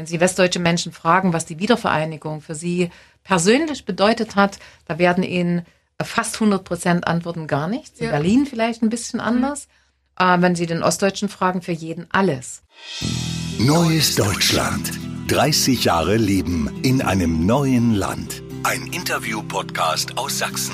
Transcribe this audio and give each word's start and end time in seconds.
Wenn 0.00 0.06
Sie 0.06 0.18
westdeutsche 0.18 0.60
Menschen 0.60 0.92
fragen, 0.92 1.34
was 1.34 1.44
die 1.44 1.58
Wiedervereinigung 1.58 2.40
für 2.40 2.54
sie 2.54 2.88
persönlich 3.22 3.84
bedeutet 3.84 4.34
hat, 4.34 4.58
da 4.86 4.98
werden 4.98 5.22
Ihnen 5.22 5.66
fast 6.02 6.36
100 6.36 6.64
Prozent 6.64 7.06
antworten 7.06 7.46
gar 7.46 7.68
nichts. 7.68 8.00
In 8.00 8.06
ja. 8.06 8.12
Berlin 8.12 8.46
vielleicht 8.46 8.80
ein 8.80 8.88
bisschen 8.88 9.20
anders. 9.20 9.68
Mhm. 10.18 10.24
Äh, 10.24 10.40
wenn 10.40 10.56
Sie 10.56 10.64
den 10.64 10.82
Ostdeutschen 10.82 11.28
fragen, 11.28 11.60
für 11.60 11.72
jeden 11.72 12.06
alles. 12.10 12.62
Neues 13.58 14.14
Deutschland. 14.14 14.90
30 15.28 15.84
Jahre 15.84 16.16
Leben 16.16 16.80
in 16.82 17.02
einem 17.02 17.44
neuen 17.44 17.92
Land. 17.92 18.42
Ein 18.62 18.86
Interview-Podcast 18.86 20.16
aus 20.16 20.38
Sachsen. 20.38 20.72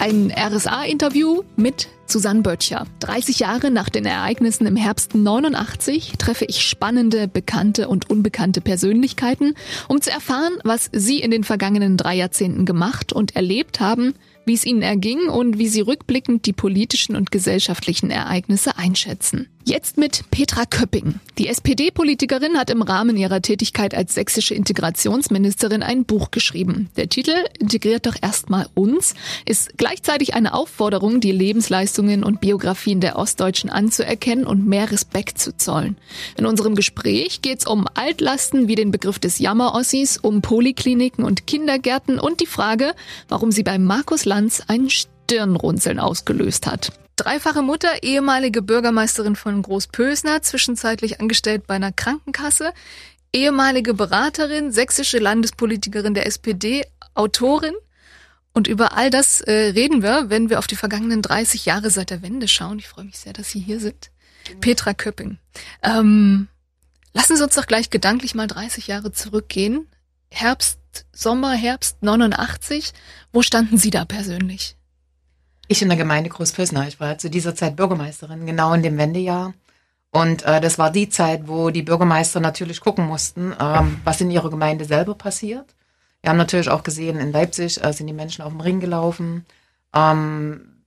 Ein 0.00 0.32
RSA-Interview 0.32 1.42
mit 1.56 1.88
Susanne 2.06 2.42
Böttcher. 2.42 2.86
30 3.00 3.40
Jahre 3.40 3.72
nach 3.72 3.88
den 3.88 4.06
Ereignissen 4.06 4.64
im 4.66 4.76
Herbst 4.76 5.16
89 5.16 6.12
treffe 6.18 6.44
ich 6.44 6.62
spannende, 6.62 7.26
bekannte 7.26 7.88
und 7.88 8.08
unbekannte 8.08 8.60
Persönlichkeiten, 8.60 9.54
um 9.88 10.00
zu 10.00 10.12
erfahren, 10.12 10.52
was 10.62 10.88
sie 10.92 11.18
in 11.18 11.32
den 11.32 11.42
vergangenen 11.42 11.96
drei 11.96 12.14
Jahrzehnten 12.14 12.64
gemacht 12.64 13.12
und 13.12 13.34
erlebt 13.34 13.80
haben, 13.80 14.14
wie 14.48 14.54
es 14.54 14.66
ihnen 14.66 14.82
erging 14.82 15.28
und 15.28 15.58
wie 15.58 15.68
sie 15.68 15.82
rückblickend 15.82 16.46
die 16.46 16.52
politischen 16.52 17.14
und 17.14 17.30
gesellschaftlichen 17.30 18.10
Ereignisse 18.10 18.76
einschätzen. 18.76 19.46
Jetzt 19.68 19.98
mit 19.98 20.24
Petra 20.30 20.64
Köpping. 20.64 21.20
Die 21.36 21.46
SPD-Politikerin 21.46 22.56
hat 22.56 22.70
im 22.70 22.80
Rahmen 22.80 23.18
ihrer 23.18 23.42
Tätigkeit 23.42 23.94
als 23.94 24.14
sächsische 24.14 24.54
Integrationsministerin 24.54 25.82
ein 25.82 26.06
Buch 26.06 26.30
geschrieben. 26.30 26.88
Der 26.96 27.10
Titel 27.10 27.34
Integriert 27.58 28.06
doch 28.06 28.14
erstmal 28.18 28.66
uns 28.72 29.12
ist 29.44 29.76
gleichzeitig 29.76 30.32
eine 30.32 30.54
Aufforderung, 30.54 31.20
die 31.20 31.32
Lebensleistungen 31.32 32.24
und 32.24 32.40
Biografien 32.40 33.00
der 33.00 33.16
Ostdeutschen 33.16 33.68
anzuerkennen 33.68 34.46
und 34.46 34.66
mehr 34.66 34.90
Respekt 34.90 35.38
zu 35.38 35.54
zollen. 35.54 35.98
In 36.38 36.46
unserem 36.46 36.74
Gespräch 36.74 37.42
geht 37.42 37.58
es 37.58 37.66
um 37.66 37.86
Altlasten 37.92 38.68
wie 38.68 38.74
den 38.74 38.90
Begriff 38.90 39.18
des 39.18 39.38
Jammerossis, 39.38 40.16
um 40.16 40.40
Polikliniken 40.40 41.24
und 41.24 41.46
Kindergärten 41.46 42.18
und 42.18 42.40
die 42.40 42.46
Frage, 42.46 42.94
warum 43.28 43.52
sie 43.52 43.64
bei 43.64 43.78
Markus 43.78 44.24
Lanz 44.38 44.62
ein 44.68 44.88
Stirnrunzeln 44.88 45.98
ausgelöst 45.98 46.68
hat. 46.68 46.92
Dreifache 47.16 47.60
Mutter, 47.60 48.04
ehemalige 48.04 48.62
Bürgermeisterin 48.62 49.34
von 49.34 49.60
Großpösner, 49.60 50.42
zwischenzeitlich 50.42 51.20
angestellt 51.20 51.66
bei 51.66 51.74
einer 51.74 51.90
Krankenkasse, 51.90 52.72
ehemalige 53.32 53.94
Beraterin, 53.94 54.70
sächsische 54.70 55.18
Landespolitikerin 55.18 56.14
der 56.14 56.26
SPD, 56.26 56.84
Autorin. 57.14 57.74
Und 58.52 58.68
über 58.68 58.96
all 58.96 59.10
das 59.10 59.40
äh, 59.40 59.72
reden 59.74 60.04
wir, 60.04 60.30
wenn 60.30 60.50
wir 60.50 60.60
auf 60.60 60.68
die 60.68 60.76
vergangenen 60.76 61.20
30 61.20 61.66
Jahre 61.66 61.90
seit 61.90 62.10
der 62.10 62.22
Wende 62.22 62.46
schauen. 62.46 62.78
Ich 62.78 62.86
freue 62.86 63.06
mich 63.06 63.18
sehr, 63.18 63.32
dass 63.32 63.50
Sie 63.50 63.58
hier 63.58 63.80
sind. 63.80 64.12
Petra 64.60 64.94
Köpping. 64.94 65.38
Ähm, 65.82 66.46
lassen 67.12 67.36
Sie 67.36 67.42
uns 67.42 67.56
doch 67.56 67.66
gleich 67.66 67.90
gedanklich 67.90 68.36
mal 68.36 68.46
30 68.46 68.86
Jahre 68.86 69.10
zurückgehen. 69.10 69.88
Herbst, 70.30 70.77
Sommer, 71.12 71.52
Herbst 71.52 72.02
89. 72.02 72.92
Wo 73.32 73.42
standen 73.42 73.78
Sie 73.78 73.90
da 73.90 74.04
persönlich? 74.04 74.76
Ich 75.68 75.82
in 75.82 75.88
der 75.88 75.98
Gemeinde 75.98 76.30
Großpösner. 76.30 76.88
Ich 76.88 76.98
war 76.98 77.18
zu 77.18 77.28
dieser 77.28 77.54
Zeit 77.54 77.76
Bürgermeisterin, 77.76 78.46
genau 78.46 78.72
in 78.72 78.82
dem 78.82 78.96
Wendejahr. 78.96 79.54
Und 80.10 80.44
äh, 80.44 80.60
das 80.60 80.78
war 80.78 80.90
die 80.90 81.08
Zeit, 81.08 81.46
wo 81.46 81.70
die 81.70 81.82
Bürgermeister 81.82 82.40
natürlich 82.40 82.80
gucken 82.80 83.06
mussten, 83.06 83.54
ähm, 83.60 84.00
was 84.04 84.20
in 84.20 84.30
ihrer 84.30 84.50
Gemeinde 84.50 84.84
selber 84.84 85.14
passiert. 85.14 85.74
Wir 86.22 86.30
haben 86.30 86.38
natürlich 86.38 86.70
auch 86.70 86.82
gesehen, 86.82 87.18
in 87.18 87.32
Leipzig 87.32 87.82
äh, 87.84 87.92
sind 87.92 88.06
die 88.06 88.12
Menschen 88.12 88.42
auf 88.42 88.52
dem 88.52 88.60
Ring 88.60 88.80
gelaufen. 88.80 89.44
Ähm, 89.94 90.84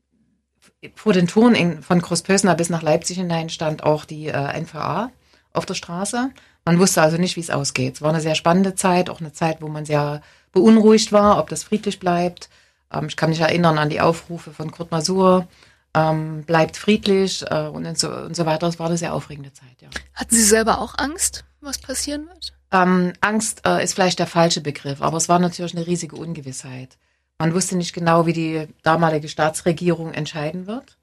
vor 0.95 1.13
den 1.13 1.27
Toren 1.27 1.53
in, 1.53 1.83
von 1.83 2.01
Großpösner 2.01 2.55
bis 2.55 2.69
nach 2.69 2.81
Leipzig 2.81 3.17
hinein 3.17 3.49
stand 3.49 3.83
auch 3.83 4.05
die 4.05 4.27
äh, 4.27 4.59
NVA 4.59 5.11
auf 5.53 5.65
der 5.65 5.75
Straße. 5.75 6.31
Man 6.65 6.79
wusste 6.79 7.01
also 7.01 7.17
nicht, 7.17 7.35
wie 7.35 7.41
es 7.41 7.49
ausgeht. 7.49 7.95
Es 7.95 8.01
war 8.01 8.09
eine 8.09 8.21
sehr 8.21 8.35
spannende 8.35 8.75
Zeit, 8.75 9.09
auch 9.09 9.19
eine 9.19 9.33
Zeit, 9.33 9.61
wo 9.61 9.67
man 9.67 9.85
sehr 9.85 10.21
beunruhigt 10.51 11.11
war, 11.11 11.39
ob 11.39 11.49
das 11.49 11.63
friedlich 11.63 11.99
bleibt. 11.99 12.49
Ähm, 12.91 13.07
ich 13.07 13.15
kann 13.15 13.29
mich 13.29 13.39
erinnern 13.39 13.77
an 13.77 13.89
die 13.89 14.01
Aufrufe 14.01 14.51
von 14.51 14.71
Kurt 14.71 14.91
Masur, 14.91 15.47
ähm, 15.93 16.43
bleibt 16.43 16.77
friedlich 16.77 17.43
äh, 17.49 17.67
und, 17.67 17.97
so, 17.97 18.11
und 18.11 18.35
so 18.35 18.45
weiter. 18.45 18.67
Es 18.67 18.79
war 18.79 18.87
eine 18.87 18.97
sehr 18.97 19.13
aufregende 19.13 19.53
Zeit, 19.53 19.81
ja. 19.81 19.89
Hatten 20.13 20.35
Sie 20.35 20.43
selber 20.43 20.79
auch 20.79 20.97
Angst, 20.97 21.43
was 21.61 21.79
passieren 21.79 22.27
wird? 22.27 22.53
Ähm, 22.71 23.13
Angst 23.21 23.65
äh, 23.65 23.83
ist 23.83 23.95
vielleicht 23.95 24.19
der 24.19 24.27
falsche 24.27 24.61
Begriff, 24.61 25.01
aber 25.01 25.17
es 25.17 25.27
war 25.27 25.39
natürlich 25.39 25.75
eine 25.75 25.87
riesige 25.87 26.15
Ungewissheit. 26.15 26.97
Man 27.37 27.53
wusste 27.53 27.75
nicht 27.75 27.93
genau, 27.93 28.25
wie 28.27 28.33
die 28.33 28.67
damalige 28.83 29.27
Staatsregierung 29.27 30.13
entscheiden 30.13 30.67
wird. 30.67 30.97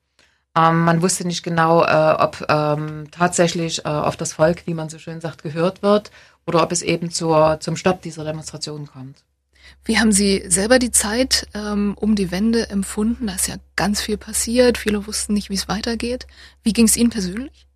Ähm, 0.58 0.84
man 0.84 1.02
wusste 1.02 1.26
nicht 1.26 1.42
genau, 1.42 1.84
äh, 1.84 2.14
ob 2.18 2.44
ähm, 2.48 3.08
tatsächlich 3.10 3.84
äh, 3.84 3.88
auf 3.88 4.16
das 4.16 4.32
Volk, 4.32 4.66
wie 4.66 4.74
man 4.74 4.88
so 4.88 4.98
schön 4.98 5.20
sagt, 5.20 5.42
gehört 5.42 5.82
wird 5.82 6.10
oder 6.46 6.62
ob 6.62 6.72
es 6.72 6.82
eben 6.82 7.10
zur, 7.10 7.58
zum 7.60 7.76
Stopp 7.76 8.02
dieser 8.02 8.24
Demonstration 8.24 8.86
kommt. 8.86 9.22
Wie 9.84 9.98
haben 9.98 10.12
Sie 10.12 10.44
selber 10.48 10.78
die 10.78 10.90
Zeit 10.90 11.46
ähm, 11.54 11.94
um 11.98 12.16
die 12.16 12.30
Wende 12.30 12.70
empfunden? 12.70 13.26
Da 13.26 13.34
ist 13.34 13.48
ja 13.48 13.56
ganz 13.76 14.00
viel 14.00 14.16
passiert. 14.16 14.78
Viele 14.78 15.06
wussten 15.06 15.34
nicht, 15.34 15.50
wie 15.50 15.54
es 15.54 15.68
weitergeht. 15.68 16.26
Wie 16.62 16.72
ging 16.72 16.86
es 16.86 16.96
Ihnen 16.96 17.10
persönlich? 17.10 17.66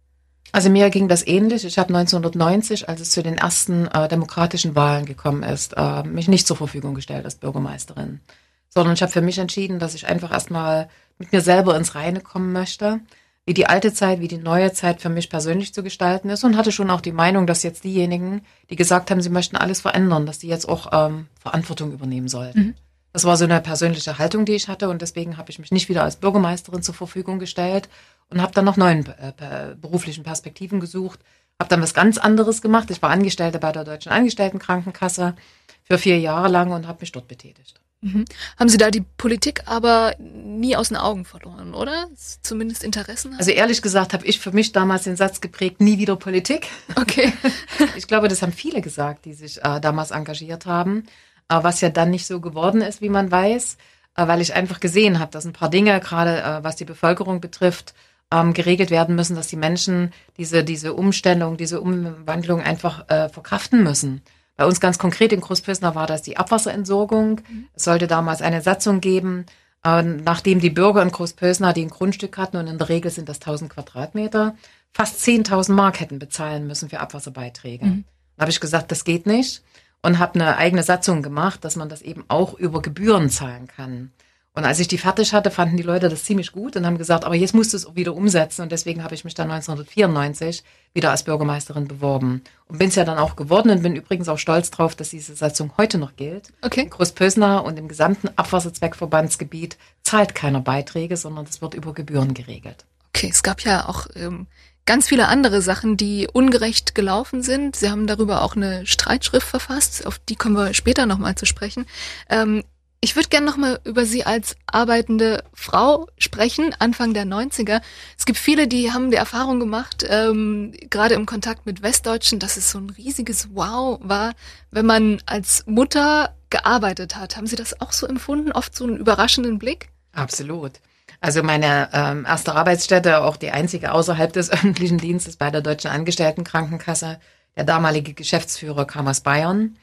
Also 0.53 0.69
mir 0.69 0.91
ging 0.91 1.09
das 1.09 1.26
ähnlich. 1.26 1.65
Ich 1.65 1.78
habe 1.78 1.94
1990, 1.94 2.88
als 2.88 3.00
es 3.00 3.10
zu 3.10 3.22
den 3.22 3.38
ersten 3.38 3.87
äh, 3.87 4.09
demokratischen 4.09 4.75
Wahlen 4.75 5.06
gekommen 5.06 5.42
ist, 5.42 5.75
äh, 5.76 6.03
mich 6.03 6.28
nicht 6.28 6.47
zur 6.47 6.56
Verfügung 6.56 6.94
gestellt 6.94 7.25
als 7.25 7.37
Bürgermeisterin, 7.37 8.21
sondern 8.69 8.94
ich 8.94 9.03
habe 9.03 9.12
für 9.12 9.22
mich 9.22 9.38
entschieden, 9.38 9.78
dass 9.78 9.94
ich 9.94 10.06
einfach 10.06 10.32
erstmal 10.32 10.88
mit 11.19 11.33
mir 11.33 11.41
selber 11.41 11.77
ins 11.77 11.95
Reine 11.95 12.21
kommen 12.21 12.53
möchte 12.53 13.00
wie 13.45 13.55
die 13.55 13.67
alte 13.67 13.93
Zeit, 13.93 14.21
wie 14.21 14.28
die 14.28 14.39
neue 14.39 14.73
Zeit 14.73 15.00
für 15.00 15.09
mich 15.09 15.28
persönlich 15.28 15.75
zu 15.75 15.83
gestalten 15.83 16.31
ist 16.31 16.45
und 16.45 16.56
hatte 16.56 16.71
schon 16.71 16.91
auch 16.91 17.00
die 17.00 17.12
Meinung, 17.12 17.47
dass 17.47 17.62
jetzt 17.62 17.83
diejenigen, 17.84 18.43
die 18.71 18.77
gesagt 18.77 19.11
haben, 19.11 19.21
sie 19.21 19.31
möchten 19.31 19.56
alles 19.56 19.81
verändern, 19.81 20.27
dass 20.27 20.39
die 20.39 20.49
jetzt 20.49 20.69
auch 20.69 20.91
ähm, 20.93 21.27
Verantwortung 21.41 21.93
übernehmen 21.93 22.28
sollten. 22.28 22.61
Mhm. 22.61 22.75
Das 23.12 23.25
war 23.25 23.37
so 23.37 23.45
eine 23.45 23.61
persönliche 23.61 24.19
Haltung, 24.19 24.47
die 24.47 24.55
ich 24.55 24.69
hatte 24.69 24.89
und 24.89 25.03
deswegen 25.03 25.37
habe 25.37 25.51
ich 25.51 25.59
mich 25.59 25.71
nicht 25.71 25.89
wieder 25.89 26.03
als 26.03 26.17
Bürgermeisterin 26.17 26.83
zur 26.83 26.95
Verfügung 26.95 27.39
gestellt 27.39 27.89
und 28.31 28.41
habe 28.41 28.53
dann 28.55 28.65
nach 28.65 28.77
neuen 28.77 29.06
äh, 29.06 29.75
beruflichen 29.78 30.22
Perspektiven 30.22 30.81
gesucht, 30.81 31.21
habe 31.59 31.69
dann 31.69 31.83
was 31.83 31.95
ganz 31.95 32.17
anderes 32.17 32.62
gemacht. 32.62 32.91
Ich 32.91 33.03
war 33.03 33.11
Angestellte 33.11 33.59
bei 33.59 33.72
der 33.72 33.84
Deutschen 33.84 34.12
Angestelltenkrankenkasse 34.12 35.34
für 35.83 35.99
vier 35.99 36.19
Jahre 36.21 36.49
lang 36.49 36.71
und 36.71 36.87
habe 36.87 37.01
mich 37.01 37.12
dort 37.12 37.28
betätigt. 37.28 37.81
Mhm. 38.03 38.25
Haben 38.59 38.69
Sie 38.69 38.79
da 38.79 38.91
die 38.91 39.05
Politik 39.17 39.63
aber 39.67 40.17
nie 40.19 40.75
aus 40.77 40.89
den 40.89 40.97
Augen 40.97 41.25
verloren, 41.25 41.73
oder? 41.73 42.09
Zumindest 42.17 42.83
Interessen? 42.83 43.35
Also 43.39 43.53
ehrlich 43.53 43.81
gesagt 43.81 44.13
habe 44.13 44.27
ich 44.27 44.41
für 44.41 44.51
mich 44.51 44.73
damals 44.73 45.05
den 45.05 45.15
Satz 45.15 45.41
geprägt, 45.41 45.81
nie 45.81 45.99
wieder 45.99 46.17
Politik. 46.17 46.67
Okay. 46.97 47.33
ich 47.97 48.09
glaube, 48.09 48.27
das 48.27 48.43
haben 48.43 48.53
viele 48.53 48.81
gesagt, 48.81 49.25
die 49.25 49.35
sich 49.35 49.65
äh, 49.65 49.81
damals 49.81 50.11
engagiert 50.11 50.67
haben, 50.67 51.05
äh, 51.49 51.63
was 51.63 51.81
ja 51.81 51.91
dann 51.91 52.11
nicht 52.11 52.27
so 52.27 52.41
geworden 52.41 52.81
ist, 52.81 53.01
wie 53.03 53.09
man 53.09 53.31
weiß, 53.31 53.77
äh, 54.17 54.27
weil 54.27 54.41
ich 54.41 54.53
einfach 54.53 54.81
gesehen 54.81 55.21
habe, 55.21 55.31
dass 55.31 55.45
ein 55.45 55.53
paar 55.53 55.71
Dinge, 55.71 56.01
gerade 56.01 56.43
äh, 56.43 56.65
was 56.65 56.75
die 56.75 56.84
Bevölkerung 56.84 57.41
betrifft, 57.41 57.95
ähm, 58.33 58.53
geregelt 58.53 58.91
werden 58.91 59.15
müssen, 59.15 59.37
dass 59.37 59.47
die 59.47 59.57
Menschen 59.57 60.13
diese, 60.39 60.65
diese 60.65 60.95
Umstellung, 60.95 61.57
diese 61.57 61.81
Umwandlung 61.81 62.63
einfach 62.63 63.09
äh, 63.09 63.29
verkraften 63.29 63.84
müssen. 63.84 64.23
Bei 64.62 64.69
uns 64.69 64.78
ganz 64.78 64.97
konkret 64.97 65.33
in 65.33 65.41
Großpösner 65.41 65.97
war 65.97 66.06
das 66.06 66.23
die 66.23 66.37
Abwasserentsorgung. 66.37 67.41
Mhm. 67.49 67.67
Es 67.75 67.83
sollte 67.83 68.06
damals 68.06 68.43
eine 68.43 68.62
Satzung 68.62 69.00
geben, 69.00 69.45
äh, 69.84 70.05
nachdem 70.05 70.61
die 70.61 70.71
Bürger 70.71 71.03
in 71.03 71.11
Großpösner, 71.11 71.73
die 71.73 71.83
ein 71.83 71.91
Grundstück 71.91 72.39
hatten, 72.39 72.59
und 72.59 72.69
in 72.69 72.78
der 72.78 72.89
Regel 72.89 73.11
sind 73.11 73.28
das 73.28 73.41
1000 73.41 73.72
Quadratmeter, 73.72 74.55
fast 74.93 75.19
10.000 75.19 75.72
Mark 75.72 75.99
hätten 75.99 76.21
bezahlen 76.21 76.69
müssen 76.69 76.89
für 76.89 77.01
Abwasserbeiträge. 77.01 77.87
Mhm. 77.87 78.05
Da 78.37 78.43
habe 78.43 78.53
ich 78.53 78.61
gesagt, 78.61 78.93
das 78.93 79.03
geht 79.03 79.27
nicht 79.27 79.65
und 80.01 80.21
habe 80.21 80.37
eine 80.37 80.56
eigene 80.59 80.84
Satzung 80.84 81.22
gemacht, 81.22 81.65
dass 81.65 81.75
man 81.75 81.89
das 81.89 82.01
eben 82.01 82.25
auch 82.28 82.55
über 82.55 82.83
Gebühren 82.83 83.31
zahlen 83.31 83.67
kann. 83.67 84.12
Und 84.55 84.67
als 84.67 84.81
ich 84.81 84.89
die 84.89 84.99
fertig 84.99 85.33
hatte, 85.33 85.51
fanden 85.51 85.79
die 85.79 85.83
Leute 85.83 86.11
das 86.11 86.25
ziemlich 86.25 86.53
gut 86.53 86.77
und 86.77 86.85
haben 86.85 86.99
gesagt, 86.99 87.25
aber 87.25 87.35
jetzt 87.35 87.55
musst 87.55 87.73
du 87.73 87.79
es 87.79 87.95
wieder 87.95 88.15
umsetzen. 88.15 88.61
Und 88.63 88.71
deswegen 88.71 89.03
habe 89.03 89.15
ich 89.15 89.25
mich 89.25 89.35
dann 89.35 89.51
1994 89.51 90.63
wieder 90.93 91.11
als 91.11 91.23
Bürgermeisterin 91.23 91.89
beworben. 91.89 92.43
Und 92.67 92.79
bin 92.79 92.89
es 92.89 92.95
ja 92.95 93.05
dann 93.05 93.17
auch 93.17 93.35
geworden 93.35 93.71
und 93.71 93.83
bin 93.83 93.97
übrigens 93.97 94.29
auch 94.29 94.39
stolz 94.39 94.71
drauf, 94.71 94.95
dass 94.95 95.09
diese 95.09 95.34
Satzung 95.34 95.72
heute 95.78 95.97
noch 95.97 96.16
gilt. 96.16 96.53
Okay. 96.60 96.83
In 96.83 96.91
Großpösner 96.91 97.65
und 97.65 97.78
im 97.78 97.89
gesamten 97.89 98.28
Abwasserzweckverbandsgebiet 98.37 99.78
zahlt 100.03 100.34
keiner 100.34 100.60
Beiträge, 100.60 101.16
sondern 101.16 101.47
das 101.47 101.63
wird 101.63 101.72
über 101.72 101.95
Gebühren 101.95 102.34
geregelt. 102.34 102.84
Okay, 103.15 103.31
es 103.31 103.43
gab 103.43 103.63
ja 103.63 103.89
auch 103.89 104.07
ähm, 104.16 104.47
ganz 104.84 105.09
viele 105.09 105.28
andere 105.28 105.63
Sachen, 105.63 105.97
die 105.97 106.28
ungerecht 106.31 106.95
gelaufen 106.95 107.43
sind. 107.43 107.77
Sie 107.77 107.91
haben 107.91 108.07
darüber 108.07 108.43
auch 108.43 108.57
eine 108.57 108.87
Streitschrift 108.87 109.47
verfasst, 109.47 110.07
auf 110.07 110.19
die 110.19 110.37
kommen 110.37 110.57
wir 110.57 110.75
später 110.75 111.07
nochmal 111.07 111.37
zu 111.37 111.47
sprechen. 111.47 111.87
Ähm, 112.28 112.65
ich 113.04 113.16
würde 113.16 113.28
gerne 113.28 113.45
nochmal 113.45 113.81
über 113.83 114.07
Sie 114.07 114.25
als 114.25 114.54
arbeitende 114.66 115.43
Frau 115.53 116.07
sprechen, 116.19 116.72
Anfang 116.78 117.15
der 117.15 117.25
90er. 117.25 117.83
Es 118.16 118.25
gibt 118.27 118.39
viele, 118.39 118.69
die 118.69 118.93
haben 118.93 119.10
die 119.10 119.16
Erfahrung 119.16 119.59
gemacht, 119.59 120.07
ähm, 120.09 120.72
gerade 120.89 121.15
im 121.15 121.27
Kontakt 121.27 121.66
mit 121.66 121.83
Westdeutschen, 121.83 122.39
dass 122.39 122.57
es 122.57 122.71
so 122.71 122.78
ein 122.78 122.91
riesiges 122.91 123.49
Wow 123.54 123.99
war, 124.03 124.34
wenn 124.71 124.87
man 124.87 125.21
als 125.27 125.65
Mutter 125.66 126.37
gearbeitet 126.49 127.16
hat. 127.16 127.37
Haben 127.37 127.49
Sie 127.49 127.57
das 127.57 127.81
auch 127.81 127.91
so 127.91 128.07
empfunden? 128.07 128.53
Oft 128.53 128.77
so 128.77 128.84
einen 128.84 128.99
überraschenden 128.99 129.59
Blick? 129.59 129.89
Absolut. 130.13 130.75
Also 131.21 131.43
meine 131.43 131.89
ähm, 131.93 132.25
erste 132.25 132.55
Arbeitsstätte, 132.55 133.22
auch 133.25 133.37
die 133.37 133.51
einzige 133.51 133.93
außerhalb 133.93 134.33
des 134.33 134.48
öffentlichen 134.53 134.98
Dienstes 134.98 135.37
bei 135.37 135.51
der 135.51 135.60
Deutschen 135.60 135.91
Angestelltenkrankenkasse, 135.91 137.19
Der 137.57 137.65
damalige 137.65 138.15
Geschäftsführer 138.15 138.87
kam 138.87 139.09
aus 139.09 139.22
Bayern. 139.22 139.77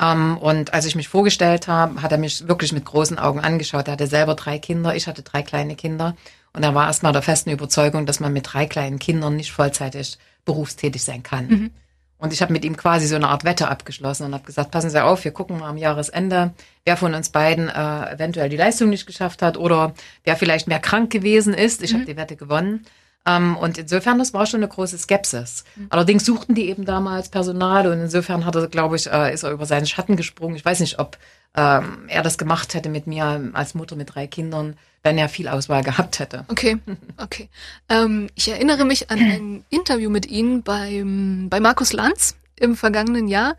Ähm, 0.00 0.36
und 0.38 0.74
als 0.74 0.84
ich 0.84 0.94
mich 0.94 1.08
vorgestellt 1.08 1.68
habe, 1.68 2.02
hat 2.02 2.12
er 2.12 2.18
mich 2.18 2.46
wirklich 2.48 2.72
mit 2.72 2.84
großen 2.84 3.18
Augen 3.18 3.40
angeschaut. 3.40 3.88
Er 3.88 3.92
hatte 3.92 4.06
selber 4.06 4.34
drei 4.34 4.58
Kinder, 4.58 4.94
ich 4.94 5.06
hatte 5.06 5.22
drei 5.22 5.42
kleine 5.42 5.76
Kinder. 5.76 6.16
Und 6.52 6.62
er 6.62 6.74
war 6.74 6.86
erstmal 6.86 7.12
der 7.12 7.22
festen 7.22 7.50
Überzeugung, 7.50 8.06
dass 8.06 8.20
man 8.20 8.32
mit 8.32 8.52
drei 8.52 8.66
kleinen 8.66 8.98
Kindern 8.98 9.36
nicht 9.36 9.52
vollzeitig 9.52 10.18
berufstätig 10.44 11.02
sein 11.02 11.22
kann. 11.22 11.48
Mhm. 11.48 11.70
Und 12.18 12.32
ich 12.32 12.40
habe 12.40 12.52
mit 12.52 12.64
ihm 12.64 12.78
quasi 12.78 13.06
so 13.06 13.16
eine 13.16 13.28
Art 13.28 13.44
Wette 13.44 13.68
abgeschlossen 13.68 14.24
und 14.24 14.32
habe 14.32 14.44
gesagt, 14.44 14.70
passen 14.70 14.88
Sie 14.88 15.02
auf, 15.02 15.22
wir 15.24 15.32
gucken 15.32 15.58
mal 15.58 15.68
am 15.68 15.76
Jahresende, 15.76 16.54
wer 16.86 16.96
von 16.96 17.12
uns 17.12 17.28
beiden 17.28 17.68
äh, 17.68 18.14
eventuell 18.14 18.48
die 18.48 18.56
Leistung 18.56 18.88
nicht 18.88 19.06
geschafft 19.06 19.42
hat 19.42 19.58
oder 19.58 19.92
wer 20.24 20.36
vielleicht 20.36 20.66
mehr 20.66 20.78
krank 20.78 21.12
gewesen 21.12 21.52
ist. 21.52 21.82
Ich 21.82 21.92
mhm. 21.92 21.96
habe 21.96 22.06
die 22.06 22.16
Wette 22.16 22.36
gewonnen. 22.36 22.86
Ähm, 23.26 23.56
und 23.56 23.76
insofern, 23.76 24.18
das 24.18 24.32
war 24.32 24.46
schon 24.46 24.60
eine 24.60 24.68
große 24.68 24.96
Skepsis. 24.96 25.64
Mhm. 25.74 25.86
Allerdings 25.90 26.24
suchten 26.24 26.54
die 26.54 26.68
eben 26.68 26.84
damals 26.84 27.28
Personal 27.28 27.86
und 27.88 28.00
insofern 28.00 28.44
hat 28.44 28.54
er, 28.54 28.68
glaube 28.68 28.96
ich, 28.96 29.10
äh, 29.10 29.34
ist 29.34 29.42
er 29.42 29.50
über 29.50 29.66
seinen 29.66 29.86
Schatten 29.86 30.16
gesprungen. 30.16 30.54
Ich 30.54 30.64
weiß 30.64 30.80
nicht, 30.80 30.98
ob 31.00 31.18
ähm, 31.56 32.04
er 32.08 32.22
das 32.22 32.38
gemacht 32.38 32.74
hätte 32.74 32.88
mit 32.88 33.06
mir 33.06 33.50
als 33.52 33.74
Mutter 33.74 33.96
mit 33.96 34.14
drei 34.14 34.26
Kindern, 34.26 34.76
wenn 35.02 35.18
er 35.18 35.28
viel 35.28 35.48
Auswahl 35.48 35.82
gehabt 35.82 36.20
hätte. 36.20 36.44
Okay, 36.48 36.78
okay. 37.16 37.48
Ähm, 37.88 38.28
ich 38.36 38.48
erinnere 38.48 38.84
mich 38.84 39.10
an 39.10 39.18
ein 39.18 39.64
Interview 39.70 40.10
mit 40.10 40.26
Ihnen 40.26 40.62
beim, 40.62 41.48
bei 41.50 41.58
Markus 41.58 41.92
Lanz 41.92 42.36
im 42.56 42.76
vergangenen 42.76 43.26
Jahr 43.26 43.56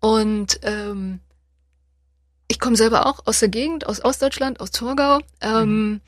und 0.00 0.60
ähm, 0.62 1.20
ich 2.48 2.58
komme 2.60 2.76
selber 2.76 3.06
auch 3.06 3.26
aus 3.26 3.40
der 3.40 3.50
Gegend, 3.50 3.86
aus 3.86 4.02
Ostdeutschland, 4.02 4.60
aus 4.60 4.70
Torgau. 4.70 5.20
Ähm, 5.40 5.90
mhm. 5.90 6.00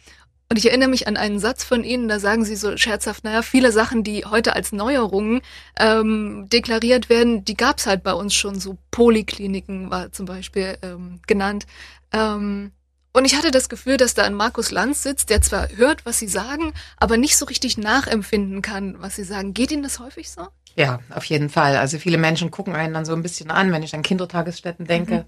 Und 0.50 0.56
ich 0.56 0.66
erinnere 0.66 0.88
mich 0.88 1.06
an 1.06 1.16
einen 1.16 1.38
Satz 1.38 1.62
von 1.62 1.84
Ihnen, 1.84 2.08
da 2.08 2.18
sagen 2.18 2.44
Sie 2.44 2.56
so 2.56 2.76
scherzhaft, 2.76 3.22
naja, 3.22 3.42
viele 3.42 3.70
Sachen, 3.70 4.02
die 4.02 4.24
heute 4.24 4.56
als 4.56 4.72
Neuerungen 4.72 5.42
ähm, 5.78 6.48
deklariert 6.48 7.08
werden, 7.08 7.44
die 7.44 7.56
gab's 7.56 7.86
halt 7.86 8.02
bei 8.02 8.12
uns 8.12 8.34
schon. 8.34 8.58
So 8.58 8.76
Polikliniken 8.90 9.92
war 9.92 10.10
zum 10.10 10.26
Beispiel 10.26 10.76
ähm, 10.82 11.20
genannt. 11.28 11.68
Ähm, 12.12 12.72
und 13.12 13.24
ich 13.26 13.36
hatte 13.36 13.52
das 13.52 13.68
Gefühl, 13.68 13.96
dass 13.96 14.14
da 14.14 14.24
ein 14.24 14.34
Markus 14.34 14.72
Lanz 14.72 15.04
sitzt, 15.04 15.30
der 15.30 15.40
zwar 15.40 15.68
hört, 15.76 16.04
was 16.04 16.18
Sie 16.18 16.26
sagen, 16.26 16.72
aber 16.96 17.16
nicht 17.16 17.36
so 17.36 17.46
richtig 17.46 17.78
nachempfinden 17.78 18.60
kann, 18.60 18.96
was 18.98 19.14
Sie 19.14 19.24
sagen. 19.24 19.54
Geht 19.54 19.70
Ihnen 19.70 19.84
das 19.84 20.00
häufig 20.00 20.32
so? 20.32 20.48
Ja, 20.74 20.98
auf 21.14 21.24
jeden 21.26 21.48
Fall. 21.48 21.76
Also 21.76 21.98
viele 21.98 22.18
Menschen 22.18 22.50
gucken 22.50 22.74
einen 22.74 22.94
dann 22.94 23.04
so 23.04 23.12
ein 23.12 23.22
bisschen 23.22 23.52
an, 23.52 23.70
wenn 23.70 23.84
ich 23.84 23.94
an 23.94 24.02
Kindertagesstätten 24.02 24.86
denke. 24.86 25.14
Mhm. 25.14 25.24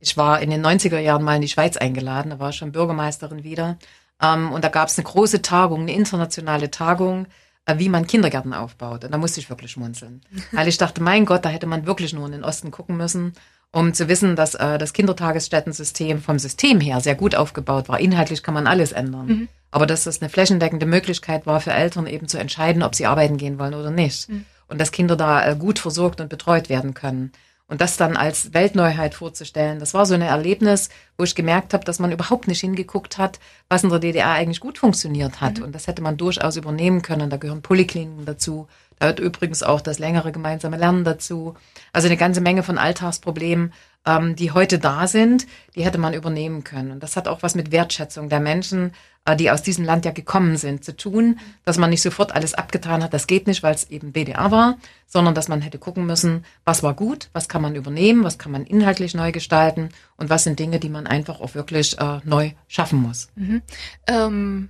Ich 0.00 0.16
war 0.16 0.40
in 0.40 0.50
den 0.50 0.66
90er 0.66 0.98
Jahren 0.98 1.22
mal 1.22 1.36
in 1.36 1.42
die 1.42 1.48
Schweiz 1.48 1.76
eingeladen, 1.76 2.30
da 2.30 2.40
war 2.40 2.50
ich 2.50 2.56
schon 2.56 2.72
Bürgermeisterin 2.72 3.44
wieder. 3.44 3.78
Ähm, 4.22 4.52
und 4.52 4.64
da 4.64 4.68
gab 4.68 4.88
es 4.88 4.98
eine 4.98 5.04
große 5.04 5.42
Tagung, 5.42 5.82
eine 5.82 5.92
internationale 5.92 6.70
Tagung, 6.70 7.26
äh, 7.66 7.78
wie 7.78 7.88
man 7.88 8.06
Kindergärten 8.06 8.52
aufbaut. 8.52 9.04
Und 9.04 9.12
da 9.12 9.18
musste 9.18 9.40
ich 9.40 9.50
wirklich 9.50 9.72
schmunzeln. 9.72 10.22
Weil 10.52 10.68
ich 10.68 10.78
dachte, 10.78 11.02
mein 11.02 11.24
Gott, 11.24 11.44
da 11.44 11.48
hätte 11.48 11.66
man 11.66 11.86
wirklich 11.86 12.12
nur 12.12 12.26
in 12.26 12.32
den 12.32 12.44
Osten 12.44 12.70
gucken 12.70 12.96
müssen, 12.96 13.32
um 13.72 13.92
zu 13.92 14.08
wissen, 14.08 14.36
dass 14.36 14.54
äh, 14.54 14.78
das 14.78 14.92
Kindertagesstättensystem 14.92 16.20
vom 16.20 16.38
System 16.38 16.80
her 16.80 17.00
sehr 17.00 17.16
gut 17.16 17.34
aufgebaut 17.34 17.88
war. 17.88 17.98
Inhaltlich 17.98 18.42
kann 18.42 18.54
man 18.54 18.66
alles 18.66 18.92
ändern. 18.92 19.26
Mhm. 19.26 19.48
Aber 19.70 19.86
dass 19.86 20.04
das 20.04 20.22
eine 20.22 20.30
flächendeckende 20.30 20.86
Möglichkeit 20.86 21.46
war 21.46 21.60
für 21.60 21.72
Eltern 21.72 22.06
eben 22.06 22.28
zu 22.28 22.38
entscheiden, 22.38 22.84
ob 22.84 22.94
sie 22.94 23.06
arbeiten 23.06 23.36
gehen 23.36 23.58
wollen 23.58 23.74
oder 23.74 23.90
nicht. 23.90 24.28
Mhm. 24.28 24.44
Und 24.68 24.80
dass 24.80 24.92
Kinder 24.92 25.16
da 25.16 25.46
äh, 25.46 25.56
gut 25.56 25.78
versorgt 25.78 26.20
und 26.20 26.28
betreut 26.28 26.68
werden 26.68 26.94
können. 26.94 27.32
Und 27.66 27.80
das 27.80 27.96
dann 27.96 28.14
als 28.14 28.52
Weltneuheit 28.52 29.14
vorzustellen, 29.14 29.78
das 29.78 29.94
war 29.94 30.04
so 30.04 30.12
ein 30.12 30.20
Erlebnis, 30.20 30.90
wo 31.16 31.24
ich 31.24 31.34
gemerkt 31.34 31.72
habe, 31.72 31.84
dass 31.84 31.98
man 31.98 32.12
überhaupt 32.12 32.46
nicht 32.46 32.60
hingeguckt 32.60 33.16
hat, 33.16 33.40
was 33.70 33.82
in 33.82 33.88
der 33.88 34.00
DDR 34.00 34.32
eigentlich 34.32 34.60
gut 34.60 34.76
funktioniert 34.76 35.40
hat. 35.40 35.58
Mhm. 35.58 35.64
Und 35.64 35.74
das 35.74 35.86
hätte 35.86 36.02
man 36.02 36.18
durchaus 36.18 36.56
übernehmen 36.56 37.00
können. 37.00 37.30
Da 37.30 37.38
gehören 37.38 37.62
Polikliniken 37.62 38.26
dazu. 38.26 38.68
Da 38.98 39.06
gehört 39.06 39.20
übrigens 39.20 39.62
auch 39.62 39.80
das 39.80 39.98
längere 39.98 40.30
gemeinsame 40.30 40.76
Lernen 40.76 41.04
dazu. 41.04 41.54
Also 41.92 42.06
eine 42.06 42.18
ganze 42.18 42.42
Menge 42.42 42.62
von 42.62 42.76
Alltagsproblemen, 42.76 43.72
ähm, 44.06 44.36
die 44.36 44.52
heute 44.52 44.78
da 44.78 45.06
sind, 45.06 45.46
die 45.74 45.84
hätte 45.84 45.98
man 45.98 46.14
übernehmen 46.14 46.64
können. 46.64 46.90
Und 46.90 47.02
das 47.02 47.16
hat 47.16 47.28
auch 47.28 47.42
was 47.42 47.54
mit 47.54 47.72
Wertschätzung 47.72 48.28
der 48.28 48.40
Menschen 48.40 48.92
äh, 49.24 49.36
die 49.36 49.50
aus 49.50 49.62
diesem 49.62 49.84
Land 49.84 50.04
ja 50.04 50.10
gekommen 50.10 50.56
sind, 50.56 50.84
zu 50.84 50.96
tun, 50.96 51.38
dass 51.64 51.78
man 51.78 51.90
nicht 51.90 52.02
sofort 52.02 52.32
alles 52.34 52.54
abgetan 52.54 53.02
hat, 53.02 53.14
das 53.14 53.26
geht 53.26 53.46
nicht, 53.46 53.62
weil 53.62 53.74
es 53.74 53.90
eben 53.90 54.12
DDR 54.12 54.50
war, 54.50 54.76
sondern 55.06 55.34
dass 55.34 55.48
man 55.48 55.62
hätte 55.62 55.78
gucken 55.78 56.06
müssen, 56.06 56.44
was 56.64 56.82
war 56.82 56.94
gut, 56.94 57.30
was 57.32 57.48
kann 57.48 57.62
man 57.62 57.74
übernehmen, 57.74 58.24
was 58.24 58.38
kann 58.38 58.52
man 58.52 58.66
inhaltlich 58.66 59.14
neu 59.14 59.32
gestalten 59.32 59.88
und 60.16 60.30
was 60.30 60.44
sind 60.44 60.58
Dinge, 60.58 60.78
die 60.78 60.90
man 60.90 61.06
einfach 61.06 61.40
auch 61.40 61.54
wirklich 61.54 61.98
äh, 61.98 62.20
neu 62.24 62.50
schaffen 62.68 63.00
muss. 63.00 63.28
Mhm. 63.34 63.62
Ähm, 64.06 64.68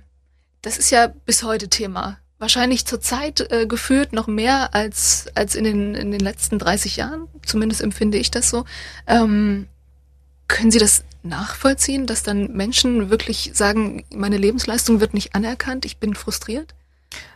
das 0.61 0.77
ist 0.77 0.89
ja 0.89 1.07
bis 1.07 1.43
heute 1.43 1.67
Thema. 1.67 2.17
Wahrscheinlich 2.37 2.85
zurzeit 2.85 3.49
äh, 3.51 3.65
geführt 3.65 4.11
noch 4.11 4.27
mehr 4.27 4.73
als, 4.75 5.27
als 5.35 5.55
in, 5.55 5.63
den, 5.63 5.95
in 5.95 6.11
den 6.11 6.19
letzten 6.19 6.59
30 6.59 6.97
Jahren. 6.97 7.27
Zumindest 7.45 7.81
empfinde 7.81 8.17
ich 8.17 8.29
das 8.29 8.49
so. 8.49 8.65
Ähm, 9.07 9.67
können 10.47 10.69
Sie 10.69 10.79
das 10.79 11.05
nachvollziehen, 11.23 12.05
dass 12.05 12.23
dann 12.23 12.51
Menschen 12.51 13.09
wirklich 13.09 13.51
sagen, 13.53 14.03
meine 14.13 14.37
Lebensleistung 14.37 14.99
wird 14.99 15.13
nicht 15.13 15.33
anerkannt, 15.33 15.85
ich 15.85 15.97
bin 15.97 16.13
frustriert? 16.13 16.75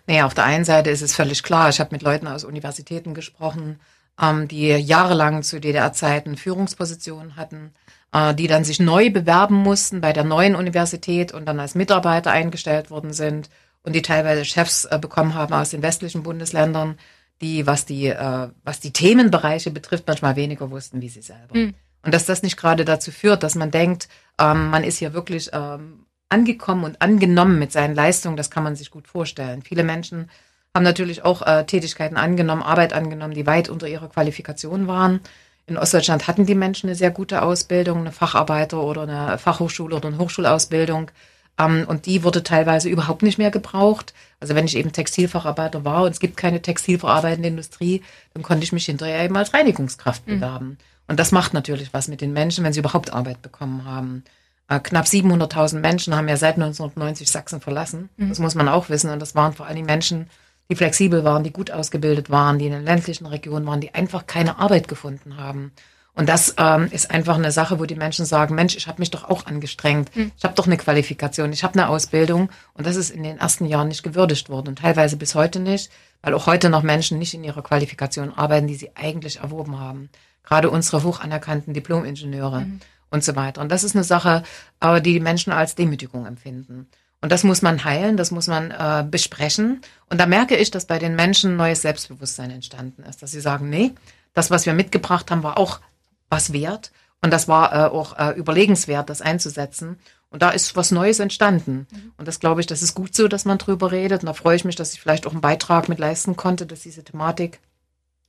Naja, 0.06 0.26
auf 0.26 0.34
der 0.34 0.44
einen 0.44 0.66
Seite 0.66 0.90
ist 0.90 1.02
es 1.02 1.16
völlig 1.16 1.44
klar. 1.44 1.70
Ich 1.70 1.80
habe 1.80 1.90
mit 1.94 2.02
Leuten 2.02 2.28
aus 2.28 2.44
Universitäten 2.44 3.14
gesprochen, 3.14 3.80
ähm, 4.22 4.48
die 4.48 4.68
jahrelang 4.68 5.44
zu 5.44 5.60
DDR-Zeiten 5.60 6.36
Führungspositionen 6.36 7.36
hatten, 7.36 7.74
äh, 8.12 8.34
die 8.36 8.48
dann 8.48 8.64
sich 8.64 8.80
neu 8.80 9.10
bewerben 9.10 9.56
mussten 9.56 10.02
bei 10.02 10.14
der 10.14 10.24
neuen 10.24 10.56
Universität 10.56 11.32
und 11.32 11.46
dann 11.46 11.60
als 11.60 11.74
Mitarbeiter 11.74 12.32
eingestellt 12.32 12.92
worden 12.92 13.14
sind 13.14 13.50
und 13.84 13.94
die 13.94 14.02
teilweise 14.02 14.46
Chefs 14.46 14.86
äh, 14.86 15.00
bekommen 15.00 15.34
haben 15.34 15.54
aus 15.54 15.70
den 15.70 15.82
westlichen 15.82 16.24
Bundesländern, 16.24 16.98
die, 17.42 17.66
was 17.66 17.86
die, 17.86 18.08
äh, 18.08 18.50
was 18.64 18.80
die 18.80 18.92
Themenbereiche 18.92 19.72
betrifft, 19.72 20.06
manchmal 20.08 20.36
weniger 20.36 20.70
wussten 20.72 21.02
wie 21.02 21.10
sie 21.10 21.22
selber. 21.22 21.58
Mhm. 21.58 21.74
Und 22.04 22.14
dass 22.14 22.26
das 22.26 22.44
nicht 22.44 22.58
gerade 22.58 22.86
dazu 22.86 23.12
führt, 23.12 23.44
dass 23.44 23.56
man 23.56 23.72
denkt, 23.72 24.08
ähm, 24.40 24.70
man 24.70 24.84
ist 24.84 25.00
hier 25.00 25.14
wirklich 25.14 25.50
ähm, 25.54 26.06
angekommen 26.30 26.84
und 26.84 27.02
angenommen 27.02 27.60
mit 27.60 27.72
seinen 27.72 27.96
Leistungen, 27.96 28.38
das 28.38 28.52
kann 28.52 28.64
man 28.64 28.76
sich 28.76 28.92
gut 28.92 29.08
vorstellen. 29.08 29.64
Viele 29.64 29.84
Menschen 29.84 30.30
haben 30.74 30.84
natürlich 30.84 31.26
auch 31.26 31.42
äh, 31.42 31.66
Tätigkeiten 31.66 32.16
angenommen, 32.16 32.62
Arbeit 32.62 32.94
angenommen, 32.94 33.34
die 33.34 33.48
weit 33.48 33.70
unter 33.70 33.88
ihrer 33.88 34.08
Qualifikation 34.08 34.88
waren. 34.88 35.20
In 35.66 35.78
Ostdeutschland 35.78 36.28
hatten 36.28 36.46
die 36.46 36.56
Menschen 36.56 36.90
eine 36.90 36.96
sehr 36.96 37.12
gute 37.12 37.42
Ausbildung, 37.42 38.00
eine 38.00 38.12
Facharbeiter 38.12 38.82
oder 38.82 39.04
eine 39.04 39.38
Fachhochschule 39.38 39.96
oder 39.96 40.08
eine 40.08 40.18
Hochschulausbildung. 40.18 41.12
Ähm, 41.60 41.86
und 41.88 42.06
die 42.06 42.24
wurde 42.24 42.42
teilweise 42.42 42.90
überhaupt 42.90 43.22
nicht 43.22 43.38
mehr 43.38 43.52
gebraucht. 43.52 44.14
Also 44.40 44.56
wenn 44.56 44.66
ich 44.66 44.78
eben 44.78 44.94
Textilfacharbeiter 44.94 45.84
war 45.84 46.04
und 46.04 46.12
es 46.12 46.20
gibt 46.20 46.38
keine 46.38 46.62
textilverarbeitende 46.62 47.50
Industrie, 47.50 48.02
dann 48.34 48.44
konnte 48.44 48.64
ich 48.64 48.72
mich 48.72 48.86
hinterher 48.86 49.24
eben 49.24 49.38
als 49.38 49.54
Reinigungskraft 49.54 50.26
mhm. 50.26 50.36
bewerben. 50.36 50.78
Und 51.08 51.20
das 51.20 51.32
macht 51.32 51.54
natürlich 51.54 51.94
was 51.94 52.08
mit 52.08 52.22
den 52.22 52.34
Menschen, 52.34 52.64
wenn 52.64 52.74
sie 52.74 52.80
überhaupt 52.80 53.12
Arbeit 53.12 53.42
bekommen 53.42 53.84
haben. 53.86 54.24
Äh, 54.70 54.80
knapp 54.80 55.06
700.000 55.06 55.80
Menschen 55.80 56.16
haben 56.16 56.30
ja 56.30 56.38
seit 56.38 56.56
1990 56.56 57.30
Sachsen 57.30 57.60
verlassen. 57.60 58.10
Mhm. 58.18 58.30
Das 58.30 58.40
muss 58.40 58.56
man 58.56 58.70
auch 58.70 58.90
wissen. 58.90 59.10
Und 59.10 59.20
das 59.20 59.36
waren 59.36 59.54
vor 59.54 59.66
allem 59.66 59.86
Menschen, 59.86 60.30
die 60.70 60.76
flexibel 60.76 61.24
waren, 61.24 61.44
die 61.44 61.52
gut 61.52 61.72
ausgebildet 61.72 62.30
waren, 62.30 62.60
die 62.60 62.68
in 62.68 62.72
den 62.72 62.86
ländlichen 62.86 63.26
Regionen 63.26 63.66
waren, 63.66 63.82
die 63.82 63.96
einfach 63.96 64.28
keine 64.28 64.60
Arbeit 64.60 64.88
gefunden 64.88 65.38
haben. 65.38 65.72
Und 66.20 66.28
das 66.28 66.56
ähm, 66.58 66.90
ist 66.92 67.12
einfach 67.12 67.36
eine 67.36 67.52
Sache, 67.52 67.80
wo 67.80 67.86
die 67.86 67.96
Menschen 67.96 68.26
sagen, 68.26 68.54
Mensch, 68.54 68.76
ich 68.76 68.88
habe 68.88 69.00
mich 69.00 69.10
doch 69.10 69.30
auch 69.30 69.46
angestrengt. 69.46 70.14
Mhm. 70.16 70.32
Ich 70.38 70.44
habe 70.44 70.54
doch 70.54 70.68
eine 70.68 70.78
Qualifikation, 70.78 71.54
ich 71.54 71.64
habe 71.64 71.76
eine 71.76 71.90
Ausbildung. 71.90 72.50
Und 72.74 72.86
das 72.86 72.98
ist 72.98 73.10
in 73.10 73.24
den 73.24 73.38
ersten 73.38 73.66
Jahren 73.66 73.88
nicht 73.88 74.04
gewürdigt 74.04 74.50
worden 74.50 74.70
und 74.70 74.80
teilweise 74.80 75.16
bis 75.16 75.34
heute 75.34 75.60
nicht, 75.60 75.90
weil 76.22 76.34
auch 76.34 76.46
heute 76.46 76.70
noch 76.70 76.84
Menschen 76.84 77.20
nicht 77.20 77.34
in 77.34 77.44
ihrer 77.44 77.62
Qualifikation 77.62 78.34
arbeiten, 78.34 78.68
die 78.68 78.76
sie 78.76 78.92
eigentlich 78.96 79.40
erworben 79.40 79.80
haben 79.80 80.10
gerade 80.50 80.70
unsere 80.70 81.04
hoch 81.04 81.20
anerkannten 81.20 81.74
Diplomingenieure 81.74 82.62
mhm. 82.62 82.80
und 83.12 83.24
so 83.24 83.36
weiter. 83.36 83.62
Und 83.62 83.72
das 83.72 83.84
ist 83.84 83.96
eine 83.96 84.04
Sache, 84.04 84.44
äh, 84.82 85.02
die 85.02 85.14
die 85.14 85.20
Menschen 85.20 85.54
als 85.54 85.76
Demütigung 85.76 86.26
empfinden. 86.26 86.88
Und 87.22 87.32
das 87.32 87.44
muss 87.44 87.62
man 87.62 87.84
heilen, 87.84 88.18
das 88.18 88.32
muss 88.32 88.48
man 88.48 88.72
äh, 88.72 89.06
besprechen. 89.10 89.82
Und 90.10 90.20
da 90.20 90.26
merke 90.26 90.56
ich, 90.56 90.72
dass 90.72 90.86
bei 90.86 91.00
den 91.00 91.16
Menschen 91.16 91.56
neues 91.58 91.82
Selbstbewusstsein 91.82 92.50
entstanden 92.50 93.04
ist, 93.04 93.22
dass 93.22 93.32
sie 93.32 93.42
sagen, 93.42 93.70
nee, 93.70 93.92
das, 94.34 94.52
was 94.52 94.66
wir 94.66 94.74
mitgebracht 94.74 95.30
haben, 95.30 95.44
war 95.44 95.58
auch 95.58 95.82
was 96.30 96.54
wert. 96.54 96.92
Und 97.22 97.32
das 97.32 97.48
war 97.48 97.74
äh, 97.74 97.90
auch 97.90 98.18
äh, 98.18 98.32
überlegenswert, 98.32 99.10
das 99.10 99.22
einzusetzen. 99.22 100.00
Und 100.30 100.42
da 100.42 100.52
ist 100.52 100.76
was 100.76 100.92
Neues 100.92 101.20
entstanden. 101.20 101.88
Mhm. 101.92 102.14
Und 102.18 102.28
das 102.28 102.40
glaube 102.40 102.62
ich, 102.62 102.68
das 102.68 102.82
ist 102.82 102.96
gut 102.96 103.16
so, 103.16 103.28
dass 103.28 103.46
man 103.46 103.58
drüber 103.58 103.92
redet. 103.92 104.22
Und 104.22 104.28
da 104.28 104.34
freue 104.34 104.56
ich 104.56 104.64
mich, 104.64 104.76
dass 104.76 104.94
ich 104.94 105.02
vielleicht 105.02 105.28
auch 105.28 105.32
einen 105.32 105.42
Beitrag 105.42 105.90
mit 105.90 106.00
leisten 106.00 106.36
konnte, 106.36 106.66
dass 106.66 106.82
diese 106.82 107.04
Thematik 107.04 107.60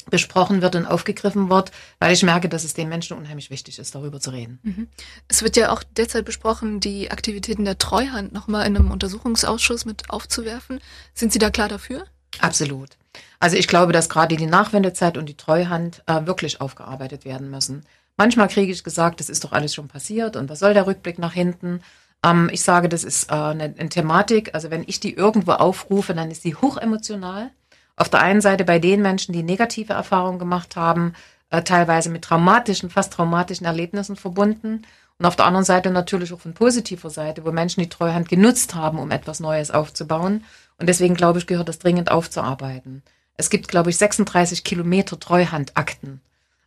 besprochen 0.09 0.63
wird 0.63 0.77
und 0.77 0.87
aufgegriffen 0.87 1.51
wird, 1.51 1.73
weil 1.99 2.13
ich 2.15 2.23
merke, 2.23 2.49
dass 2.49 2.65
es 2.65 2.73
den 2.73 2.89
Menschen 2.89 3.17
unheimlich 3.17 3.51
wichtig 3.51 3.79
ist, 3.79 3.95
darüber 3.95 4.19
zu 4.19 4.31
reden. 4.31 4.59
Mhm. 4.63 4.89
Es 5.29 5.43
wird 5.43 5.57
ja 5.57 5.73
auch 5.73 5.83
derzeit 5.83 6.25
besprochen, 6.25 6.81
die 6.81 7.11
Aktivitäten 7.11 7.67
der 7.67 7.77
Treuhand 7.77 8.33
nochmal 8.33 8.67
in 8.67 8.77
einem 8.77 8.91
Untersuchungsausschuss 8.91 9.85
mit 9.85 10.09
aufzuwerfen. 10.09 10.81
Sind 11.13 11.33
Sie 11.33 11.39
da 11.39 11.51
klar 11.51 11.69
dafür? 11.69 12.07
Absolut. 12.39 12.97
Also 13.39 13.57
ich 13.57 13.69
glaube, 13.69 13.93
dass 13.93 14.09
gerade 14.09 14.37
die 14.37 14.47
Nachwendezeit 14.47 15.17
und 15.17 15.29
die 15.29 15.37
Treuhand 15.37 16.03
äh, 16.07 16.27
wirklich 16.27 16.61
aufgearbeitet 16.61 17.25
werden 17.25 17.51
müssen. 17.51 17.85
Manchmal 18.17 18.49
kriege 18.49 18.71
ich 18.71 18.85
gesagt, 18.85 19.21
das 19.21 19.31
ist 19.31 19.45
doch 19.45 19.53
alles 19.53 19.75
schon 19.75 19.89
passiert 19.89 20.37
und 20.37 20.51
was 20.51 20.59
soll 20.59 20.75
der 20.75 20.87
Rückblick 20.87 21.19
nach 21.19 21.33
hinten? 21.33 21.81
Ähm, 22.25 22.51
ich 22.53 22.63
sage, 22.63 22.89
das 22.89 23.05
ist 23.05 23.31
äh, 23.31 23.35
eine, 23.35 23.75
eine 23.79 23.89
Thematik, 23.89 24.55
also 24.55 24.71
wenn 24.71 24.85
ich 24.87 25.01
die 25.01 25.15
irgendwo 25.15 25.53
aufrufe, 25.53 26.15
dann 26.15 26.31
ist 26.31 26.43
sie 26.43 26.55
hochemotional 26.55 27.51
Auf 27.97 28.09
der 28.11 28.21
einen 28.21 28.41
Seite 28.41 28.65
bei 28.65 28.79
den 28.79 29.03
Menschen, 29.03 29.33
die 29.33 29.43
negative 29.43 29.95
Erfahrungen 29.95 30.39
gemacht 30.39 30.77
haben, 30.77 31.15
äh, 31.51 31.63
teilweise 31.63 32.11
mit 32.11 32.23
traumatischen, 32.23 32.91
fast 32.91 33.13
traumatischen 33.15 33.67
Erlebnissen 33.67 34.17
verbunden. 34.17 34.83
Und 35.21 35.27
auf 35.27 35.37
der 35.37 35.45
anderen 35.45 35.67
Seite 35.67 35.91
natürlich 35.91 36.33
auch 36.33 36.41
von 36.41 36.55
positiver 36.55 37.11
Seite, 37.11 37.45
wo 37.45 37.53
Menschen 37.53 37.83
die 37.83 37.91
Treuhand 37.91 38.31
genutzt 38.31 38.75
haben, 38.75 38.99
um 38.99 39.11
etwas 39.11 39.39
Neues 39.39 39.71
aufzubauen. 39.71 40.45
Und 40.79 40.89
deswegen 40.89 41.15
glaube 41.15 41.39
ich, 41.39 41.47
gehört 41.47 41.69
das 41.69 41.79
dringend 41.79 42.11
aufzuarbeiten. 42.11 43.03
Es 43.37 43.51
gibt, 43.51 43.69
glaube 43.69 43.91
ich, 43.91 43.99
36 43.99 44.65
Kilometer 44.65 45.21
Treuhandakten. 45.21 46.23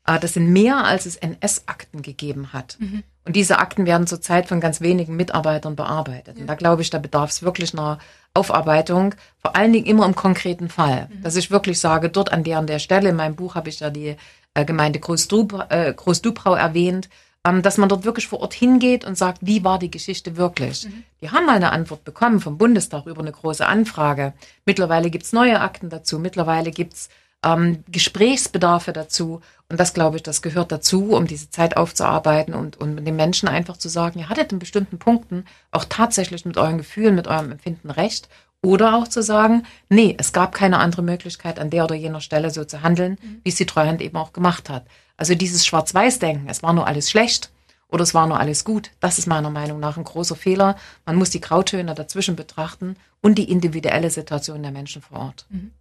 Äh, 0.05 0.19
das 0.19 0.33
sind 0.33 0.53
mehr, 0.53 0.85
als 0.85 1.07
es 1.07 1.15
NS-Akten 1.15 2.03
gegeben 2.03 2.53
hat. 2.53 2.77
Mhm. 2.79 3.01
Und 3.25 3.35
diese 3.35 3.57
Akten 3.57 3.87
werden 3.87 4.05
zurzeit 4.05 4.47
von 4.47 4.59
ganz 4.59 4.81
wenigen 4.81 5.15
Mitarbeitern 5.15 5.75
bearbeitet. 5.75 6.35
Ja. 6.35 6.41
Und 6.41 6.47
da 6.47 6.53
glaube 6.53 6.83
ich, 6.83 6.91
da 6.91 6.99
bedarf 6.99 7.31
es 7.31 7.41
wirklich 7.41 7.73
einer 7.73 7.97
Aufarbeitung, 8.35 9.15
vor 9.41 9.55
allen 9.55 9.73
Dingen 9.73 9.87
immer 9.87 10.05
im 10.05 10.13
konkreten 10.13 10.69
Fall. 10.69 11.09
Mhm. 11.11 11.23
Dass 11.23 11.37
ich 11.37 11.49
wirklich 11.49 11.79
sage, 11.79 12.07
dort 12.07 12.31
an 12.31 12.43
der 12.43 12.59
an 12.59 12.67
der 12.67 12.77
Stelle, 12.77 13.09
in 13.09 13.15
meinem 13.15 13.35
Buch 13.35 13.55
habe 13.55 13.69
ich 13.69 13.79
ja 13.79 13.89
die 13.89 14.15
äh, 14.53 14.63
Gemeinde 14.63 14.99
Großdubrau, 14.99 15.63
äh, 15.69 15.91
Großdubrau 15.91 16.53
erwähnt, 16.53 17.09
ähm, 17.45 17.61
dass 17.61 17.77
man 17.77 17.89
dort 17.89 18.05
wirklich 18.05 18.27
vor 18.27 18.39
Ort 18.41 18.53
hingeht 18.53 19.05
und 19.05 19.17
sagt, 19.17 19.39
wie 19.41 19.63
war 19.63 19.79
die 19.79 19.91
Geschichte 19.91 20.37
wirklich? 20.37 20.85
Mhm. 20.85 21.03
Die 21.21 21.31
haben 21.31 21.45
mal 21.45 21.55
eine 21.55 21.71
Antwort 21.71 22.03
bekommen 22.03 22.39
vom 22.39 22.57
Bundestag 22.57 23.05
über 23.05 23.21
eine 23.21 23.31
große 23.31 23.65
Anfrage. 23.65 24.33
Mittlerweile 24.65 25.09
gibt's 25.09 25.33
neue 25.33 25.59
Akten 25.59 25.89
dazu, 25.89 26.19
mittlerweile 26.19 26.71
gibt's 26.71 27.09
ähm, 27.43 27.83
Gesprächsbedarfe 27.89 28.93
dazu. 28.93 29.41
Und 29.69 29.79
das, 29.79 29.93
glaube 29.93 30.17
ich, 30.17 30.23
das 30.23 30.41
gehört 30.41 30.71
dazu, 30.71 31.11
um 31.11 31.27
diese 31.27 31.49
Zeit 31.49 31.75
aufzuarbeiten 31.75 32.53
und, 32.53 32.77
und 32.77 33.03
den 33.03 33.15
Menschen 33.15 33.49
einfach 33.49 33.77
zu 33.77 33.89
sagen, 33.89 34.19
ihr 34.19 34.29
hattet 34.29 34.53
in 34.53 34.59
bestimmten 34.59 34.97
Punkten 34.97 35.45
auch 35.71 35.85
tatsächlich 35.87 36.45
mit 36.45 36.57
euren 36.57 36.77
Gefühlen, 36.77 37.15
mit 37.15 37.27
eurem 37.27 37.51
Empfinden 37.51 37.89
recht. 37.89 38.29
Oder 38.61 38.95
auch 38.95 39.09
zu 39.09 39.21
sagen, 39.21 39.63
nee, 39.89 40.15
es 40.17 40.31
gab 40.31 40.55
keine 40.55 40.77
andere 40.77 41.01
Möglichkeit, 41.01 41.59
an 41.59 41.69
der 41.69 41.83
oder 41.83 41.95
jener 41.95 42.21
Stelle 42.21 42.49
so 42.49 42.63
zu 42.63 42.81
handeln, 42.81 43.17
mhm. 43.21 43.41
wie 43.43 43.49
es 43.49 43.55
die 43.55 43.65
Treuhand 43.65 44.01
eben 44.01 44.15
auch 44.15 44.31
gemacht 44.31 44.69
hat. 44.69 44.85
Also 45.17 45.35
dieses 45.35 45.65
Schwarz-Weiß-Denken, 45.65 46.49
es 46.49 46.63
war 46.63 46.73
nur 46.73 46.87
alles 46.87 47.09
schlecht 47.09 47.51
oder 47.87 48.03
es 48.03 48.13
war 48.13 48.25
nur 48.25 48.39
alles 48.39 48.65
gut, 48.65 48.89
das 48.99 49.19
ist 49.19 49.27
meiner 49.27 49.51
Meinung 49.51 49.79
nach 49.79 49.97
ein 49.97 50.03
großer 50.03 50.35
Fehler. 50.35 50.75
Man 51.05 51.15
muss 51.15 51.29
die 51.29 51.41
Grautöne 51.41 51.93
dazwischen 51.93 52.35
betrachten 52.35 52.95
und 53.21 53.35
die 53.35 53.51
individuelle 53.51 54.09
Situation 54.09 54.63
der 54.63 54.71
Menschen 54.71 55.01
vor 55.01 55.19
Ort. 55.19 55.45
Mhm. 55.49 55.71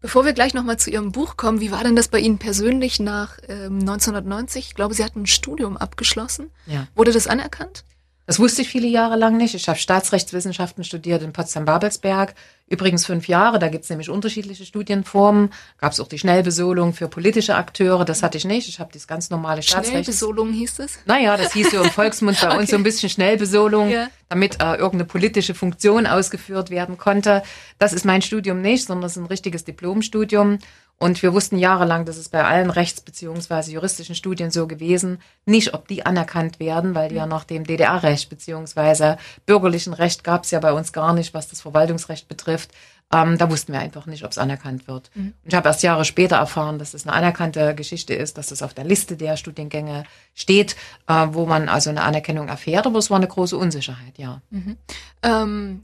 Bevor 0.00 0.24
wir 0.24 0.32
gleich 0.32 0.54
nochmal 0.54 0.78
zu 0.78 0.90
Ihrem 0.90 1.12
Buch 1.12 1.36
kommen, 1.36 1.60
wie 1.60 1.70
war 1.70 1.84
denn 1.84 1.94
das 1.94 2.08
bei 2.08 2.18
Ihnen 2.18 2.38
persönlich 2.38 2.98
nach 2.98 3.38
ähm, 3.48 3.80
1990? 3.80 4.68
Ich 4.68 4.74
glaube, 4.74 4.94
Sie 4.94 5.04
hatten 5.04 5.22
ein 5.22 5.26
Studium 5.26 5.76
abgeschlossen. 5.76 6.50
Ja. 6.66 6.88
Wurde 6.94 7.12
das 7.12 7.26
anerkannt? 7.26 7.84
Das 8.26 8.38
wusste 8.38 8.62
ich 8.62 8.68
viele 8.68 8.86
Jahre 8.86 9.16
lang 9.16 9.36
nicht. 9.36 9.54
Ich 9.54 9.68
habe 9.68 9.78
Staatsrechtswissenschaften 9.78 10.84
studiert 10.84 11.22
in 11.22 11.32
Potsdam-Babelsberg. 11.32 12.34
Übrigens 12.70 13.04
fünf 13.04 13.26
Jahre, 13.26 13.58
da 13.58 13.66
gibt 13.66 13.82
es 13.82 13.90
nämlich 13.90 14.10
unterschiedliche 14.10 14.64
Studienformen. 14.64 15.50
Gab 15.78 15.90
es 15.90 15.98
auch 15.98 16.06
die 16.06 16.20
Schnellbesolung 16.20 16.94
für 16.94 17.08
politische 17.08 17.56
Akteure, 17.56 18.04
das 18.04 18.22
hatte 18.22 18.38
ich 18.38 18.44
nicht. 18.44 18.68
Ich 18.68 18.78
habe 18.78 18.90
das 18.92 19.08
ganz 19.08 19.28
normale 19.28 19.60
Staatsrecht. 19.60 19.90
Schnellbesolung 19.90 20.52
hieß 20.52 20.78
es? 20.78 21.00
Naja, 21.04 21.36
das 21.36 21.52
hieß 21.52 21.72
so 21.72 21.82
im 21.82 21.90
Volksmund 21.90 22.40
bei 22.40 22.46
okay. 22.50 22.58
uns 22.58 22.70
so 22.70 22.76
ein 22.76 22.84
bisschen 22.84 23.10
Schnellbesolung, 23.10 23.90
ja. 23.90 24.06
damit 24.28 24.62
äh, 24.62 24.76
irgendeine 24.76 25.04
politische 25.04 25.52
Funktion 25.52 26.06
ausgeführt 26.06 26.70
werden 26.70 26.96
konnte. 26.96 27.42
Das 27.80 27.92
ist 27.92 28.04
mein 28.04 28.22
Studium 28.22 28.60
nicht, 28.62 28.86
sondern 28.86 29.06
es 29.06 29.16
ist 29.16 29.22
ein 29.22 29.26
richtiges 29.26 29.64
Diplomstudium. 29.64 30.60
Und 31.02 31.22
wir 31.22 31.32
wussten 31.32 31.56
jahrelang, 31.56 32.04
dass 32.04 32.18
es 32.18 32.28
bei 32.28 32.44
allen 32.44 32.68
rechts- 32.68 33.00
beziehungsweise 33.00 33.72
juristischen 33.72 34.14
Studien 34.14 34.50
so 34.50 34.66
gewesen, 34.66 35.18
nicht, 35.46 35.72
ob 35.72 35.88
die 35.88 36.04
anerkannt 36.04 36.60
werden, 36.60 36.94
weil 36.94 37.08
die 37.08 37.14
ja 37.14 37.24
nach 37.24 37.44
dem 37.44 37.64
DDR-Recht 37.64 38.28
beziehungsweise 38.28 39.16
bürgerlichen 39.46 39.94
Recht 39.94 40.24
gab 40.24 40.44
es 40.44 40.50
ja 40.50 40.60
bei 40.60 40.74
uns 40.74 40.92
gar 40.92 41.14
nicht, 41.14 41.32
was 41.32 41.48
das 41.48 41.62
Verwaltungsrecht 41.62 42.28
betrifft. 42.28 42.70
Ähm, 43.10 43.38
da 43.38 43.50
wussten 43.50 43.72
wir 43.72 43.80
einfach 43.80 44.04
nicht, 44.04 44.24
ob 44.24 44.30
es 44.32 44.36
anerkannt 44.36 44.88
wird. 44.88 45.10
Mhm. 45.14 45.32
Und 45.42 45.48
ich 45.48 45.54
habe 45.54 45.68
erst 45.68 45.82
Jahre 45.82 46.04
später 46.04 46.36
erfahren, 46.36 46.78
dass 46.78 46.92
es 46.92 47.06
eine 47.06 47.16
anerkannte 47.16 47.74
Geschichte 47.74 48.12
ist, 48.12 48.36
dass 48.36 48.50
es 48.50 48.62
auf 48.62 48.74
der 48.74 48.84
Liste 48.84 49.16
der 49.16 49.38
Studiengänge 49.38 50.04
steht, 50.34 50.76
äh, 51.08 51.28
wo 51.30 51.46
man 51.46 51.70
also 51.70 51.88
eine 51.88 52.02
Anerkennung 52.02 52.48
erfährt, 52.48 52.86
aber 52.86 52.98
es 52.98 53.08
war 53.08 53.16
eine 53.16 53.26
große 53.26 53.56
Unsicherheit, 53.56 54.18
ja. 54.18 54.42
Mhm. 54.50 54.76
Ähm 55.22 55.80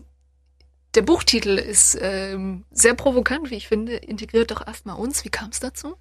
der 0.96 1.02
Buchtitel 1.02 1.58
ist 1.58 1.96
ähm, 2.00 2.64
sehr 2.70 2.94
provokant, 2.94 3.50
wie 3.50 3.56
ich 3.56 3.68
finde. 3.68 3.96
Integriert 3.96 4.50
doch 4.50 4.66
erstmal 4.66 4.96
uns. 4.96 5.24
Wie 5.24 5.28
kam 5.28 5.50
es 5.50 5.60
dazu? 5.60 5.96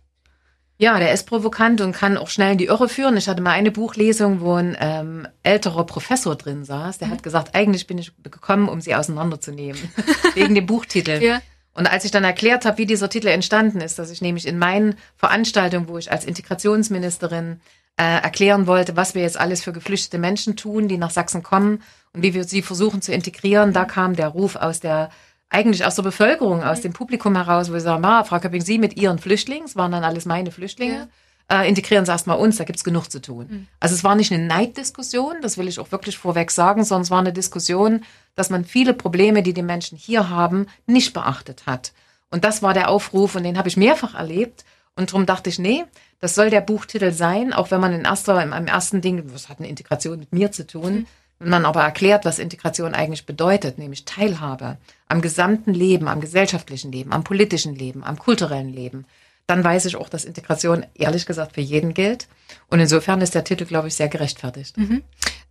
Ja, 0.78 1.00
der 1.00 1.14
ist 1.14 1.26
provokant 1.28 1.80
und 1.80 1.94
kann 1.94 2.18
auch 2.18 2.28
schnell 2.28 2.54
in 2.54 2.58
die 2.58 2.66
Irre 2.66 2.90
führen. 2.90 3.16
Ich 3.16 3.30
hatte 3.30 3.42
mal 3.42 3.52
eine 3.52 3.72
Buchlesung, 3.72 4.42
wo 4.42 4.56
ein 4.56 4.76
ähm, 4.80 5.28
älterer 5.44 5.86
Professor 5.86 6.36
drin 6.36 6.66
saß. 6.66 6.98
Der 6.98 7.08
mhm. 7.08 7.12
hat 7.12 7.24
gesagt, 7.24 7.56
eigentlich 7.56 7.88
bin 7.88 7.98
ich 7.98 8.12
gekommen, 8.24 8.68
um 8.68 8.82
sie 8.82 8.96
auseinanderzunehmen. 8.96 9.82
wegen 10.34 10.56
dem 10.56 10.66
Buchtitel. 10.66 11.22
Ja. 11.22 11.42
Und 11.74 11.88
als 11.88 12.06
ich 12.06 12.12
dann 12.12 12.24
erklärt 12.24 12.66
habe, 12.66 12.78
wie 12.78 12.86
dieser 12.86 13.10
Titel 13.10 13.28
entstanden 13.28 13.82
ist, 13.82 14.00
dass 14.00 14.10
ich 14.10 14.22
nämlich 14.22 14.48
in 14.48 14.58
meinen 14.58 14.96
Veranstaltungen, 15.18 15.90
wo 15.90 15.98
ich 15.98 16.12
als 16.12 16.26
Integrationsministerin 16.26 17.62
äh, 17.98 18.04
erklären 18.04 18.68
wollte, 18.68 18.96
was 18.96 19.16
wir 19.16 19.22
jetzt 19.22 19.40
alles 19.40 19.64
für 19.64 19.72
geflüchtete 19.72 20.18
Menschen 20.18 20.56
tun, 20.56 20.88
die 20.88 20.98
nach 20.98 21.12
Sachsen 21.12 21.44
kommen 21.44 21.82
und 22.14 22.24
wie 22.24 22.34
wir 22.34 22.44
sie 22.44 22.62
versuchen 22.62 23.02
zu 23.02 23.14
integrieren. 23.14 23.74
Da 23.74 23.86
kam 23.86 24.16
der 24.16 24.28
Ruf 24.30 24.56
aus 24.56 24.80
der 24.80 25.10
eigentlich 25.50 25.86
aus 25.86 25.96
der 25.96 26.04
Bevölkerung, 26.04 26.64
aus 26.64 26.82
dem 26.82 26.94
Publikum 26.94 27.36
heraus, 27.36 27.70
wo 27.70 27.74
wir 27.74 27.80
sagen, 27.80 28.04
ah, 28.04 28.24
Frau 28.24 28.40
Köpping, 28.40 28.62
Sie 28.62 28.78
mit 28.78 28.98
Ihren 28.98 29.20
Flüchtlingen, 29.20 29.66
es 29.66 29.76
waren 29.76 29.92
dann 29.92 30.04
alles 30.04 30.26
meine 30.26 30.52
Flüchtlinge, 30.52 31.08
ja. 31.50 31.62
äh, 31.62 31.70
integrieren 31.70 32.06
Sie 32.06 32.12
erstmal 32.12 32.38
uns, 32.38 32.58
da 32.58 32.64
gibt's 32.64 32.84
genug 32.84 33.10
zu 33.10 33.22
tun. 33.22 33.48
Mhm. 33.50 33.68
Also 33.80 33.96
es 33.96 34.04
war 34.04 34.16
nicht 34.16 34.34
eine 34.34 34.44
Neiddiskussion, 34.44 35.36
das 35.42 35.58
will 35.58 35.68
ich 35.68 35.80
auch 35.80 35.92
wirklich 35.92 36.18
vorweg 36.18 36.52
sagen, 36.52 36.84
sondern 36.84 37.04
es 37.04 37.12
war 37.12 37.20
eine 37.20 37.32
Diskussion, 37.32 38.04
dass 38.36 38.50
man 38.50 38.66
viele 38.66 38.94
Probleme, 38.94 39.44
die 39.44 39.54
die 39.54 39.62
Menschen 39.62 39.98
hier 39.98 40.30
haben, 40.30 40.66
nicht 40.88 41.14
beachtet 41.14 41.68
hat. 41.68 41.94
Und 42.32 42.44
das 42.44 42.62
war 42.62 42.74
der 42.74 42.90
Aufruf 42.90 43.36
und 43.36 43.44
den 43.44 43.58
habe 43.58 43.70
ich 43.70 43.78
mehrfach 43.78 44.16
erlebt. 44.16 44.66
Und 44.96 45.12
darum 45.12 45.26
dachte 45.26 45.50
ich, 45.50 45.60
nee, 45.60 45.84
das 46.20 46.36
soll 46.36 46.50
der 46.50 46.62
Buchtitel 46.62 47.12
sein, 47.12 47.54
auch 47.54 47.72
wenn 47.72 47.82
man 47.82 47.94
in 47.94 48.06
erster, 48.06 48.42
im, 48.42 48.54
im 48.54 48.68
ersten 48.68 49.02
Ding, 49.02 49.24
was 49.34 49.50
hat 49.50 49.60
eine 49.60 49.68
Integration 49.68 50.20
mit 50.20 50.32
mir 50.32 50.52
zu 50.52 50.66
tun, 50.66 50.94
mhm. 50.94 51.08
wenn 51.40 51.50
man 51.50 51.66
aber 51.66 51.84
erklärt, 51.84 52.24
was 52.24 52.40
Integration 52.40 52.94
eigentlich 52.94 53.26
bedeutet, 53.26 53.78
nämlich 53.78 54.06
Teilhabe 54.06 54.78
am 55.08 55.22
gesamten 55.22 55.74
Leben, 55.74 56.08
am 56.08 56.22
gesellschaftlichen 56.22 56.92
Leben, 56.92 57.12
am 57.12 57.24
politischen 57.24 57.76
Leben, 57.76 58.04
am 58.04 58.18
kulturellen 58.18 58.70
Leben, 58.70 59.06
dann 59.48 59.64
weiß 59.64 59.86
ich 59.86 59.96
auch, 59.96 60.10
dass 60.10 60.26
Integration 60.26 60.86
ehrlich 60.96 61.26
gesagt 61.26 61.54
für 61.54 61.62
jeden 61.62 61.94
gilt. 61.94 62.28
Und 62.68 62.80
insofern 62.80 63.22
ist 63.22 63.36
der 63.36 63.44
Titel, 63.44 63.66
glaube 63.66 63.90
ich, 63.90 63.96
sehr 63.96 64.08
gerechtfertigt. 64.08 64.78
Mhm. 64.78 65.04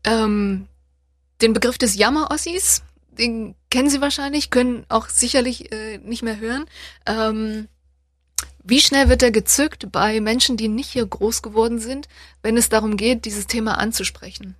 Ähm, 0.04 0.68
den 1.40 1.52
Begriff 1.52 1.78
des 1.78 1.94
Jammer-Ossis, 1.96 2.82
den 3.18 3.54
kennen 3.70 3.90
Sie 3.90 4.00
wahrscheinlich, 4.00 4.50
können 4.50 4.84
auch 4.88 5.08
sicherlich 5.08 5.70
äh, 5.72 5.98
nicht 5.98 6.22
mehr 6.22 6.40
hören. 6.40 6.64
Ähm, 7.06 7.68
wie 8.62 8.80
schnell 8.80 9.08
wird 9.08 9.22
er 9.22 9.30
gezückt 9.30 9.90
bei 9.92 10.20
Menschen, 10.20 10.56
die 10.56 10.68
nicht 10.68 10.90
hier 10.90 11.06
groß 11.06 11.42
geworden 11.42 11.78
sind, 11.78 12.08
wenn 12.42 12.56
es 12.56 12.68
darum 12.68 12.96
geht, 12.96 13.24
dieses 13.24 13.46
Thema 13.46 13.78
anzusprechen? 13.78 14.56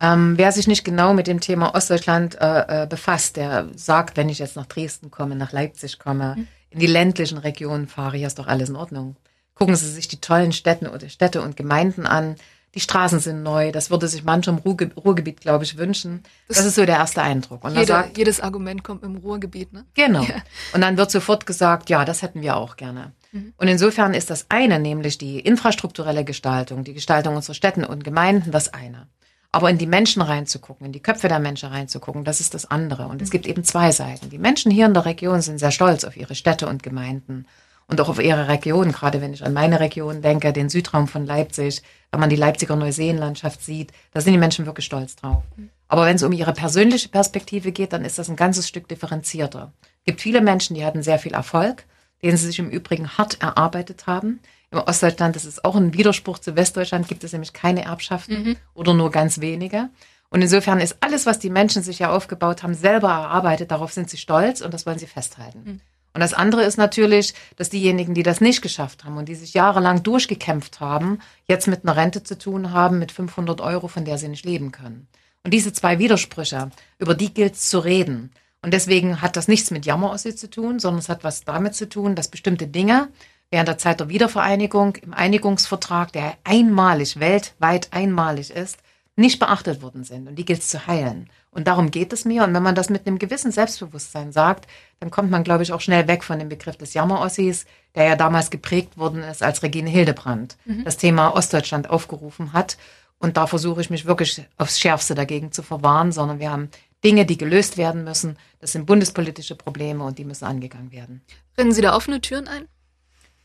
Ähm, 0.00 0.34
wer 0.36 0.52
sich 0.52 0.68
nicht 0.68 0.84
genau 0.84 1.12
mit 1.12 1.26
dem 1.26 1.40
Thema 1.40 1.74
Ostdeutschland 1.74 2.40
äh, 2.40 2.84
äh, 2.84 2.86
befasst, 2.86 3.36
der 3.36 3.68
sagt, 3.74 4.16
wenn 4.16 4.28
ich 4.28 4.38
jetzt 4.38 4.54
nach 4.54 4.66
Dresden 4.66 5.10
komme, 5.10 5.34
nach 5.34 5.52
Leipzig 5.52 5.98
komme, 5.98 6.36
mhm. 6.36 6.48
in 6.70 6.78
die 6.78 6.86
ländlichen 6.86 7.38
Regionen 7.38 7.88
fahre, 7.88 8.16
hier 8.16 8.28
ist 8.28 8.38
doch 8.38 8.46
alles 8.46 8.68
in 8.68 8.76
Ordnung. 8.76 9.16
Gucken 9.54 9.74
Sie 9.74 9.90
sich 9.90 10.06
die 10.06 10.20
tollen 10.20 10.52
Städte, 10.52 10.90
oder 10.90 11.08
Städte 11.08 11.42
und 11.42 11.56
Gemeinden 11.56 12.06
an. 12.06 12.36
Die 12.74 12.80
Straßen 12.80 13.18
sind 13.18 13.42
neu. 13.42 13.72
Das 13.72 13.90
würde 13.90 14.06
sich 14.06 14.22
mancher 14.22 14.52
im 14.52 14.58
Ruhrge 14.58 14.92
Ruhrgebiet, 14.94 15.40
glaube 15.40 15.64
ich, 15.64 15.78
wünschen. 15.78 16.22
Das, 16.46 16.58
das, 16.58 16.66
ist 16.66 16.74
so 16.76 16.86
der 16.86 16.98
erste 16.98 17.22
Eindruck. 17.22 17.64
Und 17.64 17.72
Jeder, 17.72 17.86
sagt, 17.86 18.18
jedes 18.18 18.40
Argument 18.40 18.84
kommt 18.84 19.02
im 19.02 19.16
Ruhrgebiet, 19.16 19.72
ne? 19.72 19.84
Genau. 19.94 20.22
Ja. 20.22 20.36
Und 20.74 20.82
dann 20.82 20.96
wird 20.96 21.10
sofort 21.10 21.44
gesagt, 21.44 21.90
ja, 21.90 22.04
das 22.04 22.22
hätten 22.22 22.40
wir 22.40 22.56
auch 22.56 22.76
gerne. 22.76 23.12
Mhm. 23.32 23.54
Und 23.56 23.68
insofern 23.68 24.14
ist 24.14 24.30
das 24.30 24.46
eine, 24.48 24.78
nämlich 24.78 25.18
die 25.18 25.40
infrastrukturelle 25.40 26.24
Gestaltung, 26.24 26.84
die 26.84 26.94
Gestaltung 26.94 27.36
unserer 27.36 27.54
Städten 27.54 27.84
und 27.84 28.04
Gemeinden, 28.04 28.50
das 28.50 28.72
eine. 28.72 29.08
Aber 29.50 29.70
in 29.70 29.78
die 29.78 29.86
Menschen 29.86 30.20
reinzugucken, 30.20 30.86
in 30.86 30.92
die 30.92 31.02
Köpfe 31.02 31.28
der 31.28 31.38
Menschen 31.38 31.70
reinzugucken, 31.70 32.24
das 32.24 32.40
ist 32.40 32.54
das 32.54 32.70
andere. 32.70 33.08
Und 33.08 33.22
es 33.22 33.28
mhm. 33.28 33.32
gibt 33.32 33.46
eben 33.46 33.64
zwei 33.64 33.92
Seiten. 33.92 34.30
Die 34.30 34.38
Menschen 34.38 34.70
hier 34.70 34.86
in 34.86 34.94
der 34.94 35.06
Region 35.06 35.40
sind 35.40 35.58
sehr 35.58 35.70
stolz 35.70 36.04
auf 36.04 36.16
ihre 36.16 36.34
Städte 36.34 36.66
und 36.66 36.82
Gemeinden 36.82 37.46
und 37.88 38.00
auch 38.00 38.10
auf 38.10 38.22
ihre 38.22 38.48
Region, 38.48 38.92
gerade 38.92 39.20
wenn 39.20 39.32
ich 39.32 39.44
an 39.44 39.54
meine 39.54 39.80
Region 39.80 40.20
denke, 40.20 40.52
den 40.52 40.68
Südraum 40.68 41.08
von 41.08 41.24
Leipzig, 41.24 41.82
wenn 42.10 42.20
man 42.20 42.28
die 42.28 42.36
Leipziger 42.36 42.76
Neuseenlandschaft 42.76 43.64
sieht, 43.64 43.92
da 44.12 44.20
sind 44.20 44.34
die 44.34 44.38
Menschen 44.38 44.66
wirklich 44.66 44.84
stolz 44.86 45.16
drauf. 45.16 45.42
Mhm. 45.56 45.70
Aber 45.88 46.04
wenn 46.04 46.16
es 46.16 46.22
um 46.22 46.32
ihre 46.32 46.52
persönliche 46.52 47.08
Perspektive 47.08 47.72
geht, 47.72 47.94
dann 47.94 48.04
ist 48.04 48.18
das 48.18 48.28
ein 48.28 48.36
ganzes 48.36 48.68
Stück 48.68 48.88
differenzierter. 48.88 49.72
Es 49.82 50.04
gibt 50.04 50.20
viele 50.20 50.42
Menschen, 50.42 50.76
die 50.76 50.84
hatten 50.84 51.02
sehr 51.02 51.18
viel 51.18 51.32
Erfolg, 51.32 51.84
den 52.22 52.36
sie 52.36 52.46
sich 52.46 52.58
im 52.58 52.70
Übrigen 52.70 53.16
hart 53.16 53.40
erarbeitet 53.40 54.06
haben. 54.06 54.40
Im 54.70 54.78
Ostdeutschland, 54.78 55.34
das 55.34 55.44
ist 55.44 55.64
auch 55.64 55.76
ein 55.76 55.94
Widerspruch 55.94 56.38
zu 56.38 56.56
Westdeutschland, 56.56 57.08
gibt 57.08 57.24
es 57.24 57.32
nämlich 57.32 57.52
keine 57.52 57.84
Erbschaften 57.84 58.42
mhm. 58.42 58.56
oder 58.74 58.94
nur 58.94 59.10
ganz 59.10 59.40
wenige. 59.40 59.88
Und 60.30 60.42
insofern 60.42 60.80
ist 60.80 60.98
alles, 61.00 61.24
was 61.24 61.38
die 61.38 61.50
Menschen 61.50 61.82
sich 61.82 62.00
ja 62.00 62.10
aufgebaut 62.10 62.62
haben, 62.62 62.74
selber 62.74 63.08
erarbeitet. 63.08 63.70
Darauf 63.70 63.92
sind 63.92 64.10
sie 64.10 64.18
stolz 64.18 64.60
und 64.60 64.74
das 64.74 64.84
wollen 64.84 64.98
sie 64.98 65.06
festhalten. 65.06 65.62
Mhm. 65.64 65.80
Und 66.14 66.20
das 66.20 66.34
andere 66.34 66.64
ist 66.64 66.76
natürlich, 66.78 67.34
dass 67.56 67.70
diejenigen, 67.70 68.14
die 68.14 68.22
das 68.22 68.40
nicht 68.40 68.60
geschafft 68.60 69.04
haben 69.04 69.16
und 69.16 69.28
die 69.28 69.34
sich 69.34 69.54
jahrelang 69.54 70.02
durchgekämpft 70.02 70.80
haben, 70.80 71.20
jetzt 71.46 71.68
mit 71.68 71.84
einer 71.84 71.96
Rente 71.96 72.24
zu 72.24 72.36
tun 72.36 72.72
haben, 72.72 72.98
mit 72.98 73.12
500 73.12 73.60
Euro, 73.60 73.88
von 73.88 74.04
der 74.04 74.18
sie 74.18 74.28
nicht 74.28 74.44
leben 74.44 74.72
können. 74.72 75.06
Und 75.44 75.54
diese 75.54 75.72
zwei 75.72 75.98
Widersprüche, 75.98 76.70
über 76.98 77.14
die 77.14 77.32
gilt 77.32 77.54
es 77.54 77.70
zu 77.70 77.78
reden. 77.78 78.32
Und 78.62 78.74
deswegen 78.74 79.22
hat 79.22 79.36
das 79.36 79.48
nichts 79.48 79.70
mit 79.70 79.86
Jammerossi 79.86 80.34
zu 80.34 80.50
tun, 80.50 80.78
sondern 80.78 80.98
es 80.98 81.08
hat 81.08 81.24
was 81.24 81.44
damit 81.44 81.74
zu 81.74 81.88
tun, 81.88 82.14
dass 82.14 82.28
bestimmte 82.28 82.66
Dinge 82.66 83.08
während 83.50 83.68
der 83.68 83.78
Zeit 83.78 84.00
der 84.00 84.08
Wiedervereinigung 84.08 84.96
im 84.96 85.14
Einigungsvertrag, 85.14 86.12
der 86.12 86.36
einmalig, 86.44 87.18
weltweit 87.18 87.88
einmalig 87.92 88.50
ist, 88.50 88.78
nicht 89.16 89.38
beachtet 89.38 89.82
worden 89.82 90.04
sind. 90.04 90.28
Und 90.28 90.36
die 90.36 90.44
gilt 90.44 90.60
es 90.60 90.68
zu 90.68 90.86
heilen. 90.86 91.28
Und 91.50 91.66
darum 91.66 91.90
geht 91.90 92.12
es 92.12 92.24
mir. 92.24 92.44
Und 92.44 92.54
wenn 92.54 92.62
man 92.62 92.74
das 92.74 92.88
mit 92.88 93.06
einem 93.06 93.18
gewissen 93.18 93.50
Selbstbewusstsein 93.50 94.32
sagt, 94.32 94.68
dann 95.00 95.10
kommt 95.10 95.30
man, 95.30 95.44
glaube 95.44 95.62
ich, 95.62 95.72
auch 95.72 95.80
schnell 95.80 96.06
weg 96.06 96.22
von 96.22 96.38
dem 96.38 96.48
Begriff 96.48 96.76
des 96.76 96.94
Jammerossis, 96.94 97.66
der 97.94 98.04
ja 98.04 98.16
damals 98.16 98.50
geprägt 98.50 98.96
worden 98.96 99.22
ist, 99.22 99.42
als 99.42 99.62
Regine 99.62 99.90
Hildebrand 99.90 100.56
mhm. 100.66 100.84
das 100.84 100.98
Thema 100.98 101.34
Ostdeutschland 101.34 101.90
aufgerufen 101.90 102.52
hat. 102.52 102.76
Und 103.18 103.36
da 103.36 103.48
versuche 103.48 103.80
ich 103.80 103.90
mich 103.90 104.06
wirklich 104.06 104.44
aufs 104.56 104.78
Schärfste 104.78 105.16
dagegen 105.16 105.50
zu 105.50 105.64
verwahren, 105.64 106.12
sondern 106.12 106.38
wir 106.38 106.52
haben 106.52 106.70
Dinge, 107.04 107.26
die 107.26 107.38
gelöst 107.38 107.76
werden 107.76 108.04
müssen. 108.04 108.36
Das 108.60 108.72
sind 108.72 108.86
bundespolitische 108.86 109.54
Probleme 109.54 110.04
und 110.04 110.18
die 110.18 110.24
müssen 110.24 110.44
angegangen 110.44 110.92
werden. 110.92 111.22
Rennen 111.56 111.72
Sie 111.72 111.82
da 111.82 111.94
offene 111.94 112.20
Türen 112.20 112.48
ein? 112.48 112.66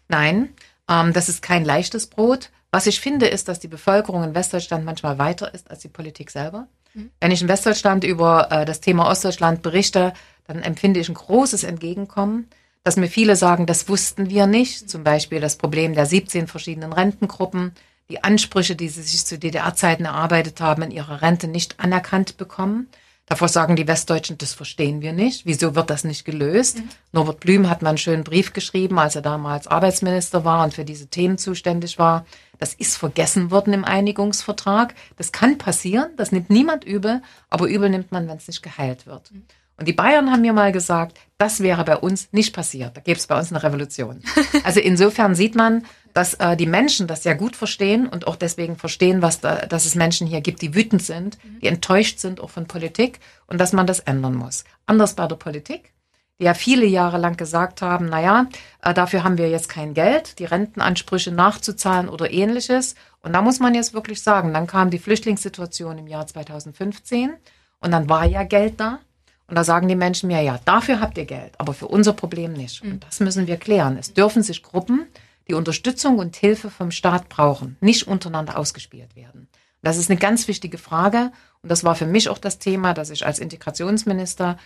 Nein, 0.08 0.50
ähm, 0.90 1.14
das 1.14 1.30
ist 1.30 1.42
kein 1.42 1.66
leichtes 1.66 2.08
Brot. 2.08 2.50
Was 2.72 2.88
ich 2.88 3.00
finde, 3.00 3.28
ist, 3.28 3.48
dass 3.48 3.60
die 3.60 3.68
Bevölkerung 3.68 4.24
in 4.24 4.36
Westdeutschland 4.36 4.84
manchmal 4.84 5.20
weiter 5.20 5.54
ist 5.54 5.70
als 5.70 5.80
die 5.80 5.90
Politik 5.90 6.32
selber. 6.32 6.68
Mhm. 6.94 7.12
Wenn 7.20 7.32
ich 7.32 7.42
in 7.42 7.48
Westdeutschland 7.48 8.04
über 8.04 8.52
äh, 8.52 8.66
das 8.66 8.82
Thema 8.82 9.08
Ostdeutschland 9.08 9.62
berichte, 9.62 10.14
dann 10.48 10.62
empfinde 10.62 11.00
ich 11.00 11.10
ein 11.10 11.16
großes 11.16 11.64
Entgegenkommen, 11.64 12.50
dass 12.84 12.98
mir 12.98 13.08
viele 13.08 13.36
sagen, 13.36 13.66
das 13.66 13.88
wussten 13.88 14.30
wir 14.30 14.48
nicht. 14.48 14.90
Zum 14.90 15.04
Beispiel 15.04 15.40
das 15.40 15.58
Problem 15.58 15.94
der 15.94 16.06
17 16.06 16.48
verschiedenen 16.48 16.92
Rentengruppen, 16.92 17.74
die 18.10 18.24
Ansprüche, 18.24 18.76
die 18.76 18.90
sie 18.90 19.04
sich 19.04 19.26
zu 19.26 19.40
DDR-Zeiten 19.40 20.06
erarbeitet 20.06 20.60
haben, 20.60 20.82
in 20.82 20.92
ihrer 20.92 21.22
Rente 21.22 21.48
nicht 21.48 21.80
anerkannt 21.80 22.38
bekommen. 22.38 22.90
Davor 23.26 23.48
sagen 23.48 23.78
die 23.78 23.88
Westdeutschen, 23.88 24.38
das 24.38 24.54
verstehen 24.54 25.02
wir 25.02 25.14
nicht. 25.14 25.46
Wieso 25.46 25.76
wird 25.76 25.90
das 25.90 26.04
nicht 26.04 26.26
gelöst? 26.26 26.80
Mhm. 26.80 26.90
Norbert 27.14 27.40
Blüm 27.40 27.70
hat 27.70 27.82
mal 27.82 27.90
einen 27.90 27.98
schönen 27.98 28.24
Brief 28.26 28.52
geschrieben, 28.52 29.00
als 29.00 29.16
er 29.16 29.22
damals 29.22 29.68
Arbeitsminister 29.68 30.44
war 30.44 30.64
und 30.64 30.74
für 30.74 30.84
diese 30.84 31.08
Themen 31.08 31.38
zuständig 31.38 31.98
war. 31.98 32.26
Das 32.60 32.74
ist 32.74 32.98
vergessen 32.98 33.50
worden 33.50 33.74
im 33.74 33.86
Einigungsvertrag. 33.86 34.94
Das 35.16 35.32
kann 35.32 35.58
passieren, 35.58 36.12
das 36.18 36.32
nimmt 36.34 36.50
niemand 36.50 36.84
übel, 36.84 37.22
aber 37.50 37.68
übel 37.68 37.90
nimmt 37.90 38.12
man, 38.12 38.28
wenn 38.28 38.38
es 38.38 38.48
nicht 38.48 38.62
geheilt 38.62 39.06
wird. 39.06 39.32
Mhm. 39.32 39.44
Und 39.78 39.88
die 39.88 39.94
Bayern 39.94 40.32
haben 40.32 40.42
mir 40.42 40.54
mal 40.54 40.72
gesagt, 40.72 41.20
das 41.38 41.62
wäre 41.62 41.84
bei 41.84 41.98
uns 41.98 42.30
nicht 42.32 42.54
passiert. 42.54 42.96
Da 42.96 43.02
gäbe 43.02 43.18
es 43.18 43.28
bei 43.28 43.38
uns 43.38 43.52
eine 43.52 43.64
Revolution. 43.64 44.22
Also 44.64 44.80
insofern 44.80 45.36
sieht 45.36 45.56
man, 45.56 45.86
dass 46.14 46.36
äh, 46.36 46.56
die 46.56 46.68
Menschen 46.68 47.08
das 47.08 47.24
sehr 47.24 47.36
gut 47.36 47.56
verstehen 47.56 48.08
und 48.08 48.28
auch 48.28 48.36
deswegen 48.36 48.78
verstehen, 48.78 49.22
was 49.22 49.40
da, 49.40 49.66
dass 49.66 49.86
es 49.86 49.96
Menschen 49.96 50.28
hier 50.28 50.42
gibt, 50.42 50.62
die 50.62 50.76
wütend 50.76 51.02
sind, 51.02 51.38
die 51.62 51.68
enttäuscht 51.68 52.20
sind 52.20 52.40
auch 52.40 52.52
von 52.52 52.68
Politik 52.68 53.20
und 53.48 53.60
dass 53.60 53.74
man 53.74 53.88
das 53.88 54.00
ändern 54.00 54.36
muss. 54.36 54.64
Anders 54.86 55.16
bei 55.16 55.28
der 55.28 55.36
Politik, 55.36 55.92
die 56.40 56.46
ja 56.46 56.54
viele 56.54 56.86
Jahre 56.86 57.18
lang 57.18 57.36
gesagt 57.36 57.82
haben, 57.82 58.06
naja, 58.06 58.48
äh, 58.82 58.94
dafür 58.94 59.24
haben 59.24 59.38
wir 59.38 59.50
jetzt 59.50 59.70
kein 59.70 59.94
Geld, 59.94 60.40
die 60.40 60.46
Rentenansprüche 60.46 61.32
nachzuzahlen 61.32 62.10
oder 62.10 62.32
ähnliches. 62.32 62.96
Und 63.22 63.34
da 63.34 63.42
muss 63.42 63.60
man 63.60 63.74
jetzt 63.74 63.94
wirklich 63.94 64.22
sagen, 64.22 64.54
dann 64.54 64.68
kam 64.68 64.90
die 64.90 65.00
Flüchtlingssituation 65.00 65.98
im 65.98 66.08
Jahr 66.08 66.28
2015 66.28 67.34
und 67.80 67.92
dann 67.92 68.08
war 68.10 68.26
ja 68.26 68.44
Geld 68.44 68.80
da. 68.80 69.00
Und 69.48 69.56
da 69.56 69.64
sagen 69.64 69.88
die 69.88 69.96
Menschen 69.96 70.28
mir, 70.28 70.42
ja, 70.42 70.60
dafür 70.66 71.00
habt 71.00 71.18
ihr 71.18 71.26
Geld, 71.26 71.54
aber 71.58 71.74
für 71.74 71.88
unser 71.88 72.14
Problem 72.14 72.54
nicht. 72.54 72.82
Und 72.82 72.90
mhm. 72.90 73.00
das 73.02 73.20
müssen 73.20 73.46
wir 73.46 73.58
klären. 73.58 73.98
Es 73.98 74.14
dürfen 74.14 74.42
sich 74.42 74.64
Gruppen 74.64 75.08
die 75.48 75.54
Unterstützung 75.54 76.20
und 76.20 76.36
Hilfe 76.36 76.70
vom 76.70 76.92
Staat 76.92 77.30
brauchen, 77.30 77.78
nicht 77.82 78.08
untereinander 78.08 78.58
ausgespielt 78.58 79.16
werden. 79.16 79.48
Das 79.84 79.98
ist 79.98 80.10
eine 80.10 80.20
ganz 80.20 80.48
wichtige 80.48 80.78
Frage. 80.78 81.32
Und 81.62 81.70
das 81.70 81.84
war 81.84 81.96
für 81.96 82.06
mich 82.06 82.30
auch 82.30 82.38
das 82.38 82.58
Thema, 82.58 82.94
dass 82.94 83.10
ich 83.10 83.26
als 83.26 83.40
Integrationsministerin 83.40 84.58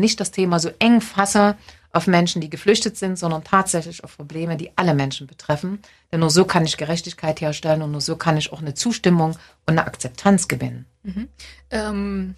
nicht 0.00 0.20
das 0.20 0.32
Thema 0.32 0.58
so 0.58 0.70
eng 0.80 1.00
fasse 1.00 1.56
auf 1.92 2.08
Menschen, 2.08 2.40
die 2.40 2.50
geflüchtet 2.50 2.96
sind, 2.96 3.16
sondern 3.16 3.44
tatsächlich 3.44 4.02
auf 4.02 4.16
Probleme, 4.16 4.56
die 4.56 4.76
alle 4.76 4.94
Menschen 4.94 5.28
betreffen. 5.28 5.78
Denn 6.10 6.20
nur 6.20 6.30
so 6.30 6.44
kann 6.44 6.64
ich 6.64 6.76
Gerechtigkeit 6.76 7.40
herstellen 7.40 7.82
und 7.82 7.92
nur 7.92 8.00
so 8.00 8.16
kann 8.16 8.36
ich 8.36 8.52
auch 8.52 8.60
eine 8.60 8.74
Zustimmung 8.74 9.30
und 9.66 9.78
eine 9.78 9.86
Akzeptanz 9.86 10.48
gewinnen. 10.48 10.86
Mhm. 11.04 11.28
Ähm 11.70 12.34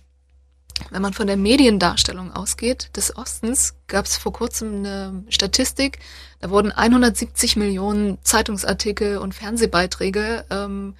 wenn 0.91 1.03
man 1.03 1.12
von 1.12 1.27
der 1.27 1.37
Mediendarstellung 1.37 2.33
ausgeht 2.33 2.91
des 2.97 3.17
Ostens, 3.17 3.75
gab 3.87 4.07
es 4.07 4.17
vor 4.17 4.33
kurzem 4.33 4.85
eine 4.85 5.25
Statistik, 5.29 5.99
da 6.41 6.51
wurden 6.51 6.73
170 6.73 7.57
Millionen 7.57 8.19
Zeitungsartikel 8.23 9.19
und 9.19 9.35
Fernsehbeiträge 9.35 10.45
ähm, 10.51 10.95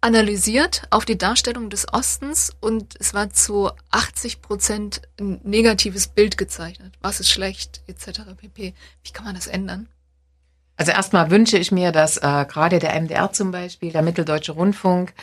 analysiert 0.00 0.82
auf 0.90 1.06
die 1.06 1.16
Darstellung 1.16 1.70
des 1.70 1.90
Ostens 1.92 2.52
und 2.60 2.94
es 3.00 3.14
war 3.14 3.30
zu 3.30 3.70
80 3.90 4.42
Prozent 4.42 5.00
ein 5.18 5.40
negatives 5.44 6.08
Bild 6.08 6.36
gezeichnet. 6.36 6.92
Was 7.00 7.20
ist 7.20 7.30
schlecht, 7.30 7.82
etc. 7.86 8.20
pp. 8.36 8.74
Wie 9.02 9.12
kann 9.12 9.24
man 9.24 9.34
das 9.34 9.46
ändern? 9.46 9.88
Also 10.76 10.92
erstmal 10.92 11.30
wünsche 11.30 11.56
ich 11.56 11.72
mir, 11.72 11.90
dass 11.90 12.18
äh, 12.18 12.44
gerade 12.46 12.80
der 12.80 13.00
MDR 13.00 13.32
zum 13.32 13.50
Beispiel, 13.50 13.92
der 13.92 14.02
Mitteldeutsche 14.02 14.52
Rundfunk, 14.52 15.14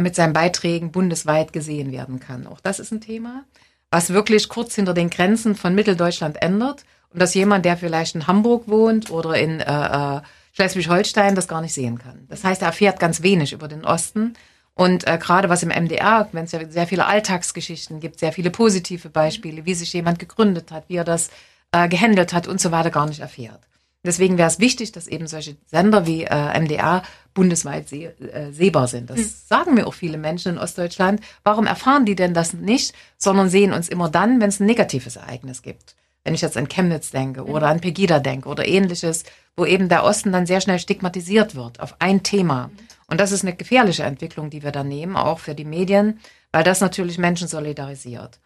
mit 0.00 0.14
seinen 0.14 0.32
Beiträgen 0.32 0.92
bundesweit 0.92 1.52
gesehen 1.52 1.92
werden 1.92 2.20
kann. 2.20 2.46
Auch 2.46 2.60
das 2.60 2.80
ist 2.80 2.92
ein 2.92 3.00
Thema, 3.00 3.44
was 3.90 4.10
wirklich 4.10 4.48
kurz 4.48 4.74
hinter 4.74 4.94
den 4.94 5.10
Grenzen 5.10 5.54
von 5.54 5.74
Mitteldeutschland 5.74 6.42
ändert 6.42 6.84
und 7.10 7.22
dass 7.22 7.34
jemand, 7.34 7.64
der 7.64 7.76
vielleicht 7.76 8.14
in 8.14 8.26
Hamburg 8.26 8.68
wohnt 8.68 9.10
oder 9.10 9.36
in 9.36 9.60
äh, 9.60 10.16
äh, 10.16 10.20
Schleswig-Holstein, 10.52 11.34
das 11.34 11.48
gar 11.48 11.60
nicht 11.60 11.74
sehen 11.74 11.98
kann. 11.98 12.26
Das 12.28 12.42
heißt, 12.42 12.62
er 12.62 12.68
erfährt 12.68 12.98
ganz 12.98 13.22
wenig 13.22 13.52
über 13.52 13.68
den 13.68 13.84
Osten. 13.84 14.34
Und 14.74 15.06
äh, 15.06 15.18
gerade 15.18 15.48
was 15.48 15.62
im 15.62 15.70
MDR, 15.70 16.28
wenn 16.32 16.44
es 16.44 16.52
ja 16.52 16.60
sehr 16.68 16.86
viele 16.86 17.06
Alltagsgeschichten 17.06 18.00
gibt, 18.00 18.18
sehr 18.18 18.32
viele 18.32 18.50
positive 18.50 19.08
Beispiele, 19.08 19.64
wie 19.64 19.74
sich 19.74 19.92
jemand 19.92 20.18
gegründet 20.18 20.70
hat, 20.70 20.88
wie 20.88 20.96
er 20.96 21.04
das 21.04 21.30
äh, 21.72 21.88
gehandelt 21.88 22.32
hat 22.32 22.46
und 22.46 22.60
so 22.60 22.72
weiter, 22.72 22.90
gar 22.90 23.06
nicht 23.06 23.20
erfährt. 23.20 23.60
Deswegen 24.04 24.38
wäre 24.38 24.48
es 24.48 24.60
wichtig, 24.60 24.92
dass 24.92 25.08
eben 25.08 25.26
solche 25.26 25.56
Sender 25.66 26.06
wie 26.06 26.24
äh, 26.24 26.60
MDR 26.60 27.02
bundesweit 27.36 27.88
seh, 27.88 28.06
äh, 28.06 28.50
sehbar 28.50 28.88
sind. 28.88 29.10
Das 29.10 29.18
mhm. 29.18 29.32
sagen 29.46 29.74
mir 29.74 29.86
auch 29.86 29.94
viele 29.94 30.18
Menschen 30.18 30.54
in 30.54 30.58
Ostdeutschland. 30.58 31.20
Warum 31.44 31.66
erfahren 31.66 32.06
die 32.06 32.16
denn 32.16 32.34
das 32.34 32.54
nicht, 32.54 32.94
sondern 33.18 33.48
sehen 33.50 33.72
uns 33.72 33.88
immer 33.88 34.08
dann, 34.08 34.40
wenn 34.40 34.48
es 34.48 34.58
ein 34.58 34.66
negatives 34.66 35.16
Ereignis 35.16 35.62
gibt? 35.62 35.94
Wenn 36.24 36.34
ich 36.34 36.40
jetzt 36.40 36.56
an 36.56 36.68
Chemnitz 36.68 37.10
denke 37.10 37.42
mhm. 37.42 37.50
oder 37.50 37.68
an 37.68 37.80
Pegida 37.80 38.18
denke 38.18 38.48
oder 38.48 38.66
ähnliches, 38.66 39.22
wo 39.54 39.64
eben 39.64 39.88
der 39.88 40.02
Osten 40.02 40.32
dann 40.32 40.46
sehr 40.46 40.60
schnell 40.60 40.80
stigmatisiert 40.80 41.54
wird 41.54 41.78
auf 41.78 41.94
ein 42.00 42.22
Thema. 42.24 42.68
Mhm. 42.68 42.78
Und 43.08 43.20
das 43.20 43.30
ist 43.30 43.44
eine 43.44 43.54
gefährliche 43.54 44.02
Entwicklung, 44.02 44.50
die 44.50 44.64
wir 44.64 44.72
da 44.72 44.82
nehmen, 44.82 45.14
auch 45.14 45.38
für 45.38 45.54
die 45.54 45.64
Medien, 45.64 46.18
weil 46.50 46.64
das 46.64 46.80
natürlich 46.80 47.18
Menschen 47.18 47.46
solidarisiert. 47.46 48.40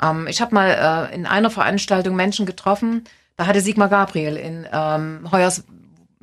Ähm, 0.00 0.26
ich 0.28 0.40
habe 0.42 0.54
mal 0.54 1.10
äh, 1.10 1.14
in 1.14 1.26
einer 1.26 1.50
Veranstaltung 1.50 2.14
Menschen 2.14 2.46
getroffen, 2.46 3.04
da 3.36 3.46
hatte 3.46 3.60
Sigmar 3.60 3.88
Gabriel 3.88 4.36
in 4.36 4.66
ähm, 4.72 5.28
Heuers, 5.32 5.64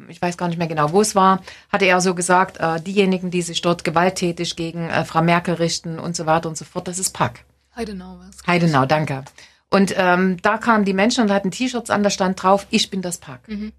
ich 0.10 0.22
weiß 0.22 0.38
gar 0.38 0.48
nicht 0.48 0.58
mehr 0.58 0.68
genau, 0.68 0.92
wo 0.92 1.02
es 1.02 1.16
war, 1.16 1.42
hatte 1.72 1.86
er 1.86 2.02
so 2.02 2.16
gesagt, 2.16 2.58
äh, 2.58 2.80
diejenigen, 2.82 3.32
die 3.32 3.42
sich 3.42 3.62
dort 3.62 3.84
gewalttätig 3.84 4.56
gegen 4.56 4.90
äh, 4.90 5.06
Frau 5.06 5.22
Merkel 5.22 5.56
richten 5.56 6.00
und 6.00 6.16
so 6.16 6.26
weiter 6.26 6.50
und 6.50 6.58
so 6.58 6.66
fort, 6.66 6.88
das 6.88 7.00
ist 7.00 7.12
Pack. 7.12 7.46
Heidenau 7.76 8.20
was. 8.20 8.46
Heidenau, 8.46 8.86
danke. 8.86 9.24
Und 9.70 9.94
ähm, 9.98 10.38
da 10.42 10.58
kamen 10.58 10.84
die 10.84 10.94
Menschen 10.94 11.24
und 11.24 11.32
hatten 11.32 11.52
T-Shirts 11.52 11.90
an, 11.90 12.04
da 12.04 12.10
stand 12.10 12.42
drauf, 12.42 12.68
ich 12.70 12.90
bin 12.90 13.02
das 13.02 13.18
Pack. 13.18 13.48
Mhm. 13.48 13.72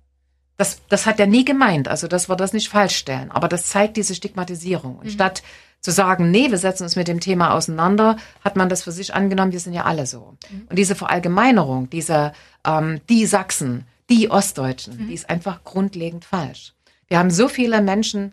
Das, 0.56 0.80
das 0.88 1.06
hat 1.06 1.20
er 1.20 1.26
nie 1.26 1.44
gemeint, 1.44 1.88
also 1.88 2.08
dass 2.08 2.28
wir 2.28 2.36
das 2.36 2.52
nicht 2.52 2.68
falsch 2.68 2.96
stellen. 2.96 3.30
Aber 3.30 3.48
das 3.48 3.66
zeigt 3.66 3.96
diese 3.96 4.14
Stigmatisierung. 4.14 4.96
Und 4.96 5.06
mhm. 5.06 5.10
statt 5.10 5.42
zu 5.80 5.90
sagen, 5.90 6.30
nee, 6.30 6.50
wir 6.50 6.58
setzen 6.58 6.84
uns 6.84 6.96
mit 6.96 7.08
dem 7.08 7.20
Thema 7.20 7.52
auseinander, 7.52 8.16
hat 8.42 8.56
man 8.56 8.68
das 8.68 8.84
für 8.84 8.92
sich 8.92 9.14
angenommen, 9.14 9.52
wir 9.52 9.60
sind 9.60 9.72
ja 9.72 9.84
alle 9.84 10.06
so. 10.06 10.36
Mhm. 10.50 10.66
Und 10.70 10.78
diese 10.78 10.94
Verallgemeinerung, 10.94 11.90
diese 11.90 12.32
ähm, 12.64 13.00
die 13.08 13.26
Sachsen, 13.26 13.84
die 14.12 14.30
Ostdeutschen, 14.30 14.98
mhm. 14.98 15.08
die 15.08 15.14
ist 15.14 15.30
einfach 15.30 15.64
grundlegend 15.64 16.26
falsch. 16.26 16.74
Wir 17.08 17.18
haben 17.18 17.30
so 17.30 17.48
viele 17.48 17.80
Menschen 17.80 18.32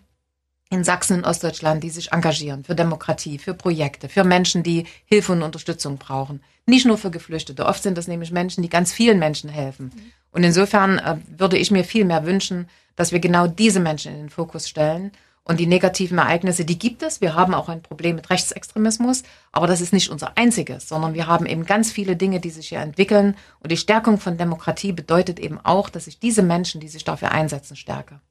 in 0.69 0.83
Sachsen 0.83 1.19
in 1.19 1.25
Ostdeutschland, 1.25 1.83
die 1.83 1.89
sich 1.89 2.11
engagieren 2.11 2.65
für 2.65 2.75
Demokratie, 2.75 3.39
für 3.39 3.53
Projekte, 3.53 4.09
für 4.09 4.25
Menschen, 4.25 4.61
die 4.61 4.85
Hilfe 5.05 5.31
und 5.31 5.41
Unterstützung 5.41 5.97
brauchen. 5.97 6.43
Nicht 6.65 6.85
nur 6.85 6.97
für 6.97 7.09
Geflüchtete. 7.09 7.65
Oft 7.65 7.81
sind 7.81 7.97
das 7.97 8.07
nämlich 8.07 8.31
Menschen, 8.31 8.61
die 8.61 8.69
ganz 8.69 8.91
vielen 8.91 9.19
Menschen 9.19 9.49
helfen. 9.49 9.85
Mhm. 9.85 10.11
Und 10.31 10.43
insofern 10.43 10.99
äh, 10.99 11.15
würde 11.37 11.57
ich 11.57 11.71
mir 11.71 11.85
viel 11.85 12.05
mehr 12.05 12.25
wünschen, 12.25 12.67
dass 12.97 13.13
wir 13.13 13.19
genau 13.19 13.47
diese 13.47 13.79
Menschen 13.79 14.13
in 14.13 14.19
den 14.19 14.29
Fokus 14.29 14.67
stellen 14.67 15.11
und 15.49 15.59
die 15.59 15.65
negativen 15.65 16.19
Ereignisse, 16.19 16.63
die 16.63 16.77
gibt 16.77 17.01
es. 17.01 17.21
Wir 17.21 17.33
haben 17.33 17.55
auch 17.55 17.69
ein 17.69 17.81
Problem 17.81 18.15
mit 18.15 18.29
Rechtsextremismus, 18.29 19.23
aber 19.51 19.65
das 19.65 19.81
ist 19.81 19.91
nicht 19.91 20.09
unser 20.09 20.37
einziges, 20.37 20.87
sondern 20.87 21.15
wir 21.15 21.25
haben 21.25 21.47
eben 21.47 21.65
ganz 21.65 21.91
viele 21.91 22.15
Dinge, 22.15 22.39
die 22.39 22.51
sich 22.51 22.69
hier 22.69 22.81
entwickeln. 22.81 23.35
Und 23.59 23.71
die 23.71 23.77
Stärkung 23.77 24.19
von 24.19 24.37
Demokratie 24.37 24.91
bedeutet 24.91 25.39
eben 25.39 25.59
auch, 25.59 25.89
dass 25.89 26.05
ich 26.05 26.19
diese 26.19 26.43
Menschen, 26.43 26.79
die 26.79 26.87
sich 26.87 27.03
dafür 27.03 27.31
einsetzen, 27.31 27.75
stärke. 27.75 28.21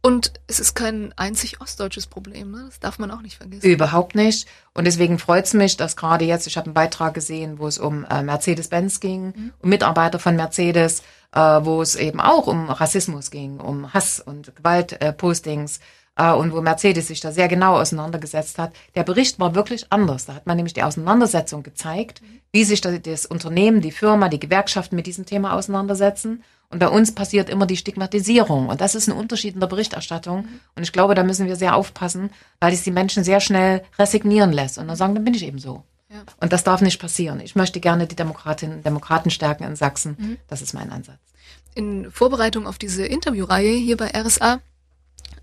Und 0.00 0.34
es 0.46 0.60
ist 0.60 0.74
kein 0.74 1.12
einzig 1.16 1.60
ostdeutsches 1.60 2.06
Problem, 2.06 2.52
ne? 2.52 2.66
das 2.66 2.78
darf 2.78 3.00
man 3.00 3.10
auch 3.10 3.22
nicht 3.22 3.38
vergessen. 3.38 3.66
Überhaupt 3.66 4.14
nicht. 4.14 4.46
Und 4.74 4.84
deswegen 4.84 5.18
freut 5.18 5.46
es 5.46 5.54
mich, 5.54 5.76
dass 5.76 5.96
gerade 5.96 6.24
jetzt, 6.24 6.46
ich 6.46 6.56
habe 6.56 6.66
einen 6.66 6.74
Beitrag 6.74 7.14
gesehen, 7.14 7.58
wo 7.58 7.66
es 7.66 7.78
um 7.78 8.04
äh, 8.04 8.22
Mercedes-Benz 8.22 9.00
ging, 9.00 9.26
mhm. 9.26 9.52
um 9.60 9.68
Mitarbeiter 9.68 10.20
von 10.20 10.36
Mercedes, 10.36 11.02
äh, 11.32 11.40
wo 11.40 11.82
es 11.82 11.96
eben 11.96 12.20
auch 12.20 12.46
um 12.46 12.70
Rassismus 12.70 13.32
ging, 13.32 13.58
um 13.58 13.92
Hass 13.92 14.20
und 14.20 14.54
Gewaltpostings. 14.54 15.78
Äh, 15.78 15.80
äh, 16.16 16.32
und 16.32 16.52
wo 16.52 16.60
Mercedes 16.60 17.08
sich 17.08 17.20
da 17.20 17.32
sehr 17.32 17.48
genau 17.48 17.76
auseinandergesetzt 17.76 18.58
hat. 18.58 18.72
Der 18.94 19.04
Bericht 19.04 19.38
war 19.38 19.54
wirklich 19.54 19.86
anders. 19.90 20.26
Da 20.26 20.34
hat 20.34 20.46
man 20.46 20.56
nämlich 20.56 20.74
die 20.74 20.82
Auseinandersetzung 20.82 21.62
gezeigt, 21.62 22.22
wie 22.52 22.64
sich 22.64 22.80
das, 22.80 23.00
das 23.02 23.26
Unternehmen, 23.26 23.80
die 23.80 23.92
Firma, 23.92 24.28
die 24.28 24.40
Gewerkschaften 24.40 24.96
mit 24.96 25.06
diesem 25.06 25.26
Thema 25.26 25.54
auseinandersetzen. 25.54 26.42
Und 26.68 26.78
bei 26.78 26.88
uns 26.88 27.14
passiert 27.14 27.50
immer 27.50 27.66
die 27.66 27.76
Stigmatisierung. 27.76 28.68
Und 28.68 28.80
das 28.80 28.94
ist 28.94 29.06
ein 29.06 29.16
Unterschied 29.16 29.54
in 29.54 29.60
der 29.60 29.66
Berichterstattung. 29.66 30.48
Und 30.74 30.82
ich 30.82 30.92
glaube, 30.92 31.14
da 31.14 31.22
müssen 31.22 31.46
wir 31.46 31.56
sehr 31.56 31.76
aufpassen, 31.76 32.30
weil 32.60 32.72
es 32.72 32.82
die 32.82 32.90
Menschen 32.90 33.24
sehr 33.24 33.40
schnell 33.40 33.82
resignieren 33.98 34.52
lässt 34.52 34.78
und 34.78 34.88
dann 34.88 34.96
sagen, 34.96 35.14
dann 35.14 35.24
bin 35.24 35.34
ich 35.34 35.44
eben 35.44 35.58
so. 35.58 35.82
Ja. 36.08 36.22
Und 36.40 36.52
das 36.52 36.64
darf 36.64 36.80
nicht 36.80 37.00
passieren. 37.00 37.40
Ich 37.40 37.56
möchte 37.56 37.80
gerne 37.80 38.06
die 38.06 38.16
Demokratinnen 38.16 38.78
und 38.78 38.86
Demokraten 38.86 39.30
stärken 39.30 39.64
in 39.64 39.76
Sachsen. 39.76 40.16
Mhm. 40.18 40.36
Das 40.48 40.62
ist 40.62 40.72
mein 40.72 40.90
Ansatz. 40.90 41.18
In 41.74 42.10
Vorbereitung 42.10 42.66
auf 42.66 42.78
diese 42.78 43.04
Interviewreihe 43.04 43.74
hier 43.74 43.96
bei 43.96 44.10
RSA 44.14 44.60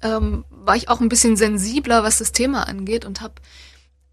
ähm, 0.01 0.45
war 0.49 0.75
ich 0.75 0.89
auch 0.89 1.01
ein 1.01 1.09
bisschen 1.09 1.35
sensibler, 1.35 2.03
was 2.03 2.19
das 2.19 2.31
Thema 2.31 2.67
angeht 2.67 3.05
und 3.05 3.21
habe 3.21 3.35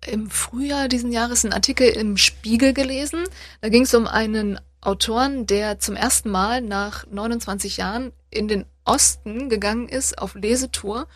im 0.07 0.31
Frühjahr 0.31 0.89
diesen 0.89 1.13
Jahres 1.13 1.45
einen 1.45 1.55
Artikel 1.55 1.89
im 1.89 2.17
Spiegel 2.17 2.73
gelesen. 2.73 3.25
Da 3.61 3.69
ging 3.69 3.83
es 3.83 3.95
um 3.95 4.07
einen 4.07 4.61
Autoren, 4.81 5.47
der 5.47 5.79
zum 5.79 5.97
ersten 5.97 6.31
Mal 6.31 6.61
nach 6.61 7.07
29 7.11 7.79
Jahren 7.79 8.13
in 8.31 8.47
den 8.49 8.67
Osten 8.85 9.49
gegangen 9.49 9.89
ist 9.89 10.19
auf 10.19 10.35
Lesetour. 10.35 11.09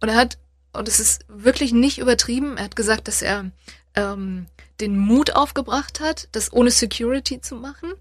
Und 0.00 0.08
er 0.08 0.16
hat, 0.16 0.38
und 0.72 0.88
es 0.88 0.98
ist 0.98 1.24
wirklich 1.28 1.72
nicht 1.72 1.98
übertrieben, 1.98 2.56
er 2.56 2.64
hat 2.64 2.76
gesagt, 2.76 3.06
dass 3.06 3.22
er 3.22 3.50
ähm, 3.94 4.46
den 4.80 4.98
Mut 4.98 5.36
aufgebracht 5.36 6.00
hat, 6.00 6.28
das 6.32 6.52
ohne 6.52 6.70
Security 6.70 7.40
zu 7.40 7.54
machen 7.54 7.92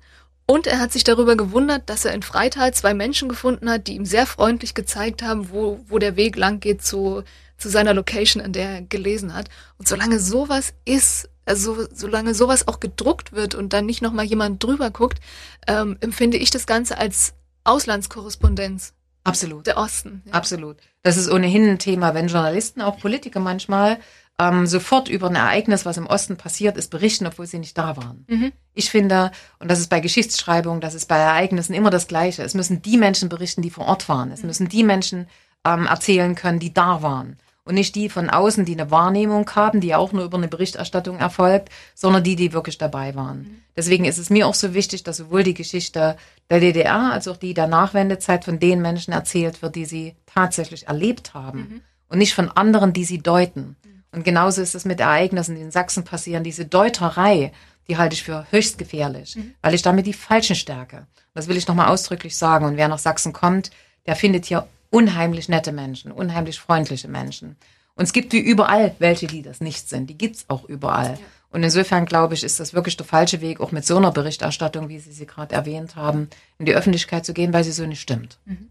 und 0.51 0.67
er 0.67 0.79
hat 0.79 0.91
sich 0.91 1.05
darüber 1.05 1.37
gewundert, 1.37 1.89
dass 1.89 2.03
er 2.03 2.13
in 2.13 2.23
Freital 2.23 2.73
zwei 2.73 2.93
Menschen 2.93 3.29
gefunden 3.29 3.69
hat, 3.69 3.87
die 3.87 3.95
ihm 3.95 4.03
sehr 4.03 4.25
freundlich 4.25 4.73
gezeigt 4.73 5.23
haben, 5.23 5.49
wo, 5.49 5.79
wo 5.87 5.97
der 5.97 6.17
Weg 6.17 6.35
lang 6.35 6.59
geht 6.59 6.81
zu, 6.81 7.23
zu 7.57 7.69
seiner 7.69 7.93
Location, 7.93 8.43
in 8.43 8.51
der 8.51 8.69
er 8.69 8.81
gelesen 8.81 9.33
hat. 9.33 9.47
Und 9.77 9.87
solange 9.87 10.19
sowas 10.19 10.73
ist, 10.83 11.29
also 11.45 11.87
solange 11.93 12.35
sowas 12.35 12.67
auch 12.67 12.81
gedruckt 12.81 13.31
wird 13.31 13.55
und 13.55 13.71
dann 13.71 13.85
nicht 13.85 14.01
nochmal 14.01 14.25
jemand 14.25 14.61
drüber 14.61 14.91
guckt, 14.91 15.21
ähm, 15.67 15.95
empfinde 16.01 16.35
ich 16.35 16.49
das 16.51 16.67
Ganze 16.67 16.97
als 16.97 17.33
Auslandskorrespondenz. 17.63 18.91
Absolut. 19.23 19.67
Der 19.67 19.77
Osten. 19.77 20.21
Ja. 20.25 20.33
Absolut. 20.33 20.75
Das 21.01 21.15
ist 21.15 21.31
ohnehin 21.31 21.65
ein 21.69 21.79
Thema, 21.79 22.13
wenn 22.13 22.27
Journalisten, 22.27 22.81
auch 22.81 22.99
Politiker 22.99 23.39
manchmal 23.39 23.99
ähm, 24.41 24.65
sofort 24.65 25.07
über 25.07 25.27
ein 25.27 25.35
Ereignis, 25.35 25.85
was 25.85 25.97
im 25.97 26.07
Osten 26.07 26.35
passiert 26.35 26.75
ist, 26.75 26.89
berichten, 26.89 27.27
obwohl 27.27 27.45
sie 27.45 27.59
nicht 27.59 27.77
da 27.77 27.95
waren. 27.95 28.25
Mhm. 28.27 28.51
Ich 28.73 28.89
finde, 28.89 29.31
und 29.59 29.69
das 29.69 29.79
ist 29.79 29.89
bei 29.89 29.99
Geschichtsschreibung, 29.99 30.81
das 30.81 30.95
ist 30.95 31.07
bei 31.07 31.17
Ereignissen 31.17 31.75
immer 31.75 31.91
das 31.91 32.07
Gleiche. 32.07 32.41
Es 32.41 32.55
müssen 32.55 32.81
die 32.81 32.97
Menschen 32.97 33.29
berichten, 33.29 33.61
die 33.61 33.69
vor 33.69 33.85
Ort 33.85 34.09
waren. 34.09 34.31
Es 34.31 34.41
mhm. 34.41 34.47
müssen 34.47 34.69
die 34.69 34.83
Menschen 34.83 35.27
ähm, 35.63 35.85
erzählen 35.85 36.33
können, 36.33 36.59
die 36.59 36.73
da 36.73 37.03
waren. 37.03 37.37
Und 37.63 37.75
nicht 37.75 37.93
die 37.93 38.09
von 38.09 38.31
außen, 38.31 38.65
die 38.65 38.73
eine 38.73 38.89
Wahrnehmung 38.89 39.47
haben, 39.51 39.81
die 39.81 39.89
ja 39.89 39.97
auch 39.97 40.11
nur 40.11 40.23
über 40.23 40.37
eine 40.37 40.47
Berichterstattung 40.47 41.19
erfolgt, 41.19 41.69
sondern 41.93 42.23
die, 42.23 42.35
die 42.35 42.53
wirklich 42.53 42.79
dabei 42.79 43.13
waren. 43.13 43.39
Mhm. 43.43 43.61
Deswegen 43.75 44.05
ist 44.05 44.17
es 44.17 44.31
mir 44.31 44.47
auch 44.47 44.55
so 44.55 44.73
wichtig, 44.73 45.03
dass 45.03 45.17
sowohl 45.17 45.43
die 45.43 45.53
Geschichte 45.53 46.17
der 46.49 46.59
DDR 46.59 47.11
als 47.11 47.27
auch 47.27 47.37
die 47.37 47.53
der 47.53 47.67
Nachwendezeit 47.67 48.43
von 48.43 48.59
den 48.59 48.81
Menschen 48.81 49.13
erzählt 49.13 49.61
wird, 49.61 49.75
die 49.75 49.85
sie 49.85 50.15
tatsächlich 50.25 50.87
erlebt 50.87 51.35
haben. 51.35 51.59
Mhm. 51.59 51.81
Und 52.09 52.17
nicht 52.17 52.33
von 52.33 52.49
anderen, 52.49 52.91
die 52.91 53.05
sie 53.05 53.19
deuten. 53.19 53.77
Und 54.11 54.23
genauso 54.23 54.61
ist 54.61 54.75
es 54.75 54.85
mit 54.85 54.99
Ereignissen, 54.99 55.55
die 55.55 55.61
in 55.61 55.71
Sachsen 55.71 56.03
passieren. 56.03 56.43
Diese 56.43 56.65
Deuterei, 56.65 57.53
die 57.87 57.97
halte 57.97 58.13
ich 58.13 58.23
für 58.23 58.45
höchst 58.51 58.77
gefährlich, 58.77 59.35
mhm. 59.35 59.53
weil 59.61 59.73
ich 59.73 59.81
damit 59.81 60.05
die 60.05 60.13
Falschen 60.13 60.55
stärke. 60.55 61.07
Das 61.33 61.47
will 61.47 61.57
ich 61.57 61.67
nochmal 61.67 61.87
ausdrücklich 61.87 62.37
sagen. 62.37 62.65
Und 62.65 62.77
wer 62.77 62.87
nach 62.87 62.99
Sachsen 62.99 63.31
kommt, 63.31 63.71
der 64.05 64.15
findet 64.15 64.45
hier 64.45 64.67
unheimlich 64.89 65.47
nette 65.47 65.71
Menschen, 65.71 66.11
unheimlich 66.11 66.59
freundliche 66.59 67.07
Menschen. 67.07 67.55
Und 67.95 68.03
es 68.03 68.13
gibt 68.13 68.33
wie 68.33 68.39
überall 68.39 68.95
welche, 68.99 69.27
die 69.27 69.41
das 69.41 69.61
nicht 69.61 69.87
sind. 69.87 70.09
Die 70.09 70.17
gibt's 70.17 70.45
auch 70.49 70.65
überall. 70.65 71.11
Ja. 71.11 71.19
Und 71.51 71.63
insofern 71.63 72.05
glaube 72.05 72.33
ich, 72.33 72.43
ist 72.43 72.59
das 72.59 72.73
wirklich 72.73 72.97
der 72.97 73.05
falsche 73.05 73.41
Weg, 73.41 73.59
auch 73.59 73.71
mit 73.71 73.85
so 73.85 73.97
einer 73.97 74.11
Berichterstattung, 74.11 74.89
wie 74.89 74.99
Sie 74.99 75.11
sie 75.11 75.25
gerade 75.25 75.53
erwähnt 75.53 75.95
haben, 75.95 76.29
in 76.57 76.65
die 76.65 76.73
Öffentlichkeit 76.73 77.25
zu 77.25 77.33
gehen, 77.33 77.51
weil 77.53 77.63
sie 77.63 77.73
so 77.73 77.85
nicht 77.85 78.01
stimmt. 78.01 78.39
Mhm. 78.45 78.69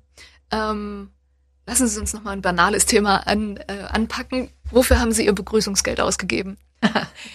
Ähm, 0.51 1.11
Lassen 1.71 1.87
Sie 1.87 2.01
uns 2.01 2.13
nochmal 2.13 2.33
ein 2.33 2.43
banales 2.43 2.85
Thema 2.85 3.29
an, 3.29 3.57
äh, 3.69 3.85
anpacken. 3.93 4.51
Wofür 4.73 4.99
haben 4.99 5.13
Sie 5.13 5.25
Ihr 5.25 5.33
Begrüßungsgeld 5.33 6.01
ausgegeben? 6.01 6.59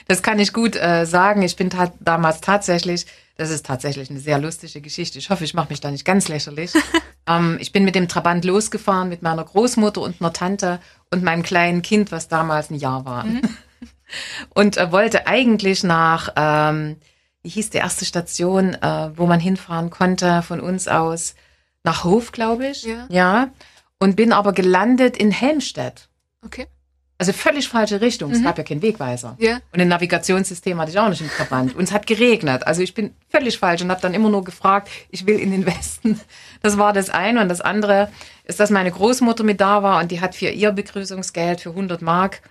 Das 0.07 0.21
kann 0.21 0.39
ich 0.39 0.51
gut 0.51 0.75
äh, 0.75 1.05
sagen. 1.05 1.41
Ich 1.41 1.55
bin 1.55 1.69
ta 1.69 1.93
damals 1.99 2.41
tatsächlich, 2.41 3.05
das 3.37 3.49
ist 3.49 3.65
tatsächlich 3.65 4.09
eine 4.09 4.19
sehr 4.19 4.37
lustige 4.39 4.81
Geschichte. 4.81 5.19
Ich 5.19 5.29
hoffe, 5.29 5.43
ich 5.45 5.53
mache 5.53 5.69
mich 5.69 5.79
da 5.79 5.89
nicht 5.89 6.03
ganz 6.03 6.27
lächerlich. 6.27 6.73
ähm, 7.27 7.57
ich 7.61 7.71
bin 7.71 7.85
mit 7.85 7.95
dem 7.95 8.07
Trabant 8.09 8.43
losgefahren 8.43 9.07
mit 9.07 9.21
meiner 9.21 9.43
Großmutter 9.43 10.01
und 10.01 10.19
einer 10.19 10.33
Tante 10.33 10.79
und 11.11 11.23
meinem 11.23 11.43
kleinen 11.43 11.81
Kind, 11.81 12.11
was 12.11 12.27
damals 12.27 12.71
ein 12.71 12.75
Jahr 12.75 13.05
war. 13.05 13.23
Mhm. 13.23 13.41
und 14.49 14.75
äh, 14.75 14.91
wollte 14.91 15.27
eigentlich 15.27 15.83
nach, 15.83 16.33
ähm, 16.35 16.97
wie 17.41 17.49
hieß 17.49 17.69
die 17.69 17.77
erste 17.77 18.03
Station, 18.03 18.73
äh, 18.73 19.11
wo 19.15 19.27
man 19.27 19.39
hinfahren 19.39 19.91
konnte 19.91 20.41
von 20.41 20.59
uns 20.59 20.89
aus, 20.89 21.35
nach 21.83 22.03
Hof, 22.03 22.31
glaube 22.31 22.67
ich. 22.67 22.83
Ja. 22.83 23.05
ja 23.09 23.49
und 23.99 24.15
bin 24.15 24.33
aber 24.33 24.53
gelandet 24.53 25.17
in 25.17 25.31
Helmstedt. 25.31 26.09
Okay. 26.43 26.67
Also 27.17 27.31
völlig 27.31 27.69
falsche 27.69 28.01
Richtung. 28.01 28.29
Mhm. 28.29 28.35
Es 28.35 28.43
gab 28.43 28.57
ja 28.57 28.63
keinen 28.65 28.81
Wegweiser. 28.81 29.37
Ja. 29.39 29.59
Und 29.71 29.79
ein 29.79 29.87
Navigationssystem 29.87 30.77
hatte 30.79 30.91
ich 30.91 30.99
auch 30.99 31.07
nicht 31.07 31.21
im 31.21 31.29
Verband. 31.29 31.73
Und 31.73 31.85
es 31.85 31.93
hat 31.93 32.07
geregnet. 32.07 32.67
Also 32.67 32.81
ich 32.81 32.93
bin 32.93 33.15
völlig 33.29 33.57
falsch 33.57 33.81
und 33.81 33.89
habe 33.89 34.01
dann 34.01 34.13
immer 34.13 34.29
nur 34.29 34.43
gefragt, 34.43 34.89
ich 35.09 35.25
will 35.25 35.39
in 35.39 35.51
den 35.51 35.65
Westen. 35.77 36.19
Das 36.61 36.77
war 36.77 36.91
das 36.91 37.09
eine. 37.09 37.41
Und 37.41 37.47
das 37.47 37.61
andere 37.61 38.09
ist, 38.43 38.59
dass 38.59 38.69
meine 38.69 38.91
Großmutter 38.91 39.45
mit 39.45 39.61
da 39.61 39.81
war 39.81 40.01
und 40.01 40.11
die 40.11 40.19
hat 40.19 40.35
für 40.35 40.49
ihr 40.49 40.71
Begrüßungsgeld 40.71 41.61
für 41.61 41.69
100 41.69 42.01
Mark 42.01 42.41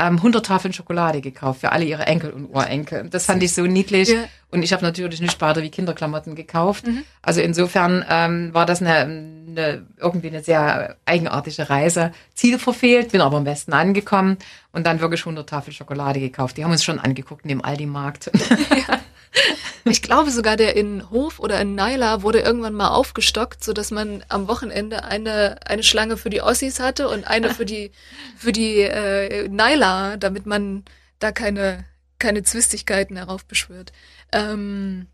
ähm, 0.00 0.16
100 0.16 0.44
Tafeln 0.44 0.74
Schokolade 0.74 1.20
gekauft 1.20 1.60
für 1.60 1.70
alle 1.70 1.84
ihre 1.84 2.06
Enkel 2.06 2.30
und 2.30 2.46
Urenkel. 2.46 3.08
Das 3.10 3.26
fand 3.26 3.42
ich 3.42 3.54
so 3.54 3.62
niedlich. 3.62 4.08
Ja. 4.08 4.24
Und 4.50 4.62
ich 4.62 4.72
habe 4.72 4.82
natürlich 4.82 5.20
nicht 5.20 5.32
später 5.32 5.62
wie 5.62 5.70
Kinderklamotten 5.70 6.34
gekauft. 6.34 6.86
Mhm. 6.86 7.04
Also 7.22 7.40
insofern 7.40 8.04
ähm, 8.08 8.52
war 8.52 8.66
das 8.66 8.80
eine, 8.80 8.96
eine, 8.96 9.86
irgendwie 9.96 10.28
eine 10.28 10.42
sehr 10.42 10.96
eigenartige 11.06 11.70
Reise. 11.70 12.12
Ziel 12.34 12.58
verfehlt, 12.58 13.12
bin 13.12 13.20
aber 13.20 13.36
am 13.36 13.46
Westen 13.46 13.72
angekommen 13.72 14.38
und 14.72 14.84
dann 14.84 15.00
wirklich 15.00 15.20
100 15.20 15.48
Tafeln 15.48 15.74
Schokolade 15.74 16.18
gekauft. 16.18 16.56
Die 16.56 16.64
haben 16.64 16.72
uns 16.72 16.84
schon 16.84 16.98
angeguckt 16.98 17.44
in 17.44 17.50
dem 17.50 17.64
Aldi-Markt. 17.64 18.30
Ja. 18.88 18.98
Ich 19.86 20.00
glaube 20.00 20.30
sogar, 20.30 20.56
der 20.56 20.76
in 20.76 21.10
Hof 21.10 21.38
oder 21.40 21.60
in 21.60 21.74
Naila 21.74 22.22
wurde 22.22 22.40
irgendwann 22.40 22.72
mal 22.72 22.88
aufgestockt, 22.88 23.62
so 23.62 23.72
dass 23.74 23.90
man 23.90 24.24
am 24.28 24.48
Wochenende 24.48 25.04
eine, 25.04 25.58
eine 25.66 25.82
Schlange 25.82 26.16
für 26.16 26.30
die 26.30 26.40
Ossis 26.40 26.80
hatte 26.80 27.08
und 27.08 27.24
eine 27.24 27.50
für 27.52 27.66
die, 27.66 27.92
für 28.36 28.52
die 28.52 28.80
äh, 28.80 29.48
Naila, 29.48 30.16
damit 30.16 30.46
man 30.46 30.84
da 31.18 31.32
keine, 31.32 31.84
keine 32.18 32.42
Zwistigkeiten 32.42 33.16
heraufbeschwört. 33.16 33.92
Ähm, 34.32 35.06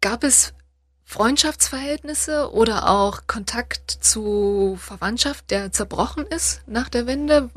gab 0.00 0.22
es 0.22 0.54
Freundschaftsverhältnisse 1.14 2.52
oder 2.52 2.90
auch 2.90 3.28
Kontakt 3.28 3.88
zu 3.88 4.76
Verwandtschaft, 4.80 5.48
der 5.52 5.70
zerbrochen 5.70 6.26
ist 6.26 6.62
nach 6.66 6.88
der 6.88 7.06
Wende, 7.06 7.50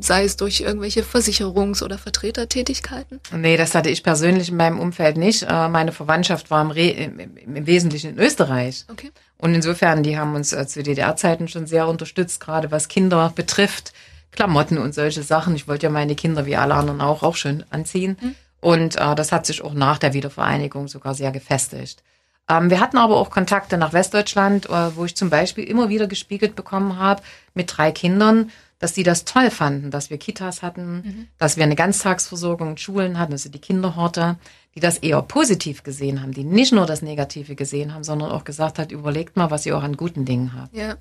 sei 0.00 0.24
es 0.24 0.36
durch 0.36 0.62
irgendwelche 0.62 1.02
Versicherungs- 1.02 1.84
oder 1.84 1.96
Vertretertätigkeiten? 1.96 3.20
Nee, 3.30 3.56
das 3.56 3.76
hatte 3.76 3.88
ich 3.88 4.02
persönlich 4.02 4.48
in 4.48 4.56
meinem 4.56 4.80
Umfeld 4.80 5.16
nicht. 5.16 5.44
Äh, 5.44 5.68
meine 5.68 5.92
Verwandtschaft 5.92 6.50
war 6.50 6.60
im, 6.60 6.72
Re 6.72 6.88
im, 6.88 7.66
Wesentlichen 7.68 8.10
in 8.10 8.18
Österreich. 8.18 8.84
Okay. 8.90 9.12
Und 9.36 9.54
insofern, 9.54 10.02
die 10.02 10.18
haben 10.18 10.34
uns 10.34 10.52
äh, 10.52 10.66
zu 10.66 10.82
DDR-Zeiten 10.82 11.46
schon 11.46 11.68
sehr 11.68 11.86
unterstützt, 11.86 12.40
gerade 12.40 12.72
was 12.72 12.88
Kinder 12.88 13.30
betrifft, 13.32 13.92
Klamotten 14.32 14.76
und 14.76 14.92
solche 14.92 15.22
Sachen. 15.22 15.54
Ich 15.54 15.68
wollte 15.68 15.86
ja 15.86 15.90
meine 15.90 16.16
Kinder 16.16 16.46
wie 16.46 16.56
alle 16.56 16.74
anderen 16.74 17.00
auch, 17.00 17.22
auch 17.22 17.36
schön 17.36 17.64
anziehen. 17.70 18.16
Mhm. 18.20 18.34
Und 18.60 18.96
äh, 18.96 19.14
das 19.14 19.30
hat 19.30 19.46
sich 19.46 19.62
auch 19.62 19.72
nach 19.72 19.98
der 19.98 20.14
Wiedervereinigung 20.14 20.88
sogar 20.88 21.14
sehr 21.14 21.30
gefestigt. 21.30 22.02
Ähm, 22.48 22.70
wir 22.70 22.80
hatten 22.80 22.98
aber 22.98 23.16
auch 23.16 23.30
Kontakte 23.30 23.76
nach 23.76 23.92
Westdeutschland, 23.92 24.66
äh, 24.66 24.96
wo 24.96 25.04
ich 25.04 25.14
zum 25.14 25.30
Beispiel 25.30 25.64
immer 25.64 25.88
wieder 25.88 26.06
gespiegelt 26.06 26.56
bekommen 26.56 26.98
habe 26.98 27.22
mit 27.54 27.76
drei 27.76 27.92
Kindern, 27.92 28.50
dass 28.78 28.92
die 28.92 29.02
das 29.02 29.24
toll 29.24 29.50
fanden, 29.50 29.90
dass 29.90 30.08
wir 30.08 30.18
Kitas 30.18 30.62
hatten, 30.62 30.94
mhm. 30.94 31.28
dass 31.36 31.56
wir 31.56 31.64
eine 31.64 31.74
Ganztagsversorgung 31.74 32.68
und 32.68 32.80
Schulen 32.80 33.18
hatten, 33.18 33.32
also 33.32 33.50
die 33.50 33.60
Kinderhorte, 33.60 34.36
die 34.74 34.80
das 34.80 34.98
eher 34.98 35.20
positiv 35.22 35.82
gesehen 35.82 36.22
haben, 36.22 36.32
die 36.32 36.44
nicht 36.44 36.72
nur 36.72 36.86
das 36.86 37.02
Negative 37.02 37.56
gesehen 37.56 37.92
haben, 37.92 38.04
sondern 38.04 38.30
auch 38.30 38.44
gesagt 38.44 38.78
hat, 38.78 38.92
überlegt 38.92 39.36
mal, 39.36 39.50
was 39.50 39.66
ihr 39.66 39.76
auch 39.76 39.82
an 39.82 39.96
guten 39.96 40.24
Dingen 40.24 40.52
habt. 40.54 40.76
Ja. 40.76 40.96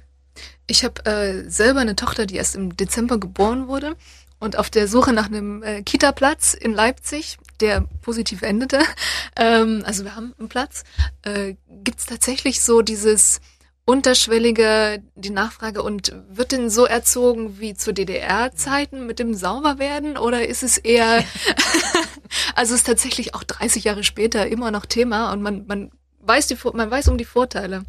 Ich 0.68 0.84
habe 0.84 1.06
äh, 1.06 1.50
selber 1.50 1.80
eine 1.80 1.96
Tochter, 1.96 2.26
die 2.26 2.36
erst 2.36 2.56
im 2.56 2.76
Dezember 2.76 3.20
geboren 3.20 3.68
wurde 3.68 3.96
und 4.40 4.58
auf 4.58 4.70
der 4.70 4.88
Suche 4.88 5.14
nach 5.14 5.26
einem 5.28 5.64
äh, 5.64 5.82
Kita-Platz 5.82 6.54
in 6.54 6.74
Leipzig, 6.74 7.38
der 7.60 7.82
positiv 8.02 8.42
endete, 8.42 8.80
ähm, 9.36 9.84
also 9.86 10.04
wir 10.04 10.16
haben 10.16 10.34
einen 10.40 10.50
Platz, 10.50 10.84
äh, 11.24 11.56
gibt 11.68 12.00
es 12.00 12.06
tatsächlich 12.06 12.62
so 12.62 12.82
dieses 12.82 13.40
unterschwellige, 13.86 15.02
die 15.16 15.30
Nachfrage 15.30 15.82
und 15.82 16.14
wird 16.30 16.52
denn 16.52 16.70
so 16.70 16.86
erzogen 16.86 17.60
wie 17.60 17.74
zu 17.74 17.94
DDR-Zeiten 17.94 19.08
mit 19.08 19.18
dem 19.18 19.34
Sauberwerden 19.34 20.18
oder 20.18 20.46
ist 20.46 20.62
es 20.62 20.78
eher, 20.78 21.24
also 22.56 22.76
ist 22.76 22.86
tatsächlich 22.86 23.34
auch 23.34 23.44
30 23.44 23.86
Jahre 23.86 24.04
später 24.04 24.48
immer 24.48 24.72
noch 24.72 24.86
Thema 24.86 25.32
und 25.32 25.42
man, 25.42 25.66
man 25.68 25.92
weiß 26.20 26.48
die, 26.48 26.58
man 26.74 26.92
weiß 26.92 27.08
um 27.08 27.18
die 27.18 27.26
Vorteile. 27.26 27.86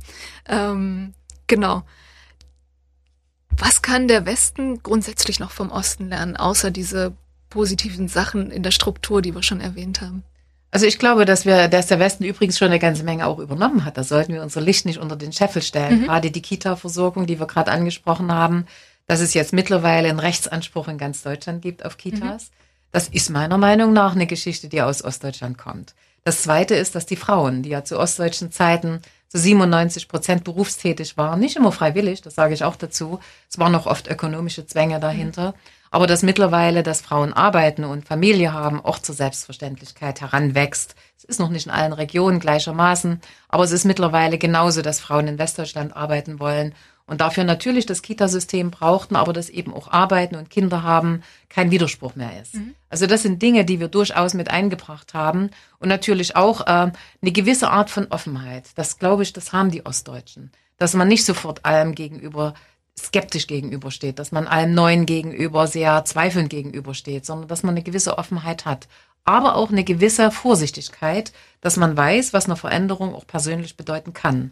Ähm, 0.46 1.14
genau. 1.48 1.82
Was 3.58 3.82
kann 3.82 4.08
der 4.08 4.24
Westen 4.24 4.82
grundsätzlich 4.82 5.40
noch 5.40 5.50
vom 5.50 5.70
Osten 5.70 6.08
lernen, 6.08 6.36
außer 6.36 6.70
diese 6.70 7.12
positiven 7.50 8.08
Sachen 8.08 8.50
in 8.50 8.62
der 8.62 8.70
Struktur, 8.70 9.22
die 9.22 9.34
wir 9.34 9.42
schon 9.42 9.60
erwähnt 9.60 10.00
haben? 10.00 10.22
Also 10.70 10.86
ich 10.86 10.98
glaube, 10.98 11.24
dass 11.24 11.46
wir, 11.46 11.68
dass 11.68 11.86
der 11.86 11.98
Westen 11.98 12.24
übrigens 12.24 12.58
schon 12.58 12.68
eine 12.68 12.78
ganze 12.78 13.02
Menge 13.02 13.26
auch 13.26 13.38
übernommen 13.38 13.84
hat. 13.84 13.96
Da 13.96 14.04
sollten 14.04 14.34
wir 14.34 14.42
unser 14.42 14.60
Licht 14.60 14.84
nicht 14.84 14.98
unter 14.98 15.16
den 15.16 15.32
Scheffel 15.32 15.62
stellen. 15.62 16.02
Mhm. 16.02 16.04
Gerade 16.04 16.30
die 16.30 16.42
Kita-Versorgung, 16.42 17.26
die 17.26 17.40
wir 17.40 17.46
gerade 17.46 17.70
angesprochen 17.70 18.30
haben, 18.30 18.66
dass 19.06 19.20
es 19.20 19.32
jetzt 19.32 19.54
mittlerweile 19.54 20.08
einen 20.08 20.20
Rechtsanspruch 20.20 20.88
in 20.88 20.98
ganz 20.98 21.22
Deutschland 21.22 21.62
gibt 21.62 21.84
auf 21.84 21.96
Kitas. 21.96 22.44
Mhm. 22.44 22.54
Das 22.92 23.08
ist 23.08 23.30
meiner 23.30 23.58
Meinung 23.58 23.92
nach 23.92 24.14
eine 24.14 24.26
Geschichte, 24.26 24.68
die 24.68 24.82
aus 24.82 25.02
Ostdeutschland 25.02 25.56
kommt. 25.56 25.94
Das 26.24 26.42
Zweite 26.42 26.74
ist, 26.74 26.94
dass 26.94 27.06
die 27.06 27.16
Frauen, 27.16 27.62
die 27.62 27.70
ja 27.70 27.84
zu 27.84 27.98
ostdeutschen 27.98 28.52
Zeiten 28.52 29.00
zu 29.28 29.38
97 29.38 30.08
Prozent 30.08 30.44
berufstätig 30.44 31.16
waren, 31.16 31.40
nicht 31.40 31.56
immer 31.56 31.72
freiwillig, 31.72 32.22
das 32.22 32.34
sage 32.34 32.54
ich 32.54 32.64
auch 32.64 32.76
dazu, 32.76 33.20
es 33.48 33.58
waren 33.58 33.72
noch 33.72 33.86
oft 33.86 34.08
ökonomische 34.08 34.66
Zwänge 34.66 35.00
dahinter, 35.00 35.48
mhm. 35.48 35.54
aber 35.90 36.06
dass 36.06 36.22
mittlerweile, 36.22 36.82
dass 36.82 37.02
Frauen 37.02 37.32
arbeiten 37.32 37.84
und 37.84 38.06
Familie 38.06 38.52
haben, 38.52 38.84
auch 38.84 38.98
zur 38.98 39.14
Selbstverständlichkeit 39.14 40.20
heranwächst. 40.20 40.94
Es 41.16 41.24
ist 41.24 41.40
noch 41.40 41.50
nicht 41.50 41.66
in 41.66 41.72
allen 41.72 41.92
Regionen 41.92 42.40
gleichermaßen, 42.40 43.20
aber 43.48 43.64
es 43.64 43.72
ist 43.72 43.84
mittlerweile 43.84 44.38
genauso, 44.38 44.82
dass 44.82 45.00
Frauen 45.00 45.28
in 45.28 45.38
Westdeutschland 45.38 45.94
arbeiten 45.94 46.40
wollen 46.40 46.74
und 47.08 47.22
dafür 47.22 47.42
natürlich 47.42 47.86
das 47.86 48.02
Kitasystem 48.02 48.70
brauchten, 48.70 49.16
aber 49.16 49.32
das 49.32 49.48
eben 49.48 49.72
auch 49.72 49.88
Arbeiten 49.88 50.36
und 50.36 50.50
Kinder 50.50 50.82
haben 50.82 51.22
kein 51.48 51.70
Widerspruch 51.70 52.14
mehr 52.14 52.40
ist. 52.40 52.54
Mhm. 52.54 52.74
Also 52.90 53.06
das 53.06 53.22
sind 53.22 53.40
Dinge, 53.40 53.64
die 53.64 53.80
wir 53.80 53.88
durchaus 53.88 54.34
mit 54.34 54.50
eingebracht 54.50 55.14
haben 55.14 55.50
und 55.78 55.88
natürlich 55.88 56.36
auch 56.36 56.60
äh, 56.66 56.92
eine 56.92 57.32
gewisse 57.32 57.70
Art 57.70 57.88
von 57.88 58.08
Offenheit. 58.08 58.66
Das 58.76 58.98
glaube 58.98 59.22
ich, 59.22 59.32
das 59.32 59.54
haben 59.54 59.70
die 59.70 59.86
Ostdeutschen, 59.86 60.52
dass 60.76 60.92
man 60.94 61.08
nicht 61.08 61.24
sofort 61.24 61.64
allem 61.64 61.94
gegenüber 61.94 62.52
skeptisch 62.98 63.46
gegenübersteht, 63.46 64.18
dass 64.18 64.30
man 64.30 64.46
allem 64.46 64.74
Neuen 64.74 65.06
gegenüber 65.06 65.66
sehr 65.66 66.04
zweifelnd 66.04 66.50
gegenübersteht, 66.50 67.24
sondern 67.24 67.48
dass 67.48 67.62
man 67.62 67.74
eine 67.74 67.82
gewisse 67.82 68.18
Offenheit 68.18 68.66
hat. 68.66 68.86
Aber 69.24 69.56
auch 69.56 69.70
eine 69.70 69.84
gewisse 69.84 70.30
Vorsichtigkeit, 70.30 71.32
dass 71.60 71.76
man 71.76 71.96
weiß, 71.96 72.32
was 72.32 72.46
eine 72.46 72.56
Veränderung 72.56 73.14
auch 73.14 73.26
persönlich 73.26 73.76
bedeuten 73.76 74.12
kann. 74.12 74.50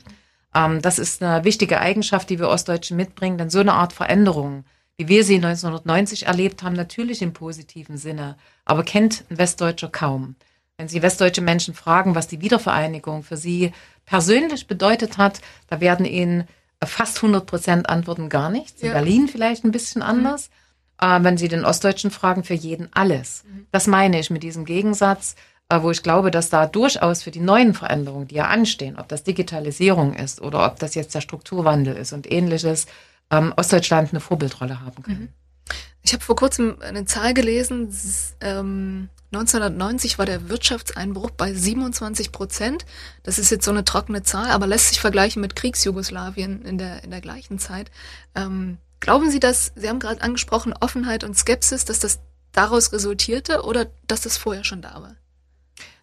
Ähm, 0.56 0.80
das 0.80 0.98
ist 0.98 1.22
eine 1.22 1.44
wichtige 1.44 1.80
Eigenschaft, 1.80 2.30
die 2.30 2.38
wir 2.38 2.48
Ostdeutschen 2.48 2.96
mitbringen, 2.96 3.38
denn 3.38 3.50
so 3.50 3.60
eine 3.60 3.74
Art 3.74 3.92
Veränderung, 3.92 4.64
wie 4.96 5.08
wir 5.08 5.24
sie 5.24 5.36
1990 5.36 6.26
erlebt 6.26 6.62
haben, 6.62 6.74
natürlich 6.74 7.20
im 7.20 7.34
positiven 7.34 7.98
Sinne, 7.98 8.36
aber 8.64 8.82
kennt 8.82 9.24
ein 9.30 9.38
Westdeutscher 9.38 9.88
kaum. 9.88 10.36
Wenn 10.78 10.88
Sie 10.88 11.00
westdeutsche 11.00 11.40
Menschen 11.40 11.72
fragen, 11.72 12.14
was 12.14 12.28
die 12.28 12.42
Wiedervereinigung 12.42 13.22
für 13.22 13.38
sie 13.38 13.72
persönlich 14.04 14.66
bedeutet 14.66 15.16
hat, 15.16 15.40
da 15.68 15.80
werden 15.80 16.04
Ihnen 16.04 16.46
fast 16.84 17.16
100 17.16 17.46
Prozent 17.46 17.88
antworten 17.88 18.28
gar 18.28 18.50
nichts. 18.50 18.82
In 18.82 18.88
ja. 18.88 18.92
Berlin 18.92 19.26
vielleicht 19.26 19.64
ein 19.64 19.70
bisschen 19.70 20.02
anders. 20.02 20.50
Mhm. 21.00 21.08
Äh, 21.08 21.24
wenn 21.24 21.38
Sie 21.38 21.48
den 21.48 21.64
Ostdeutschen 21.64 22.10
fragen, 22.10 22.44
für 22.44 22.52
jeden 22.52 22.90
alles. 22.92 23.44
Mhm. 23.48 23.66
Das 23.72 23.86
meine 23.86 24.20
ich 24.20 24.28
mit 24.28 24.42
diesem 24.42 24.66
Gegensatz. 24.66 25.34
Äh, 25.68 25.82
wo 25.82 25.90
ich 25.90 26.02
glaube, 26.02 26.30
dass 26.30 26.48
da 26.48 26.66
durchaus 26.66 27.24
für 27.24 27.32
die 27.32 27.40
neuen 27.40 27.74
Veränderungen, 27.74 28.28
die 28.28 28.36
ja 28.36 28.46
anstehen, 28.46 28.96
ob 28.96 29.08
das 29.08 29.24
Digitalisierung 29.24 30.14
ist 30.14 30.40
oder 30.40 30.64
ob 30.64 30.78
das 30.78 30.94
jetzt 30.94 31.14
der 31.14 31.20
Strukturwandel 31.20 31.96
ist 31.96 32.12
und 32.12 32.30
ähnliches, 32.30 32.86
ähm, 33.30 33.52
Ostdeutschland 33.56 34.10
eine 34.10 34.20
Vorbildrolle 34.20 34.80
haben 34.80 35.02
kann. 35.02 35.18
Mhm. 35.18 35.28
Ich 36.02 36.12
habe 36.12 36.22
vor 36.22 36.36
kurzem 36.36 36.76
eine 36.80 37.04
Zahl 37.04 37.34
gelesen, 37.34 37.92
ähm, 38.40 39.08
1990 39.32 40.18
war 40.18 40.26
der 40.26 40.48
Wirtschaftseinbruch 40.48 41.32
bei 41.32 41.52
27 41.52 42.30
Prozent. 42.30 42.86
Das 43.24 43.40
ist 43.40 43.50
jetzt 43.50 43.64
so 43.64 43.72
eine 43.72 43.84
trockene 43.84 44.22
Zahl, 44.22 44.52
aber 44.52 44.68
lässt 44.68 44.90
sich 44.90 45.00
vergleichen 45.00 45.42
mit 45.42 45.56
Kriegsjugoslawien 45.56 46.62
in 46.62 46.78
der, 46.78 47.02
in 47.02 47.10
der 47.10 47.20
gleichen 47.20 47.58
Zeit. 47.58 47.90
Ähm, 48.36 48.78
glauben 49.00 49.32
Sie, 49.32 49.40
dass, 49.40 49.72
Sie 49.74 49.88
haben 49.88 49.98
gerade 49.98 50.22
angesprochen, 50.22 50.74
Offenheit 50.78 51.24
und 51.24 51.36
Skepsis, 51.36 51.84
dass 51.84 51.98
das 51.98 52.20
daraus 52.52 52.92
resultierte 52.92 53.64
oder 53.64 53.88
dass 54.06 54.20
das 54.20 54.36
vorher 54.36 54.62
schon 54.62 54.82
da 54.82 55.02
war? 55.02 55.16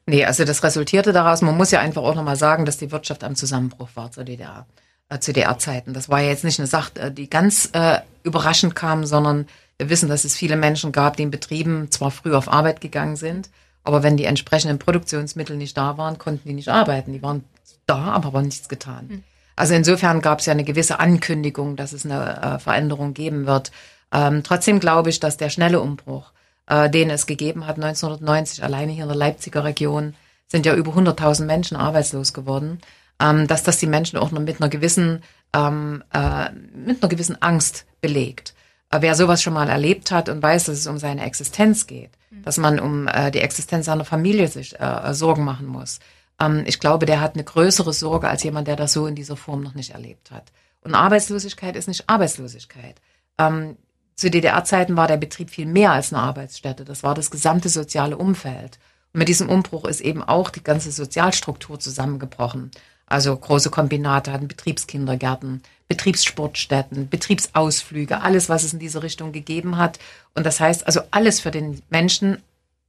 Nee, 0.06 0.26
also 0.26 0.44
das 0.44 0.64
resultierte 0.64 1.14
daraus, 1.14 1.42
man 1.42 1.56
muss 1.56 1.72
ja 1.72 1.80
einfach 1.80 2.02
auch 2.04 2.16
nochmal 2.16 2.36
sagen, 2.36 2.66
dass 2.66 2.78
die 2.78 2.92
Wirtschaft 2.92 3.24
am 3.24 3.36
Zusammenbruch 3.36 3.90
war 3.96 4.12
zur 4.12 4.26
DDR, 4.26 4.66
äh, 5.10 5.20
zu 5.20 5.32
DDR-Zeiten. 5.32 5.94
Das 5.94 6.10
war 6.10 6.22
ja 6.22 6.30
jetzt 6.30 6.44
nicht 6.44 6.60
eine 6.60 6.68
Sache, 6.68 7.00
äh, 7.00 7.12
die 7.12 7.30
ganz 7.30 7.70
äh, 7.74 8.00
überraschend 8.24 8.76
kam, 8.76 9.06
sondern 9.06 9.48
wir 9.78 9.90
wissen, 9.90 10.10
dass 10.10 10.26
es 10.26 10.36
viele 10.36 10.58
Menschen 10.58 10.92
gab, 10.92 11.18
die 11.18 11.24
in 11.24 11.32
Betrieben 11.32 11.90
zwar 11.90 12.12
früh 12.12 12.34
auf 12.34 12.52
Arbeit 12.52 12.82
gegangen 12.82 13.16
sind, 13.16 13.50
aber 13.84 14.04
wenn 14.04 14.18
die 14.18 14.26
entsprechenden 14.26 14.80
Produktionsmittel 14.80 15.58
nicht 15.58 15.78
da 15.78 15.98
waren, 15.98 16.18
konnten 16.18 16.48
die 16.48 16.54
nicht 16.54 16.70
arbeiten. 16.70 17.14
Die 17.14 17.22
waren 17.22 17.44
da, 17.86 18.12
aber 18.12 18.34
haben 18.34 18.46
nichts 18.46 18.70
getan. 18.70 19.10
Hm. 19.10 19.24
Also 19.56 19.74
insofern 19.74 20.22
gab 20.22 20.40
es 20.40 20.48
ja 20.48 20.54
eine 20.54 20.64
gewisse 20.64 21.00
Ankündigung, 21.00 21.76
dass 21.76 21.94
es 21.94 22.06
eine 22.06 22.42
äh, 22.42 22.60
Veränderung 22.60 23.14
geben 23.14 23.46
wird. 23.46 23.72
Ähm, 24.12 24.44
trotzdem 24.44 24.80
glaube 24.80 25.10
ich, 25.10 25.20
dass 25.20 25.38
der 25.38 25.50
schnelle 25.50 25.80
Umbruch 25.80 26.32
äh, 26.68 26.90
den 26.90 27.10
es 27.10 27.26
gegeben 27.26 27.68
hat 27.68 27.76
1990 27.76 28.64
alleine 28.64 28.92
hier 28.92 29.04
in 29.04 29.10
der 29.10 29.18
Leipziger 29.18 29.64
Region 29.64 30.16
sind 30.48 30.66
ja 30.66 30.76
über 30.76 30.92
100.000 30.92 31.46
Menschen 31.46 31.78
arbeitslos 31.78 32.34
geworden, 32.34 32.80
ähm, 33.20 33.48
dass 33.48 33.64
das 33.64 33.78
die 33.78 33.88
Menschen 33.88 34.18
auch 34.18 34.32
noch 34.32 34.42
mit 34.42 34.62
einer 34.62 34.70
gewissen 34.70 35.24
ähm, 35.54 36.04
äh, 36.14 36.52
mit 36.52 37.02
einer 37.02 37.10
gewissen 37.10 37.42
Angst 37.42 37.86
belegt. 38.02 38.54
Äh, 38.90 39.02
wer 39.02 39.16
sowas 39.16 39.42
schon 39.42 39.54
mal 39.54 39.70
erlebt 39.70 40.12
hat 40.12 40.30
und 40.30 40.42
weiß, 40.42 40.66
dass 40.66 40.78
es 40.78 40.88
um 40.88 40.98
seine 40.98 41.24
Existenz 41.26 41.88
geht, 41.88 42.12
mhm. 42.30 42.44
dass 42.44 42.58
man 42.58 42.80
um 42.80 43.08
äh, 43.08 43.32
die 43.32 43.42
Existenz 43.42 43.86
seiner 43.86 44.06
Familie 44.06 44.48
sich 44.48 44.80
äh, 44.80 45.14
Sorgen 45.14 45.44
machen 45.44 45.68
muss, 45.68 46.00
ähm, 46.40 46.64
ich 46.66 46.80
glaube, 46.80 47.06
der 47.06 47.22
hat 47.22 47.36
eine 47.36 47.44
größere 47.44 47.94
Sorge 47.94 48.30
als 48.30 48.44
jemand, 48.44 48.68
der 48.68 48.76
das 48.76 48.94
so 48.94 49.08
in 49.08 49.16
dieser 49.16 49.38
Form 49.38 49.62
noch 49.62 49.76
nicht 49.76 49.92
erlebt 49.92 50.32
hat. 50.32 50.52
Und 50.82 50.96
Arbeitslosigkeit 50.96 51.76
ist 51.76 51.88
nicht 51.88 52.10
Arbeitslosigkeit. 52.10 53.00
Ähm, 53.38 53.78
zu 54.16 54.30
DDR-Zeiten 54.30 54.96
war 54.96 55.08
der 55.08 55.18
Betrieb 55.18 55.50
viel 55.50 55.66
mehr 55.66 55.92
als 55.92 56.14
eine 56.14 56.22
Arbeitsstätte. 56.22 56.86
Das 56.86 57.04
war 57.04 57.16
das 57.16 57.32
gesamte 57.32 57.70
soziale 57.70 58.18
Umfeld. 58.18 58.80
Und 59.14 59.20
mit 59.20 59.28
diesem 59.28 59.50
Umbruch 59.50 59.86
ist 59.86 60.02
eben 60.02 60.24
auch 60.24 60.50
die 60.50 60.64
ganze 60.64 60.92
Sozialstruktur 60.92 61.80
zusammengebrochen. 61.80 62.72
Also 63.06 63.36
große 63.36 63.70
Kombinate 63.70 64.32
hatten 64.32 64.48
Betriebskindergärten, 64.48 65.62
Betriebssportstätten, 65.88 67.10
Betriebsausflüge, 67.10 68.22
alles, 68.22 68.50
was 68.50 68.64
es 68.64 68.74
in 68.74 68.80
diese 68.80 69.04
Richtung 69.04 69.32
gegeben 69.32 69.78
hat. 69.78 70.00
Und 70.34 70.46
das 70.46 70.60
heißt, 70.60 70.88
also 70.88 71.02
alles 71.12 71.40
für 71.40 71.52
den 71.52 71.82
Menschen 71.90 72.42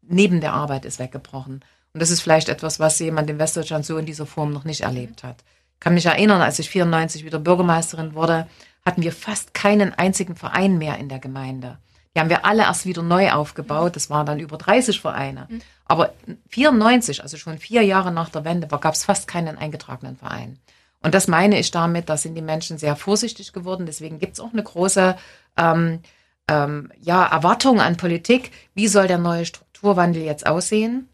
neben 0.02 0.40
der 0.40 0.52
Arbeit 0.52 0.84
ist 0.84 0.98
weggebrochen. 0.98 1.64
Und 1.92 2.00
das 2.00 2.10
ist 2.10 2.20
vielleicht 2.20 2.48
etwas, 2.48 2.80
was 2.80 2.98
jemand 2.98 3.28
in 3.30 3.38
Westdeutschland 3.38 3.84
so 3.84 3.98
in 3.98 4.06
dieser 4.06 4.26
Form 4.26 4.52
noch 4.52 4.64
nicht 4.64 4.82
erlebt 4.82 5.22
hat. 5.22 5.36
Ich 5.74 5.80
kann 5.80 5.94
mich 5.94 6.06
erinnern, 6.06 6.40
als 6.40 6.58
ich 6.58 6.70
94 6.70 7.24
wieder 7.24 7.38
Bürgermeisterin 7.38 8.14
wurde, 8.14 8.46
hatten 8.84 9.02
wir 9.02 9.12
fast 9.12 9.54
keinen 9.54 9.94
einzigen 9.94 10.36
Verein 10.36 10.78
mehr 10.78 10.98
in 10.98 11.08
der 11.08 11.18
Gemeinde. 11.18 11.78
Die 12.14 12.20
haben 12.20 12.30
wir 12.30 12.44
alle 12.44 12.62
erst 12.62 12.86
wieder 12.86 13.02
neu 13.02 13.32
aufgebaut. 13.32 13.96
Das 13.96 14.08
waren 14.08 14.26
dann 14.26 14.38
über 14.38 14.56
30 14.56 15.00
Vereine. 15.00 15.46
Mhm. 15.48 15.62
Aber 15.86 16.12
94, 16.50 17.22
also 17.22 17.36
schon 17.36 17.58
vier 17.58 17.82
Jahre 17.82 18.12
nach 18.12 18.28
der 18.28 18.44
Wende, 18.44 18.68
gab 18.68 18.94
es 18.94 19.04
fast 19.04 19.26
keinen 19.26 19.58
eingetragenen 19.58 20.16
Verein. 20.16 20.58
Und 21.02 21.14
das 21.14 21.28
meine 21.28 21.58
ich 21.58 21.70
damit, 21.70 22.08
da 22.08 22.16
sind 22.16 22.34
die 22.34 22.42
Menschen 22.42 22.78
sehr 22.78 22.96
vorsichtig 22.96 23.52
geworden. 23.52 23.84
Deswegen 23.84 24.18
gibt 24.18 24.34
es 24.34 24.40
auch 24.40 24.52
eine 24.52 24.62
große 24.62 25.16
ähm, 25.56 26.00
ähm, 26.48 26.92
ja, 27.00 27.26
Erwartung 27.26 27.80
an 27.80 27.96
Politik. 27.96 28.52
Wie 28.74 28.88
soll 28.88 29.06
der 29.08 29.18
neue 29.18 29.44
Strukturwandel 29.44 30.22
jetzt 30.22 30.46
aussehen? 30.46 31.08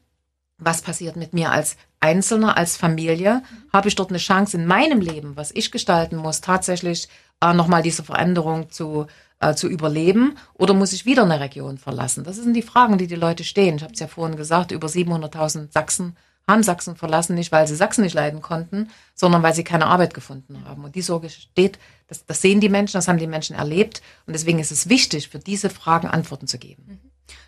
Was 0.59 0.83
passiert 0.83 1.17
mit 1.17 1.33
mir 1.33 1.51
als 1.51 1.77
Einzelner, 1.99 2.57
als 2.57 2.77
Familie? 2.77 3.37
Mhm. 3.37 3.73
Habe 3.73 3.89
ich 3.89 3.97
dort 3.97 4.11
eine 4.11 4.19
Chance 4.19 4.59
in 4.59 4.67
meinem 4.67 5.01
Leben, 5.01 5.37
was 5.37 5.51
ich 5.51 5.73
gestalten 5.73 6.17
muss, 6.17 6.41
tatsächlich 6.41 7.09
äh, 7.43 7.53
nochmal 7.53 7.83
diese 7.83 8.03
Veränderung 8.03 8.71
zu, 8.71 9.07
äh, 9.41 9.55
zu 9.55 9.69
überleben? 9.69 10.37
Oder 10.55 10.75
muss 10.75 10.93
ich 10.93 11.07
wieder 11.07 11.23
eine 11.23 11.41
Region 11.41 11.79
verlassen? 11.79 12.25
Das 12.25 12.37
sind 12.37 12.55
die 12.55 12.63
Fragen, 12.63 12.99
die 12.99 13.07
die 13.07 13.15
Leute 13.15 13.45
stehen. 13.45 13.77
Ich 13.77 13.83
habe 13.83 13.95
es 13.95 14.01
ja 14.01 14.07
vorhin 14.09 14.37
gesagt, 14.37 14.73
über 14.73 14.89
700.000 14.89 15.73
Sachsen 15.73 16.17
haben 16.47 16.63
Sachsen 16.63 16.97
verlassen, 16.97 17.35
nicht 17.35 17.53
weil 17.53 17.67
sie 17.67 17.77
Sachsen 17.77 18.03
nicht 18.03 18.15
leiden 18.15 18.43
konnten, 18.43 18.91
sondern 19.15 19.43
weil 19.43 19.55
sie 19.55 19.65
keine 19.65 19.87
Arbeit 19.87 20.15
gefunden 20.15 20.65
haben. 20.67 20.85
Und 20.85 20.95
die 20.95 21.03
Sorge 21.03 21.31
steht, 21.31 21.79
das, 22.09 22.27
das 22.27 22.43
sehen 22.43 22.61
die 22.61 22.69
Menschen, 22.69 22.95
das 22.95 23.09
haben 23.09 23.19
die 23.19 23.27
Menschen 23.27 23.55
erlebt. 23.57 24.03
Und 24.27 24.33
deswegen 24.33 24.59
ist 24.59 24.73
es 24.73 24.89
wichtig, 24.89 25.29
für 25.29 25.39
diese 25.39 25.71
Fragen 25.71 26.09
Antworten 26.09 26.49
zu 26.49 26.59
geben. 26.59 27.01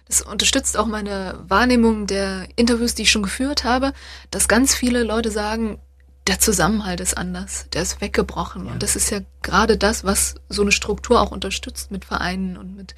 Das 0.07 0.23
unterstützt 0.23 0.77
auch 0.77 0.87
meine 0.87 1.43
Wahrnehmung 1.49 2.07
der 2.07 2.47
Interviews, 2.57 2.95
die 2.95 3.03
ich 3.03 3.11
schon 3.11 3.23
geführt 3.23 3.65
habe, 3.65 3.93
dass 4.31 4.49
ganz 4.49 4.75
viele 4.75 5.03
Leute 5.03 5.31
sagen, 5.31 5.79
der 6.27 6.39
Zusammenhalt 6.39 7.01
ist 7.01 7.17
anders, 7.17 7.67
der 7.73 7.83
ist 7.83 8.01
weggebrochen. 8.01 8.67
Ja. 8.67 8.73
Und 8.73 8.83
das 8.83 8.97
ist 8.97 9.11
ja 9.11 9.21
gerade 9.43 9.77
das, 9.77 10.05
was 10.05 10.37
so 10.49 10.63
eine 10.63 10.73
Struktur 10.73 11.21
auch 11.21 11.33
unterstützt 11.33 11.91
mit 11.91 12.05
Vereinen 12.05 12.57
und 12.57 12.77
mit 12.77 12.95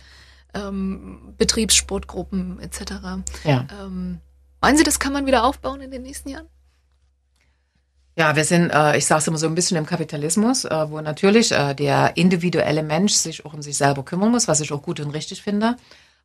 ähm, 0.52 1.34
Betriebssportgruppen 1.38 2.60
etc. 2.60 2.80
Ja. 3.44 3.66
Ähm, 3.80 4.20
meinen 4.60 4.76
Sie, 4.76 4.84
das 4.84 4.98
kann 4.98 5.12
man 5.12 5.26
wieder 5.26 5.44
aufbauen 5.44 5.80
in 5.80 5.90
den 5.90 6.02
nächsten 6.02 6.28
Jahren? 6.28 6.48
Ja, 8.16 8.36
wir 8.36 8.44
sind, 8.44 8.70
äh, 8.70 8.96
ich 8.96 9.06
sage 9.06 9.20
es 9.20 9.26
immer 9.26 9.38
so 9.38 9.46
ein 9.46 9.56
bisschen 9.56 9.76
im 9.76 9.86
Kapitalismus, 9.86 10.64
äh, 10.64 10.90
wo 10.90 11.00
natürlich 11.00 11.50
äh, 11.50 11.74
der 11.74 12.16
individuelle 12.16 12.84
Mensch 12.84 13.14
sich 13.14 13.44
auch 13.44 13.54
um 13.54 13.62
sich 13.62 13.76
selber 13.76 14.04
kümmern 14.04 14.30
muss, 14.30 14.46
was 14.46 14.60
ich 14.60 14.70
auch 14.70 14.82
gut 14.82 15.00
und 15.00 15.10
richtig 15.10 15.42
finde. 15.42 15.76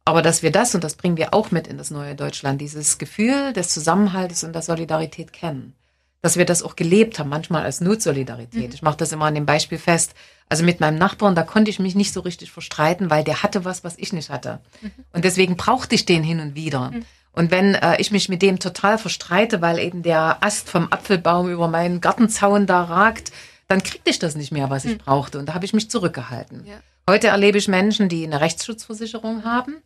Aber 0.05 0.21
dass 0.21 0.43
wir 0.43 0.51
das, 0.51 0.75
und 0.75 0.83
das 0.83 0.95
bringen 0.95 1.17
wir 1.17 1.33
auch 1.33 1.49
mit 1.49 1.67
in 1.67 1.77
das 1.77 1.91
neue 1.91 2.13
Deutschland, 2.13 2.61
dieses 2.61 2.97
Gefühl 2.97 3.53
des 3.53 3.69
Zusammenhaltes 3.69 4.43
und 4.43 4.53
der 4.53 4.61
Solidarität 4.61 5.33
kennen 5.33 5.73
dass 6.21 6.37
wir 6.37 6.45
das 6.45 6.63
auch 6.63 6.75
gelebt 6.75 7.19
haben, 7.19 7.29
manchmal 7.29 7.63
als 7.63 7.81
Notsolidarität. 7.81 8.69
Mhm. 8.69 8.73
Ich 8.73 8.81
mache 8.81 8.97
das 8.97 9.11
immer 9.11 9.25
an 9.25 9.35
dem 9.35 9.45
Beispiel 9.45 9.77
fest. 9.77 10.13
Also 10.49 10.63
mit 10.63 10.79
meinem 10.79 10.97
Nachbarn, 10.97 11.35
da 11.35 11.43
konnte 11.43 11.69
ich 11.69 11.79
mich 11.79 11.95
nicht 11.95 12.13
so 12.13 12.21
richtig 12.21 12.51
verstreiten, 12.51 13.09
weil 13.09 13.23
der 13.23 13.43
hatte 13.43 13.65
was, 13.65 13.83
was 13.83 13.97
ich 13.97 14.13
nicht 14.13 14.29
hatte. 14.29 14.59
Mhm. 14.81 14.91
Und 15.13 15.25
deswegen 15.25 15.55
brauchte 15.55 15.95
ich 15.95 16.05
den 16.05 16.23
hin 16.23 16.39
und 16.39 16.55
wieder. 16.55 16.91
Mhm. 16.91 17.05
Und 17.31 17.51
wenn 17.51 17.75
äh, 17.75 18.01
ich 18.01 18.11
mich 18.11 18.27
mit 18.27 18.41
dem 18.41 18.59
total 18.59 18.97
verstreite, 18.97 19.61
weil 19.61 19.79
eben 19.79 20.03
der 20.03 20.43
Ast 20.43 20.69
vom 20.69 20.91
Apfelbaum 20.91 21.49
über 21.49 21.67
meinen 21.67 22.01
Gartenzaun 22.01 22.65
da 22.65 22.83
ragt, 22.83 23.31
dann 23.67 23.83
kriegte 23.83 24.09
ich 24.09 24.19
das 24.19 24.35
nicht 24.35 24.51
mehr, 24.51 24.69
was 24.69 24.85
ich 24.85 24.93
mhm. 24.93 24.97
brauchte. 24.97 25.39
Und 25.39 25.45
da 25.47 25.53
habe 25.53 25.63
ich 25.63 25.73
mich 25.73 25.89
zurückgehalten. 25.89 26.65
Ja. 26.65 26.79
Heute 27.09 27.27
erlebe 27.27 27.57
ich 27.57 27.67
Menschen, 27.67 28.09
die 28.09 28.25
eine 28.25 28.41
Rechtsschutzversicherung 28.41 29.43
haben. 29.43 29.77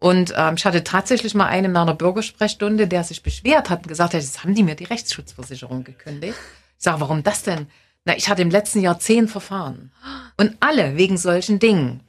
Und 0.00 0.32
ähm, 0.36 0.54
ich 0.56 0.64
hatte 0.64 0.82
tatsächlich 0.82 1.34
mal 1.34 1.46
einen 1.46 1.72
in 1.72 1.76
einer 1.76 1.94
Bürgersprechstunde, 1.94 2.88
der 2.88 3.04
sich 3.04 3.22
beschwert 3.22 3.68
hat 3.68 3.80
und 3.80 3.88
gesagt 3.88 4.14
hat, 4.14 4.20
jetzt 4.20 4.42
haben 4.42 4.54
die 4.54 4.62
mir 4.62 4.74
die 4.74 4.84
Rechtsschutzversicherung 4.84 5.84
gekündigt. 5.84 6.38
Ich 6.78 6.84
sage, 6.84 7.00
warum 7.00 7.22
das 7.22 7.42
denn? 7.42 7.66
Na, 8.06 8.16
ich 8.16 8.30
hatte 8.30 8.40
im 8.40 8.50
letzten 8.50 8.80
Jahr 8.80 8.98
zehn 8.98 9.28
Verfahren. 9.28 9.92
Und 10.38 10.56
alle 10.60 10.96
wegen 10.96 11.18
solchen 11.18 11.58
Dingen. 11.58 12.00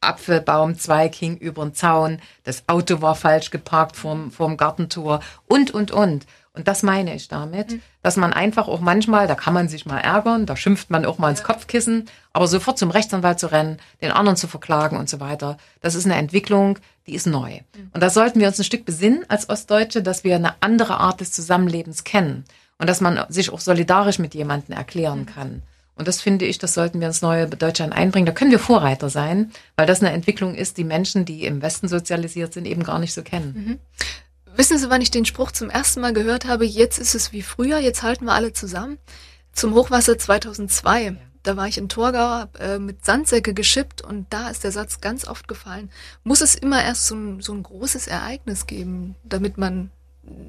Apfelbaumzweig 0.00 1.14
hing 1.14 1.36
über 1.36 1.64
den 1.64 1.74
Zaun, 1.74 2.20
das 2.44 2.64
Auto 2.68 3.00
war 3.00 3.14
falsch 3.14 3.50
geparkt 3.50 3.96
vorm, 3.96 4.30
vorm 4.30 4.56
Gartentor 4.56 5.20
und, 5.46 5.70
und, 5.70 5.90
und. 5.90 6.26
Und 6.52 6.68
das 6.68 6.82
meine 6.82 7.14
ich 7.14 7.28
damit, 7.28 7.72
mhm. 7.72 7.82
dass 8.02 8.16
man 8.16 8.32
einfach 8.32 8.66
auch 8.66 8.80
manchmal, 8.80 9.26
da 9.26 9.34
kann 9.34 9.52
man 9.52 9.68
sich 9.68 9.84
mal 9.84 9.98
ärgern, 9.98 10.46
da 10.46 10.56
schimpft 10.56 10.90
man 10.90 11.04
auch 11.04 11.18
mal 11.18 11.30
ins 11.30 11.42
Kopfkissen, 11.42 12.08
aber 12.32 12.46
sofort 12.46 12.78
zum 12.78 12.90
Rechtsanwalt 12.90 13.38
zu 13.38 13.52
rennen, 13.52 13.78
den 14.00 14.10
anderen 14.10 14.36
zu 14.36 14.48
verklagen 14.48 14.96
und 14.96 15.08
so 15.08 15.20
weiter, 15.20 15.58
das 15.80 15.94
ist 15.94 16.06
eine 16.06 16.16
Entwicklung, 16.16 16.78
die 17.06 17.14
ist 17.14 17.26
neu. 17.26 17.60
Mhm. 17.76 17.90
Und 17.92 18.02
da 18.02 18.10
sollten 18.10 18.40
wir 18.40 18.48
uns 18.48 18.58
ein 18.58 18.64
Stück 18.64 18.84
besinnen 18.84 19.24
als 19.28 19.48
Ostdeutsche, 19.48 20.02
dass 20.02 20.24
wir 20.24 20.34
eine 20.34 20.54
andere 20.60 20.98
Art 20.98 21.20
des 21.20 21.32
Zusammenlebens 21.32 22.04
kennen 22.04 22.44
und 22.78 22.88
dass 22.88 23.00
man 23.00 23.24
sich 23.28 23.50
auch 23.50 23.60
solidarisch 23.60 24.18
mit 24.18 24.34
jemandem 24.34 24.76
erklären 24.76 25.20
mhm. 25.20 25.26
kann. 25.26 25.62
Und 25.94 26.08
das 26.08 26.20
finde 26.20 26.44
ich, 26.44 26.58
das 26.58 26.74
sollten 26.74 27.00
wir 27.00 27.06
ins 27.06 27.22
neue 27.22 27.46
Deutschland 27.48 27.94
einbringen. 27.94 28.26
Da 28.26 28.32
können 28.32 28.50
wir 28.50 28.58
Vorreiter 28.58 29.08
sein, 29.08 29.50
weil 29.76 29.86
das 29.86 30.00
eine 30.00 30.12
Entwicklung 30.12 30.54
ist, 30.54 30.76
die 30.76 30.84
Menschen, 30.84 31.24
die 31.24 31.46
im 31.46 31.62
Westen 31.62 31.88
sozialisiert 31.88 32.52
sind, 32.52 32.66
eben 32.66 32.82
gar 32.82 32.98
nicht 32.98 33.14
so 33.14 33.22
kennen. 33.22 33.54
Mhm. 33.56 33.78
Wissen 34.56 34.78
Sie, 34.78 34.90
wann 34.90 35.00
ich 35.00 35.10
den 35.10 35.24
Spruch 35.24 35.52
zum 35.52 35.70
ersten 35.70 36.00
Mal 36.00 36.12
gehört 36.12 36.46
habe? 36.46 36.66
Jetzt 36.66 36.98
ist 36.98 37.14
es 37.14 37.32
wie 37.32 37.42
früher, 37.42 37.78
jetzt 37.78 38.02
halten 38.02 38.26
wir 38.26 38.32
alle 38.32 38.52
zusammen. 38.52 38.98
Zum 39.52 39.74
Hochwasser 39.74 40.18
2002. 40.18 41.16
Da 41.46 41.56
war 41.56 41.68
ich 41.68 41.78
in 41.78 41.88
Torgau, 41.88 42.46
äh, 42.58 42.80
mit 42.80 43.04
Sandsäcke 43.04 43.54
geschippt 43.54 44.02
und 44.02 44.26
da 44.30 44.48
ist 44.48 44.64
der 44.64 44.72
Satz 44.72 45.00
ganz 45.00 45.28
oft 45.28 45.46
gefallen. 45.46 45.90
Muss 46.24 46.40
es 46.40 46.56
immer 46.56 46.82
erst 46.82 47.06
so 47.06 47.14
ein, 47.14 47.40
so 47.40 47.52
ein 47.52 47.62
großes 47.62 48.08
Ereignis 48.08 48.66
geben, 48.66 49.14
damit 49.22 49.56
man 49.56 49.92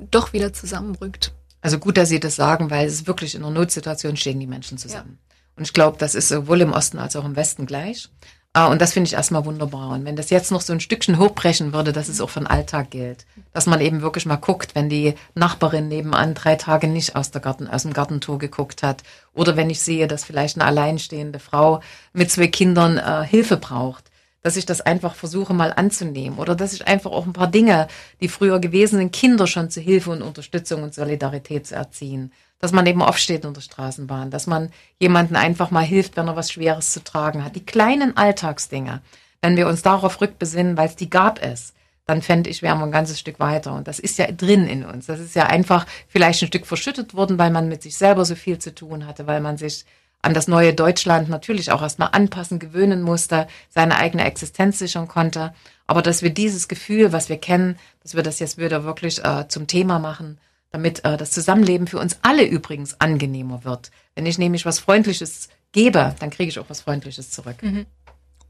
doch 0.09 0.33
wieder 0.33 0.53
zusammenrückt? 0.53 1.35
Also 1.61 1.77
gut, 1.77 1.97
dass 1.97 2.09
Sie 2.09 2.19
das 2.19 2.35
sagen, 2.35 2.71
weil 2.71 2.87
es 2.87 3.05
wirklich 3.05 3.35
in 3.35 3.43
einer 3.43 3.53
Notsituation 3.53 4.17
stehen 4.17 4.39
die 4.39 4.47
Menschen 4.47 4.79
zusammen. 4.79 5.19
Ja. 5.21 5.35
Und 5.57 5.63
ich 5.67 5.73
glaube, 5.73 5.99
das 5.99 6.15
ist 6.15 6.29
sowohl 6.29 6.61
im 6.61 6.71
Osten 6.71 6.97
als 6.97 7.15
auch 7.15 7.25
im 7.25 7.35
Westen 7.35 7.67
gleich. 7.67 8.09
Ah, 8.57 8.69
und 8.69 8.81
das 8.81 8.93
finde 8.93 9.07
ich 9.07 9.13
erstmal 9.13 9.45
wunderbar. 9.45 9.91
Und 9.91 10.03
wenn 10.03 10.15
das 10.15 10.31
jetzt 10.31 10.51
noch 10.51 10.61
so 10.61 10.73
ein 10.73 10.79
Stückchen 10.79 11.19
hochbrechen 11.19 11.73
würde, 11.73 11.93
dass 11.93 12.07
es 12.07 12.19
auch 12.19 12.31
für 12.31 12.39
den 12.39 12.47
Alltag 12.47 12.89
gilt. 12.89 13.27
Dass 13.53 13.67
man 13.67 13.79
eben 13.81 14.01
wirklich 14.01 14.25
mal 14.25 14.37
guckt, 14.37 14.73
wenn 14.73 14.89
die 14.89 15.13
Nachbarin 15.35 15.87
nebenan 15.89 16.33
drei 16.33 16.55
Tage 16.55 16.87
nicht 16.87 17.15
aus, 17.15 17.29
der 17.29 17.39
Garten, 17.39 17.67
aus 17.67 17.83
dem 17.83 17.93
Gartentor 17.93 18.39
geguckt 18.39 18.81
hat. 18.81 19.03
Oder 19.35 19.57
wenn 19.57 19.69
ich 19.69 19.81
sehe, 19.81 20.07
dass 20.07 20.23
vielleicht 20.23 20.55
eine 20.55 20.65
alleinstehende 20.65 21.37
Frau 21.37 21.81
mit 22.13 22.31
zwei 22.31 22.47
Kindern 22.47 22.97
äh, 22.97 23.27
Hilfe 23.27 23.57
braucht. 23.57 24.05
Dass 24.41 24.57
ich 24.57 24.65
das 24.65 24.81
einfach 24.81 25.13
versuche 25.13 25.53
mal 25.53 25.71
anzunehmen. 25.71 26.39
Oder 26.39 26.55
dass 26.55 26.73
ich 26.73 26.87
einfach 26.87 27.11
auch 27.11 27.27
ein 27.27 27.33
paar 27.33 27.51
Dinge, 27.51 27.87
die 28.21 28.27
früher 28.27 28.57
gewesen 28.59 28.97
sind, 28.97 29.13
Kinder 29.13 29.45
schon 29.45 29.69
zu 29.69 29.81
Hilfe 29.81 30.09
und 30.09 30.23
Unterstützung 30.23 30.81
und 30.81 30.95
Solidarität 30.95 31.67
zu 31.67 31.75
erziehen 31.75 32.31
dass 32.59 32.71
man 32.71 32.85
eben 32.85 33.01
aufsteht 33.01 33.45
in 33.45 33.53
der 33.53 33.61
Straßenbahn, 33.61 34.31
dass 34.31 34.47
man 34.47 34.71
jemanden 34.99 35.35
einfach 35.35 35.71
mal 35.71 35.83
hilft, 35.83 36.17
wenn 36.17 36.27
er 36.27 36.35
was 36.35 36.51
Schweres 36.51 36.91
zu 36.91 37.03
tragen 37.03 37.43
hat. 37.43 37.55
Die 37.55 37.65
kleinen 37.65 38.17
Alltagsdinge, 38.17 39.01
wenn 39.41 39.57
wir 39.57 39.67
uns 39.67 39.83
darauf 39.83 40.21
rückbesinnen, 40.21 40.77
weil 40.77 40.87
es 40.87 40.95
die 40.95 41.09
gab 41.09 41.41
es, 41.43 41.73
dann 42.05 42.21
fände 42.21 42.49
ich, 42.49 42.61
wären 42.61 42.79
wir 42.79 42.85
ein 42.85 42.91
ganzes 42.91 43.19
Stück 43.19 43.39
weiter. 43.39 43.73
Und 43.73 43.87
das 43.87 43.99
ist 43.99 44.17
ja 44.17 44.31
drin 44.31 44.65
in 44.65 44.85
uns. 44.85 45.07
Das 45.07 45.19
ist 45.19 45.35
ja 45.35 45.47
einfach 45.47 45.85
vielleicht 46.07 46.41
ein 46.41 46.47
Stück 46.47 46.65
verschüttet 46.65 47.13
worden, 47.13 47.37
weil 47.37 47.51
man 47.51 47.67
mit 47.67 47.83
sich 47.83 47.97
selber 47.97 48.25
so 48.25 48.33
viel 48.35 48.57
zu 48.59 48.73
tun 48.73 49.05
hatte, 49.05 49.27
weil 49.27 49.41
man 49.41 49.57
sich 49.57 49.85
an 50.21 50.33
das 50.33 50.47
neue 50.47 50.73
Deutschland 50.73 51.29
natürlich 51.29 51.71
auch 51.71 51.81
erstmal 51.81 52.09
anpassen, 52.13 52.59
gewöhnen 52.59 53.01
musste, 53.01 53.47
seine 53.69 53.97
eigene 53.97 54.23
Existenz 54.25 54.79
sichern 54.79 55.07
konnte. 55.07 55.53
Aber 55.85 56.01
dass 56.01 56.23
wir 56.23 56.31
dieses 56.31 56.67
Gefühl, 56.67 57.11
was 57.11 57.29
wir 57.29 57.37
kennen, 57.37 57.77
dass 58.01 58.15
wir 58.15 58.23
das 58.23 58.39
jetzt 58.39 58.57
wieder 58.57 58.83
wirklich 58.83 59.23
äh, 59.23 59.47
zum 59.47 59.67
Thema 59.67 59.99
machen 59.99 60.39
damit 60.71 61.05
äh, 61.05 61.17
das 61.17 61.31
Zusammenleben 61.31 61.87
für 61.87 61.99
uns 61.99 62.17
alle 62.21 62.45
übrigens 62.45 62.99
angenehmer 62.99 63.63
wird. 63.63 63.91
Wenn 64.15 64.25
ich 64.25 64.37
nämlich 64.37 64.65
was 64.65 64.79
Freundliches 64.79 65.49
gebe, 65.71 66.15
dann 66.19 66.29
kriege 66.29 66.49
ich 66.49 66.59
auch 66.59 66.69
was 66.69 66.81
Freundliches 66.81 67.31
zurück. 67.31 67.57
Mhm. 67.61 67.85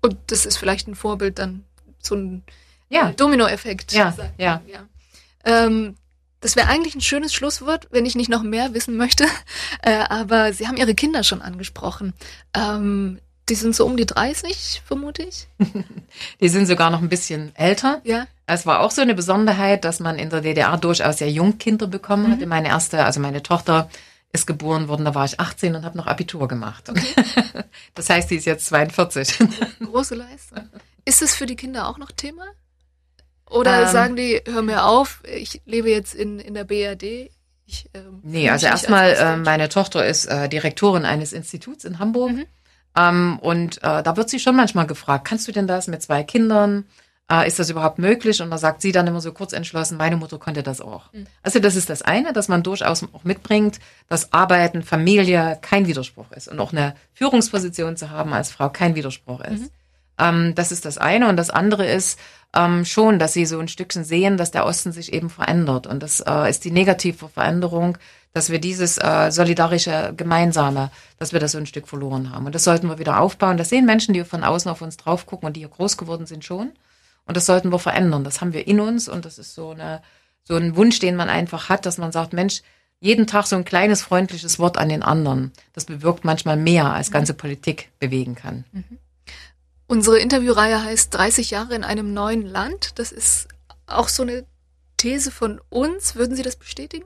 Und 0.01 0.17
das 0.27 0.45
ist 0.45 0.57
vielleicht 0.57 0.87
ein 0.87 0.95
Vorbild 0.95 1.39
dann, 1.39 1.63
so 1.99 2.15
ein 2.15 2.43
ja. 2.89 3.11
Dominoeffekt. 3.11 3.93
Ja, 3.93 4.15
ja. 4.37 4.61
ja. 4.67 4.87
Ähm, 5.43 5.95
das 6.39 6.55
wäre 6.55 6.67
eigentlich 6.67 6.95
ein 6.95 7.01
schönes 7.01 7.33
Schlusswort, 7.33 7.87
wenn 7.91 8.05
ich 8.05 8.15
nicht 8.15 8.29
noch 8.29 8.43
mehr 8.43 8.73
wissen 8.73 8.97
möchte. 8.97 9.25
Äh, 9.83 10.05
aber 10.09 10.53
Sie 10.53 10.67
haben 10.67 10.75
Ihre 10.75 10.95
Kinder 10.95 11.23
schon 11.23 11.41
angesprochen. 11.41 12.13
Ähm, 12.55 13.19
die 13.47 13.55
sind 13.55 13.75
so 13.75 13.85
um 13.85 13.95
die 13.95 14.07
30, 14.07 14.81
vermute 14.83 15.23
ich. 15.23 15.47
die 16.41 16.49
sind 16.49 16.65
sogar 16.65 16.89
noch 16.89 17.01
ein 17.01 17.09
bisschen 17.09 17.55
älter. 17.55 18.01
Ja. 18.03 18.25
Es 18.47 18.65
war 18.65 18.79
auch 18.79 18.91
so 18.91 19.01
eine 19.01 19.13
Besonderheit, 19.13 19.83
dass 19.83 19.99
man 19.99 20.17
in 20.17 20.29
der 20.29 20.41
DDR 20.41 20.77
durchaus 20.77 21.19
ja 21.19 21.27
Jungkinder 21.27 21.87
bekommen 21.87 22.27
mhm. 22.27 22.31
hatte. 22.31 22.45
Meine 22.47 22.69
erste, 22.69 23.03
also 23.03 23.19
meine 23.19 23.43
Tochter 23.43 23.89
ist 24.31 24.47
geboren 24.47 24.87
worden, 24.87 25.05
da 25.05 25.15
war 25.15 25.25
ich 25.25 25.39
18 25.39 25.75
und 25.75 25.85
habe 25.85 25.97
noch 25.97 26.07
Abitur 26.07 26.47
gemacht. 26.47 26.89
Okay. 26.89 27.03
Das 27.93 28.09
heißt, 28.09 28.29
sie 28.29 28.35
ist 28.35 28.45
jetzt 28.45 28.67
42. 28.67 29.39
Große 29.79 30.15
Leistung. 30.15 30.69
Ist 31.05 31.21
es 31.21 31.35
für 31.35 31.45
die 31.45 31.55
Kinder 31.55 31.87
auch 31.87 31.97
noch 31.97 32.11
Thema? 32.11 32.45
Oder 33.49 33.83
ähm, 33.83 33.87
sagen 33.87 34.15
die, 34.15 34.41
hör 34.45 34.61
mir 34.61 34.85
auf, 34.85 35.21
ich 35.23 35.61
lebe 35.65 35.89
jetzt 35.89 36.13
in, 36.13 36.39
in 36.39 36.53
der 36.53 36.63
BRD, 36.63 37.31
ich, 37.65 37.89
ähm, 37.93 38.19
nee, 38.23 38.49
also 38.49 38.67
erstmal, 38.67 39.13
äh, 39.13 39.37
meine 39.37 39.67
Tochter 39.67 40.05
ist 40.05 40.25
äh, 40.25 40.47
Direktorin 40.47 41.05
eines 41.05 41.33
Instituts 41.33 41.83
in 41.83 41.99
Hamburg. 41.99 42.31
Mhm. 42.31 42.45
Ähm, 42.95 43.39
und 43.39 43.77
äh, 43.83 44.03
da 44.03 44.15
wird 44.15 44.29
sie 44.29 44.39
schon 44.39 44.55
manchmal 44.55 44.87
gefragt, 44.87 45.27
kannst 45.27 45.47
du 45.47 45.51
denn 45.51 45.67
das 45.67 45.87
mit 45.87 46.01
zwei 46.01 46.23
Kindern? 46.23 46.85
Äh, 47.29 47.47
ist 47.47 47.59
das 47.59 47.69
überhaupt 47.69 47.99
möglich? 47.99 48.41
Und 48.41 48.51
da 48.51 48.57
sagt 48.57 48.81
sie 48.81 48.91
dann 48.91 49.07
immer 49.07 49.19
so 49.19 49.33
kurz 49.33 49.53
entschlossen, 49.53 49.97
meine 49.97 50.15
Mutter 50.15 50.39
konnte 50.39 50.63
das 50.63 50.79
auch. 50.79 51.11
Mhm. 51.11 51.27
Also 51.43 51.59
das 51.59 51.75
ist 51.75 51.89
das 51.89 52.01
eine, 52.01 52.31
dass 52.33 52.47
man 52.47 52.63
durchaus 52.63 53.03
auch 53.03 53.23
mitbringt, 53.23 53.79
dass 54.07 54.31
Arbeiten, 54.31 54.81
Familie 54.83 55.57
kein 55.61 55.87
Widerspruch 55.87 56.31
ist 56.31 56.47
und 56.47 56.59
auch 56.59 56.71
eine 56.71 56.95
Führungsposition 57.13 57.97
zu 57.97 58.11
haben 58.11 58.33
als 58.33 58.51
Frau 58.51 58.69
kein 58.69 58.95
Widerspruch 58.95 59.41
ist. 59.41 59.63
Mhm. 59.63 59.69
Ähm, 60.19 60.55
das 60.55 60.71
ist 60.71 60.85
das 60.85 60.97
eine. 60.97 61.27
Und 61.27 61.35
das 61.35 61.49
andere 61.49 61.85
ist 61.85 62.17
ähm, 62.55 62.85
schon, 62.85 63.19
dass 63.19 63.33
sie 63.33 63.45
so 63.45 63.59
ein 63.59 63.67
Stückchen 63.67 64.05
sehen, 64.05 64.37
dass 64.37 64.51
der 64.51 64.65
Osten 64.65 64.93
sich 64.93 65.11
eben 65.11 65.29
verändert. 65.29 65.85
Und 65.85 66.01
das 66.01 66.21
äh, 66.21 66.49
ist 66.49 66.63
die 66.63 66.71
negative 66.71 67.27
Veränderung, 67.27 67.97
dass 68.33 68.49
wir 68.49 68.59
dieses 68.59 68.97
äh, 68.99 69.31
solidarische 69.31 70.13
Gemeinsame, 70.15 70.91
dass 71.19 71.33
wir 71.33 71.41
das 71.41 71.51
so 71.51 71.57
ein 71.57 71.65
Stück 71.65 71.89
verloren 71.89 72.31
haben. 72.31 72.45
Und 72.45 72.55
das 72.55 72.63
sollten 72.63 72.87
wir 72.87 72.99
wieder 72.99 73.19
aufbauen. 73.19 73.57
Das 73.57 73.69
sehen 73.69 73.85
Menschen, 73.85 74.13
die 74.13 74.23
von 74.23 74.45
außen 74.45 74.71
auf 74.71 74.81
uns 74.81 74.95
drauf 74.95 75.25
gucken 75.25 75.47
und 75.47 75.57
die 75.57 75.61
hier 75.61 75.69
groß 75.69 75.97
geworden 75.97 76.25
sind 76.25 76.45
schon. 76.45 76.71
Und 77.27 77.37
das 77.37 77.45
sollten 77.45 77.71
wir 77.71 77.79
verändern. 77.79 78.23
Das 78.23 78.41
haben 78.41 78.53
wir 78.53 78.67
in 78.67 78.79
uns 78.79 79.07
und 79.09 79.25
das 79.25 79.37
ist 79.37 79.53
so 79.53 79.71
eine, 79.71 80.01
so 80.43 80.55
ein 80.55 80.75
Wunsch, 80.75 80.99
den 80.99 81.15
man 81.15 81.29
einfach 81.29 81.69
hat, 81.69 81.85
dass 81.85 81.97
man 81.97 82.11
sagt, 82.11 82.33
Mensch, 82.33 82.61
jeden 82.99 83.27
Tag 83.27 83.45
so 83.45 83.55
ein 83.55 83.65
kleines 83.65 84.01
freundliches 84.01 84.57
Wort 84.57 84.77
an 84.77 84.89
den 84.89 85.03
anderen. 85.03 85.51
Das 85.73 85.85
bewirkt 85.85 86.23
manchmal 86.23 86.57
mehr, 86.57 86.91
als 86.93 87.11
ganze 87.11 87.33
Politik 87.33 87.91
bewegen 87.99 88.33
kann. 88.33 88.63
Mhm. 88.71 88.97
Unsere 89.87 90.19
Interviewreihe 90.19 90.83
heißt 90.83 91.13
30 91.13 91.51
Jahre 91.51 91.75
in 91.75 91.83
einem 91.83 92.13
neuen 92.13 92.45
Land. 92.45 92.97
Das 92.99 93.11
ist 93.11 93.47
auch 93.85 94.09
so 94.09 94.23
eine 94.23 94.45
These 94.97 95.31
von 95.31 95.61
uns. 95.69 96.15
Würden 96.15 96.35
Sie 96.35 96.43
das 96.43 96.55
bestätigen? 96.55 97.05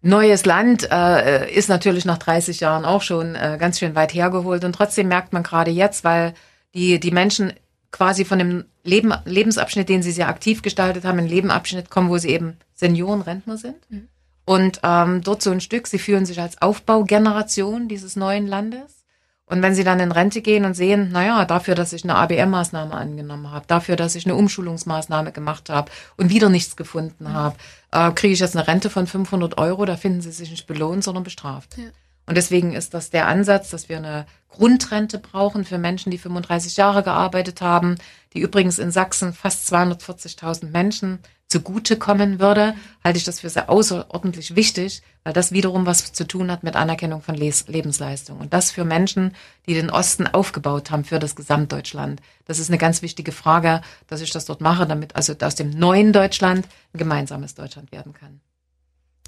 Neues 0.00 0.46
Land 0.46 0.88
äh, 0.90 1.52
ist 1.52 1.68
natürlich 1.68 2.04
nach 2.04 2.18
30 2.18 2.60
Jahren 2.60 2.84
auch 2.84 3.02
schon 3.02 3.34
äh, 3.34 3.56
ganz 3.58 3.78
schön 3.80 3.96
weit 3.96 4.14
hergeholt 4.14 4.64
und 4.64 4.72
trotzdem 4.72 5.08
merkt 5.08 5.32
man 5.32 5.42
gerade 5.42 5.72
jetzt, 5.72 6.04
weil 6.04 6.34
die, 6.72 7.00
die 7.00 7.10
Menschen 7.10 7.52
quasi 7.90 8.24
von 8.24 8.38
dem 8.38 8.64
Leben, 8.84 9.12
Lebensabschnitt, 9.24 9.88
den 9.88 10.02
sie 10.02 10.12
sehr 10.12 10.28
aktiv 10.28 10.62
gestaltet 10.62 11.04
haben, 11.04 11.18
in 11.18 11.24
einen 11.24 11.28
Lebenabschnitt 11.28 11.90
kommen, 11.90 12.10
wo 12.10 12.18
sie 12.18 12.28
eben 12.28 12.56
Senioren, 12.74 13.22
Rentner 13.22 13.56
sind. 13.56 13.76
Mhm. 13.90 14.08
Und 14.44 14.80
ähm, 14.82 15.22
dort 15.22 15.42
so 15.42 15.50
ein 15.50 15.60
Stück, 15.60 15.86
sie 15.86 15.98
fühlen 15.98 16.24
sich 16.24 16.40
als 16.40 16.62
Aufbaugeneration 16.62 17.88
dieses 17.88 18.16
neuen 18.16 18.46
Landes. 18.46 19.04
Und 19.44 19.62
wenn 19.62 19.74
sie 19.74 19.84
dann 19.84 20.00
in 20.00 20.12
Rente 20.12 20.42
gehen 20.42 20.66
und 20.66 20.74
sehen, 20.74 21.10
naja, 21.10 21.44
dafür, 21.46 21.74
dass 21.74 21.94
ich 21.94 22.04
eine 22.04 22.16
ABM-Maßnahme 22.16 22.92
angenommen 22.92 23.50
habe, 23.50 23.66
dafür, 23.66 23.96
dass 23.96 24.14
ich 24.14 24.26
eine 24.26 24.34
Umschulungsmaßnahme 24.34 25.32
gemacht 25.32 25.70
habe 25.70 25.90
und 26.16 26.28
wieder 26.28 26.50
nichts 26.50 26.76
gefunden 26.76 27.24
mhm. 27.24 27.32
habe, 27.32 27.56
äh, 27.92 28.10
kriege 28.12 28.34
ich 28.34 28.40
jetzt 28.40 28.56
eine 28.56 28.68
Rente 28.68 28.90
von 28.90 29.06
500 29.06 29.56
Euro, 29.56 29.86
da 29.86 29.96
finden 29.96 30.20
sie 30.20 30.32
sich 30.32 30.50
nicht 30.50 30.66
belohnt, 30.66 31.02
sondern 31.02 31.24
bestraft. 31.24 31.76
Ja. 31.78 31.84
Und 32.28 32.36
deswegen 32.36 32.74
ist 32.74 32.92
das 32.92 33.08
der 33.08 33.26
Ansatz, 33.26 33.70
dass 33.70 33.88
wir 33.88 33.96
eine 33.96 34.26
Grundrente 34.50 35.18
brauchen 35.18 35.64
für 35.64 35.78
Menschen, 35.78 36.10
die 36.10 36.18
35 36.18 36.76
Jahre 36.76 37.02
gearbeitet 37.02 37.62
haben, 37.62 37.96
die 38.34 38.40
übrigens 38.40 38.78
in 38.78 38.90
Sachsen 38.90 39.32
fast 39.32 39.72
240.000 39.72 40.70
Menschen 40.70 41.20
zugutekommen 41.46 42.38
würde, 42.38 42.74
halte 43.02 43.16
ich 43.16 43.24
das 43.24 43.40
für 43.40 43.48
sehr 43.48 43.70
außerordentlich 43.70 44.54
wichtig, 44.54 45.02
weil 45.24 45.32
das 45.32 45.52
wiederum 45.52 45.86
was 45.86 46.12
zu 46.12 46.26
tun 46.26 46.50
hat 46.50 46.62
mit 46.62 46.76
Anerkennung 46.76 47.22
von 47.22 47.34
Les 47.34 47.66
Lebensleistung. 47.66 48.38
Und 48.40 48.52
das 48.52 48.70
für 48.70 48.84
Menschen, 48.84 49.34
die 49.66 49.72
den 49.72 49.88
Osten 49.88 50.26
aufgebaut 50.26 50.90
haben 50.90 51.04
für 51.04 51.18
das 51.18 51.34
Gesamtdeutschland. 51.34 52.20
Das 52.44 52.58
ist 52.58 52.68
eine 52.68 52.76
ganz 52.76 53.00
wichtige 53.00 53.32
Frage, 53.32 53.80
dass 54.06 54.20
ich 54.20 54.32
das 54.32 54.44
dort 54.44 54.60
mache, 54.60 54.86
damit 54.86 55.16
also 55.16 55.34
aus 55.40 55.54
dem 55.54 55.70
neuen 55.70 56.12
Deutschland 56.12 56.66
ein 56.92 56.98
gemeinsames 56.98 57.54
Deutschland 57.54 57.90
werden 57.90 58.12
kann. 58.12 58.40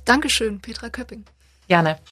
Dankeschön, 0.04 0.60
Petra 0.60 0.90
Köpping. 0.90 1.24
Gerne. 1.66 2.00